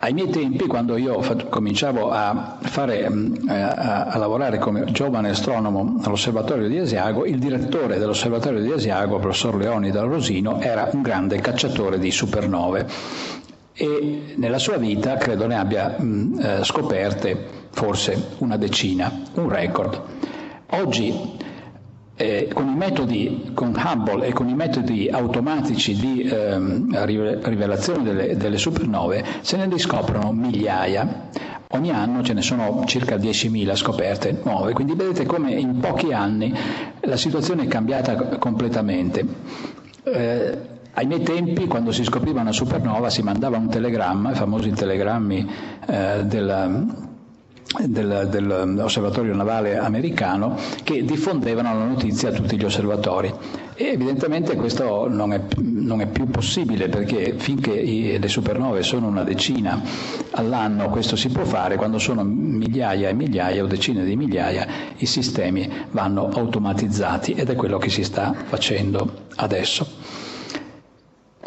Ai 0.00 0.12
miei 0.12 0.30
tempi, 0.30 0.66
quando 0.66 0.96
io 0.96 1.20
cominciavo 1.48 2.10
a, 2.10 2.58
fare, 2.60 3.10
mm, 3.10 3.48
a, 3.48 4.04
a, 4.04 4.16
lavorare 4.18 4.58
come 4.58 4.84
giovane 4.92 5.30
astronomo 5.30 5.98
all'osservatorio 6.04 6.68
di 6.68 6.78
Asiago, 6.78 7.24
il 7.26 7.40
direttore 7.40 7.98
dell'osservatorio 7.98 8.60
di 8.60 8.70
Asiago, 8.70 9.18
professor 9.18 9.56
Leoni 9.56 9.90
dal 9.90 10.06
Rosino, 10.06 10.60
era 10.60 10.88
un 10.92 11.02
grande 11.02 11.40
cacciatore 11.40 11.98
di 11.98 12.12
supernove 12.12 12.86
e 13.72 14.34
nella 14.36 14.58
sua 14.58 14.76
vita 14.76 15.16
credo 15.16 15.48
ne 15.48 15.56
abbia 15.56 15.96
mm, 16.00 16.38
eh, 16.38 16.64
scoperte 16.64 17.46
forse 17.70 18.34
una 18.38 18.56
decina, 18.56 19.10
un 19.34 19.48
record. 19.48 20.00
Oggi 20.70 21.37
eh, 22.18 22.50
con 22.52 22.74
metodi, 22.74 23.52
con 23.54 23.74
Hubble 23.76 24.26
e 24.26 24.32
con 24.32 24.48
i 24.48 24.54
metodi 24.54 25.08
automatici 25.08 25.94
di 25.94 26.22
ehm, 26.22 27.04
rivelazione 27.04 28.02
delle, 28.02 28.36
delle 28.36 28.58
supernove 28.58 29.24
se 29.40 29.56
ne 29.56 29.68
riscoprono 29.68 30.32
migliaia. 30.32 31.28
Ogni 31.68 31.90
anno 31.90 32.22
ce 32.22 32.32
ne 32.32 32.42
sono 32.42 32.82
circa 32.86 33.16
10.000 33.16 33.76
scoperte 33.76 34.40
nuove, 34.42 34.72
quindi 34.72 34.94
vedete 34.94 35.26
come 35.26 35.52
in 35.52 35.78
pochi 35.78 36.12
anni 36.12 36.52
la 37.00 37.16
situazione 37.16 37.64
è 37.64 37.68
cambiata 37.68 38.16
completamente. 38.38 39.24
Eh, 40.02 40.58
ai 40.94 41.06
miei 41.06 41.22
tempi, 41.22 41.66
quando 41.66 41.92
si 41.92 42.02
scopriva 42.02 42.40
una 42.40 42.50
supernova, 42.50 43.10
si 43.10 43.22
mandava 43.22 43.56
un 43.58 43.68
telegramma, 43.68 44.32
i 44.32 44.34
famosi 44.34 44.70
telegrammi 44.70 45.48
eh, 45.86 46.24
della, 46.24 46.68
del, 47.86 48.28
dell'osservatorio 48.30 49.34
navale 49.34 49.76
americano 49.76 50.56
che 50.82 51.04
diffondevano 51.04 51.76
la 51.78 51.84
notizia 51.84 52.30
a 52.30 52.32
tutti 52.32 52.56
gli 52.56 52.64
osservatori. 52.64 53.32
E 53.74 53.84
evidentemente 53.92 54.56
questo 54.56 55.06
non 55.08 55.32
è, 55.32 55.40
non 55.58 56.00
è 56.00 56.06
più 56.08 56.28
possibile 56.28 56.88
perché 56.88 57.34
finché 57.36 57.70
i, 57.72 58.18
le 58.18 58.28
supernove 58.28 58.82
sono 58.82 59.06
una 59.06 59.22
decina 59.22 59.80
all'anno 60.32 60.88
questo 60.88 61.14
si 61.14 61.28
può 61.28 61.44
fare, 61.44 61.76
quando 61.76 61.98
sono 61.98 62.24
migliaia 62.24 63.08
e 63.10 63.12
migliaia 63.12 63.62
o 63.62 63.66
decine 63.66 64.04
di 64.04 64.16
migliaia 64.16 64.66
i 64.96 65.06
sistemi 65.06 65.70
vanno 65.90 66.28
automatizzati 66.28 67.32
ed 67.32 67.50
è 67.50 67.54
quello 67.54 67.78
che 67.78 67.90
si 67.90 68.02
sta 68.02 68.34
facendo 68.46 69.26
adesso. 69.36 70.17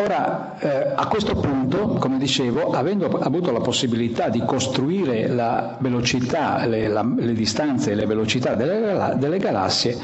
Ora, 0.03 0.57
eh, 0.57 0.93
a 0.95 1.05
questo 1.05 1.35
punto, 1.35 1.89
come 1.99 2.17
dicevo, 2.17 2.71
avendo 2.71 3.05
avuto 3.19 3.51
la 3.51 3.59
possibilità 3.59 4.29
di 4.29 4.43
costruire 4.43 5.27
la 5.27 5.77
velocità, 5.79 6.65
le, 6.65 6.87
la, 6.87 7.03
le 7.15 7.33
distanze 7.33 7.91
e 7.91 7.95
le 7.95 8.07
velocità 8.07 8.55
delle, 8.55 9.13
delle 9.17 9.37
galassie, 9.37 9.95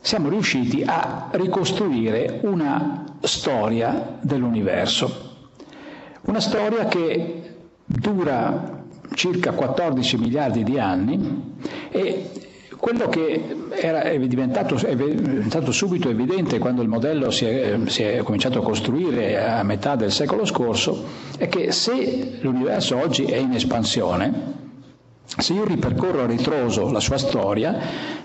siamo 0.00 0.28
riusciti 0.28 0.82
a 0.84 1.28
ricostruire 1.30 2.40
una 2.42 3.04
storia 3.20 4.18
dell'universo. 4.20 5.32
Una 6.22 6.40
storia 6.40 6.86
che 6.86 7.54
dura 7.84 8.82
circa 9.14 9.52
14 9.52 10.16
miliardi 10.18 10.64
di 10.64 10.76
anni 10.80 11.54
e 11.90 12.30
quello 12.84 13.08
che 13.08 13.70
era, 13.70 14.02
è, 14.02 14.18
diventato, 14.18 14.74
è, 14.74 14.94
diventato, 14.94 15.72
subito 15.72 16.10
evidente 16.10 16.58
quando 16.58 16.82
il 16.82 16.88
modello 16.88 17.30
si 17.30 17.46
è, 17.46 17.78
si 17.86 18.02
è, 18.02 18.18
cominciato 18.18 18.58
a 18.58 18.62
costruire 18.62 19.42
a 19.42 19.62
metà 19.62 19.96
del 19.96 20.12
secolo 20.12 20.44
scorso 20.44 21.02
è 21.38 21.48
che 21.48 21.72
se 21.72 22.36
l'universo 22.42 22.98
oggi 22.98 23.24
è 23.24 23.36
in 23.36 23.52
espansione, 23.52 24.32
se 25.24 25.54
io 25.54 25.64
ripercorro 25.64 26.24
a 26.24 26.26
ritroso 26.26 26.90
la 26.90 27.00
sua 27.00 27.16
storia, 27.16 27.74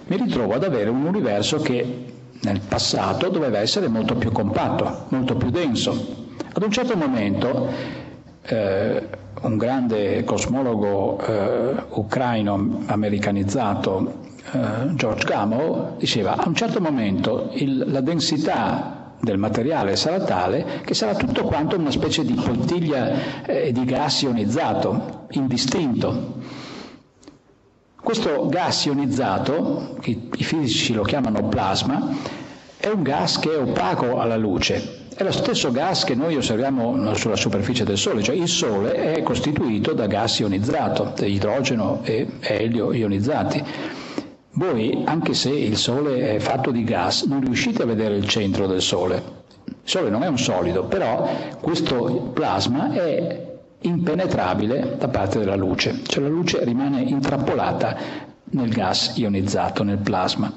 mi 0.06 0.18
ritrovo 0.18 0.56
ad 0.56 0.66
avere 0.66 0.90
un 0.90 1.06
universo 1.06 1.62
che 1.62 2.06
nel 2.42 2.60
passato 2.60 3.30
doveva 3.30 3.60
essere 3.60 3.88
molto 3.88 4.16
più 4.16 4.34
compatto, 4.34 5.06
molto 5.08 5.38
più 5.38 5.52
denso. 5.52 6.26
Ad 6.52 6.62
un 6.62 6.70
certo 6.70 6.98
momento 6.98 7.66
eh, 8.42 9.08
un 9.42 9.56
grande 9.56 10.26
cosmologo 10.26 11.18
eh, 11.26 11.76
ucraino 11.92 12.82
americanizzato 12.88 14.28
eh, 14.52 14.96
George 14.96 15.26
Gamow 15.26 15.98
diceva 15.98 16.36
a 16.38 16.48
un 16.48 16.56
certo 16.56 16.80
momento 16.80 17.50
il, 17.54 17.86
la 17.92 18.02
densità 18.02 19.14
del 19.22 19.38
materiale 19.38 19.96
sarà 19.96 20.24
tale 20.24 20.82
che 20.86 20.94
sarà 20.94 21.14
tutto 21.16 21.44
quanto 21.44 21.78
una 21.78 21.92
specie 21.92 22.24
di 22.24 22.34
poltiglia 22.34 23.44
eh, 23.46 23.72
di 23.72 23.84
gas 23.84 24.22
ionizzato, 24.22 25.26
indistinto. 25.32 26.38
Questo 28.02 28.48
gas 28.48 28.86
ionizzato, 28.86 29.98
i, 30.04 30.30
i 30.38 30.44
fisici 30.44 30.94
lo 30.94 31.04
chiamano 31.04 31.48
plasma, 31.50 32.16
è 32.78 32.88
un 32.88 33.04
gas 33.04 33.38
che 33.40 33.54
è 33.54 33.58
opaco 33.58 34.20
alla 34.20 34.38
luce, 34.38 35.08
è 35.14 35.24
lo 35.24 35.32
stesso 35.34 35.70
gas 35.72 36.06
che 36.06 36.16
noi 36.16 36.38
osserviamo 36.38 37.14
sulla 37.14 37.36
superficie 37.36 37.84
del 37.84 37.98
Sole, 37.98 38.24
cioè 38.24 38.36
il 38.36 38.48
Sole 38.48 38.94
è 38.94 39.22
costituito 39.22 39.92
da 39.92 40.08
gas 40.08 40.40
ionizzato, 40.40 41.14
idrogeno 41.26 42.00
e 42.04 42.26
elio 42.40 42.94
ionizzati. 42.94 43.64
Voi, 44.60 45.04
anche 45.06 45.34
se 45.36 45.52
il 45.52 45.78
Sole 45.78 46.36
è 46.36 46.40
fatto 46.40 46.72
di 46.72 46.84
gas, 46.84 47.24
non 47.24 47.40
riuscite 47.40 47.84
a 47.84 47.86
vedere 47.86 48.18
il 48.18 48.28
centro 48.28 48.68
del 48.68 48.82
Sole. 48.82 49.16
Il 49.66 49.74
Sole 49.84 50.10
non 50.10 50.22
è 50.22 50.28
un 50.28 50.38
solido, 50.38 50.84
però 50.84 51.30
questo 51.62 52.32
plasma 52.34 52.92
è 52.92 53.58
impenetrabile 53.80 54.98
da 55.00 55.08
parte 55.08 55.40
della 55.40 55.56
luce, 55.56 56.02
cioè 56.06 56.24
la 56.24 56.28
luce 56.28 56.62
rimane 56.66 57.00
intrappolata 57.04 57.96
nel 58.52 58.70
gas 58.70 59.14
ionizzato, 59.16 59.84
nel 59.84 59.98
plasma. 59.98 60.52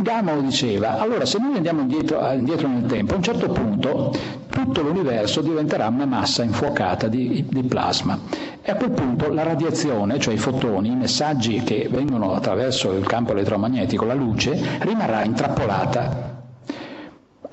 Gamow 0.00 0.40
diceva, 0.40 0.98
allora 0.98 1.26
se 1.26 1.38
noi 1.38 1.56
andiamo 1.56 1.82
indietro, 1.82 2.32
indietro, 2.32 2.68
nel 2.68 2.86
tempo, 2.86 3.12
a 3.12 3.16
un 3.16 3.22
certo 3.22 3.48
punto 3.48 4.14
tutto 4.48 4.82
l'universo 4.82 5.40
diventerà 5.40 5.88
una 5.88 6.06
massa 6.06 6.42
infuocata 6.42 7.08
di, 7.08 7.44
di 7.48 7.62
plasma 7.62 8.18
e 8.62 8.70
a 8.70 8.76
quel 8.76 8.90
punto 8.92 9.32
la 9.32 9.42
radiazione, 9.42 10.18
cioè 10.18 10.34
i 10.34 10.38
fotoni, 10.38 10.90
i 10.90 10.96
messaggi 10.96 11.62
che 11.62 11.88
vengono 11.90 12.34
attraverso 12.34 12.92
il 12.92 13.06
campo 13.06 13.32
elettromagnetico, 13.32 14.04
la 14.04 14.14
luce, 14.14 14.78
rimarrà 14.80 15.24
intrappolata 15.24 16.41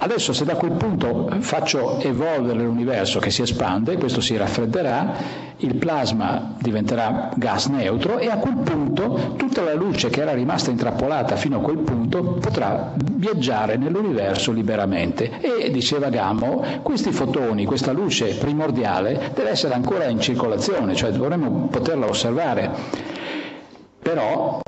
Adesso 0.02 0.32
se 0.32 0.46
da 0.46 0.56
quel 0.56 0.72
punto 0.72 1.28
faccio 1.40 2.00
evolvere 2.00 2.60
l'universo 2.64 3.20
che 3.20 3.32
si 3.32 3.42
espande, 3.42 3.98
questo 3.98 4.22
si 4.22 4.38
raffredderà, 4.38 5.14
il 5.58 5.76
plasma 5.76 6.56
diventerà 6.58 7.30
gas 7.36 7.66
neutro 7.66 8.18
e 8.18 8.28
a 8.30 8.38
quel 8.38 8.60
punto 8.64 9.34
tutta 9.36 9.62
la 9.62 9.74
luce 9.74 10.10
che 10.10 10.22
era 10.22 10.32
rimasta 10.32 10.72
intrappolata 10.72 11.36
fino 11.36 11.58
a 11.58 11.62
quel 11.62 11.80
punto 11.80 12.24
potrà 12.40 12.94
viaggiare 12.96 13.76
nell'universo 13.76 14.54
liberamente. 14.54 15.42
E 15.42 15.70
diceva 15.70 16.08
Gammo, 16.08 16.64
questi 16.82 17.12
fotoni, 17.12 17.66
questa 17.66 17.92
luce 17.92 18.36
primordiale 18.36 19.32
deve 19.36 19.50
essere 19.50 19.74
ancora 19.74 20.06
in 20.06 20.22
circolazione, 20.22 20.96
cioè 20.96 21.12
dovremmo 21.12 21.68
poterla 21.70 22.08
osservare. 22.08 22.72
Però, 24.02 24.62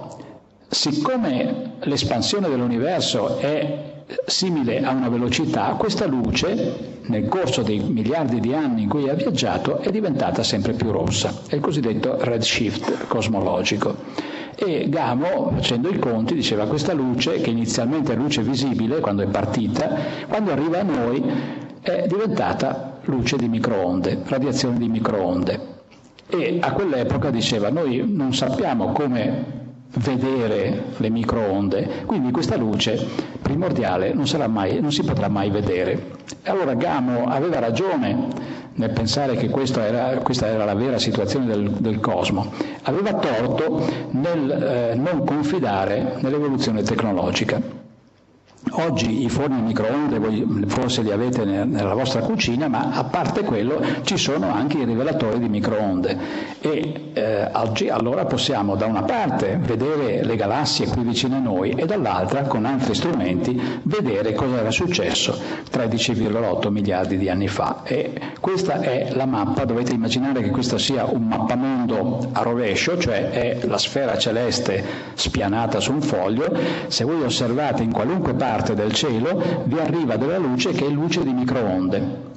siccome 0.67 1.75
l'espansione 1.83 2.49
dell'universo 2.49 3.37
è 3.37 3.90
simile 4.25 4.83
a 4.83 4.91
una 4.91 5.09
velocità, 5.09 5.75
questa 5.77 6.05
luce 6.05 6.99
nel 7.03 7.27
corso 7.27 7.61
dei 7.61 7.79
miliardi 7.79 8.39
di 8.39 8.53
anni 8.53 8.83
in 8.83 8.89
cui 8.89 9.09
ha 9.09 9.13
viaggiato 9.13 9.79
è 9.79 9.89
diventata 9.89 10.43
sempre 10.43 10.73
più 10.73 10.91
rossa, 10.91 11.33
è 11.47 11.55
il 11.55 11.61
cosiddetto 11.61 12.17
redshift 12.19 13.07
cosmologico. 13.07 13.95
E 14.55 14.87
Gamo, 14.89 15.51
facendo 15.55 15.89
i 15.89 15.97
conti, 15.97 16.35
diceva 16.35 16.67
questa 16.67 16.93
luce, 16.93 17.41
che 17.41 17.49
inizialmente 17.49 18.13
è 18.13 18.15
luce 18.15 18.43
visibile 18.43 18.99
quando 18.99 19.23
è 19.23 19.27
partita, 19.27 19.89
quando 20.27 20.51
arriva 20.51 20.79
a 20.79 20.83
noi 20.83 21.23
è 21.81 22.05
diventata 22.07 22.99
luce 23.05 23.37
di 23.37 23.47
microonde, 23.47 24.21
radiazione 24.25 24.77
di 24.77 24.87
microonde. 24.87 25.69
E 26.27 26.59
a 26.61 26.71
quell'epoca 26.73 27.29
diceva 27.31 27.69
noi 27.69 28.03
non 28.07 28.33
sappiamo 28.33 28.91
come 28.91 29.60
vedere 29.97 30.85
le 30.97 31.09
microonde, 31.09 32.03
quindi 32.05 32.31
questa 32.31 32.55
luce 32.55 32.97
primordiale 33.41 34.13
non, 34.13 34.25
mai, 34.49 34.79
non 34.79 34.91
si 34.91 35.03
potrà 35.03 35.27
mai 35.27 35.49
vedere. 35.49 36.19
Allora 36.43 36.73
Gamo 36.73 37.25
aveva 37.25 37.59
ragione 37.59 38.27
nel 38.73 38.91
pensare 38.91 39.35
che 39.35 39.49
questa 39.49 39.85
era, 39.85 40.17
questa 40.19 40.47
era 40.47 40.63
la 40.63 40.73
vera 40.73 40.97
situazione 40.97 41.45
del, 41.45 41.69
del, 41.71 41.99
cosmo, 41.99 42.51
aveva 42.83 43.13
torto 43.15 43.85
nel 44.11 44.51
eh, 44.51 44.95
non 44.95 45.25
confidare 45.25 46.17
nell'evoluzione 46.21 46.81
tecnologica. 46.81 47.80
Oggi 48.69 49.23
i 49.23 49.29
forni 49.29 49.57
a 49.57 49.61
microonde 49.61 50.19
voi 50.19 50.65
forse 50.67 51.01
li 51.01 51.11
avete 51.11 51.43
nella 51.43 51.95
vostra 51.95 52.21
cucina, 52.21 52.67
ma 52.67 52.91
a 52.93 53.03
parte 53.03 53.41
quello 53.41 53.81
ci 54.03 54.17
sono 54.17 54.53
anche 54.53 54.77
i 54.77 54.85
rivelatori 54.85 55.39
di 55.39 55.49
microonde. 55.49 56.17
E 56.61 57.11
eh, 57.13 57.49
oggi 57.53 57.89
allora 57.89 58.25
possiamo 58.25 58.75
da 58.75 58.85
una 58.85 59.01
parte 59.01 59.59
vedere 59.59 60.23
le 60.23 60.35
galassie 60.35 60.85
qui 60.87 61.01
vicino 61.01 61.37
a 61.37 61.39
noi 61.39 61.71
e 61.71 61.85
dall'altra 61.85 62.43
con 62.43 62.65
altri 62.65 62.93
strumenti 62.93 63.59
vedere 63.83 64.33
cosa 64.33 64.59
era 64.59 64.71
successo 64.71 65.37
13,8 65.71 66.69
miliardi 66.69 67.17
di 67.17 67.29
anni 67.29 67.47
fa. 67.47 67.81
E 67.83 68.13
questa 68.39 68.79
è 68.79 69.09
la 69.13 69.25
mappa, 69.25 69.65
dovete 69.65 69.93
immaginare 69.93 70.43
che 70.43 70.51
questo 70.51 70.77
sia 70.77 71.05
un 71.05 71.27
mappamondo 71.27 72.29
a 72.33 72.43
rovescio, 72.43 72.97
cioè 72.99 73.31
è 73.31 73.57
la 73.65 73.79
sfera 73.79 74.17
celeste 74.19 74.83
spianata 75.15 75.79
su 75.79 75.91
un 75.91 76.01
foglio, 76.01 76.55
se 76.87 77.03
voi 77.03 77.23
osservate 77.23 77.81
in 77.81 77.91
qualunque 77.91 78.33
parte 78.33 78.49
parte 78.51 78.73
del 78.75 78.91
cielo 78.91 79.41
vi 79.63 79.79
arriva 79.79 80.17
della 80.17 80.37
luce 80.37 80.71
che 80.71 80.85
è 80.85 80.89
luce 80.89 81.23
di 81.23 81.31
microonde. 81.31 82.29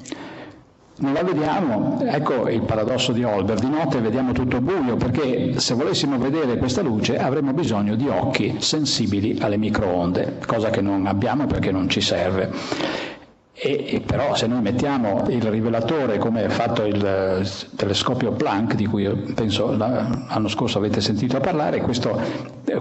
Non 0.97 1.13
la 1.13 1.25
vediamo, 1.25 2.01
ecco 2.07 2.49
il 2.49 2.63
paradosso 2.63 3.11
di 3.11 3.25
Holber, 3.25 3.59
di 3.59 3.69
notte 3.69 3.99
vediamo 3.99 4.31
tutto 4.31 4.61
buio 4.61 4.95
perché 4.95 5.59
se 5.59 5.75
volessimo 5.75 6.17
vedere 6.19 6.57
questa 6.57 6.83
luce 6.83 7.19
avremmo 7.19 7.53
bisogno 7.53 7.97
di 7.97 8.07
occhi 8.07 8.55
sensibili 8.59 9.39
alle 9.41 9.57
microonde, 9.57 10.39
cosa 10.47 10.71
che 10.71 10.81
non 10.81 11.07
abbiamo 11.07 11.47
perché 11.47 11.73
non 11.73 11.89
ci 11.89 12.01
serve. 12.01 12.53
E, 13.57 13.95
e, 13.95 14.01
però 14.01 14.35
se 14.35 14.49
noi 14.49 14.61
mettiamo 14.63 15.29
il 15.29 15.43
rivelatore 15.43 16.19
come 16.19 16.43
ha 16.43 16.51
fatto 16.51 16.85
il 16.85 17.49
telescopio 17.77 18.33
Planck, 18.33 18.75
di 18.75 18.87
cui 18.87 19.09
penso 19.33 19.71
l'anno 19.77 20.49
scorso 20.49 20.79
avete 20.79 21.01
sentito 21.01 21.39
parlare, 21.39 21.81
questo, 21.81 22.21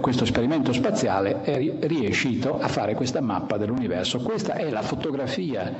questo 0.00 0.24
esperimento 0.24 0.72
spaziale 0.72 1.42
è 1.42 1.56
riuscito 1.86 2.58
a 2.58 2.66
fare 2.66 2.94
questa 2.94 3.20
mappa 3.20 3.56
dell'universo. 3.56 4.18
Questa 4.18 4.54
è 4.54 4.68
la 4.68 4.82
fotografia 4.82 5.72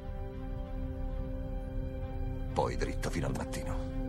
dritto 2.81 3.11
fino 3.11 3.27
al 3.27 3.33
mattino. 3.37 4.00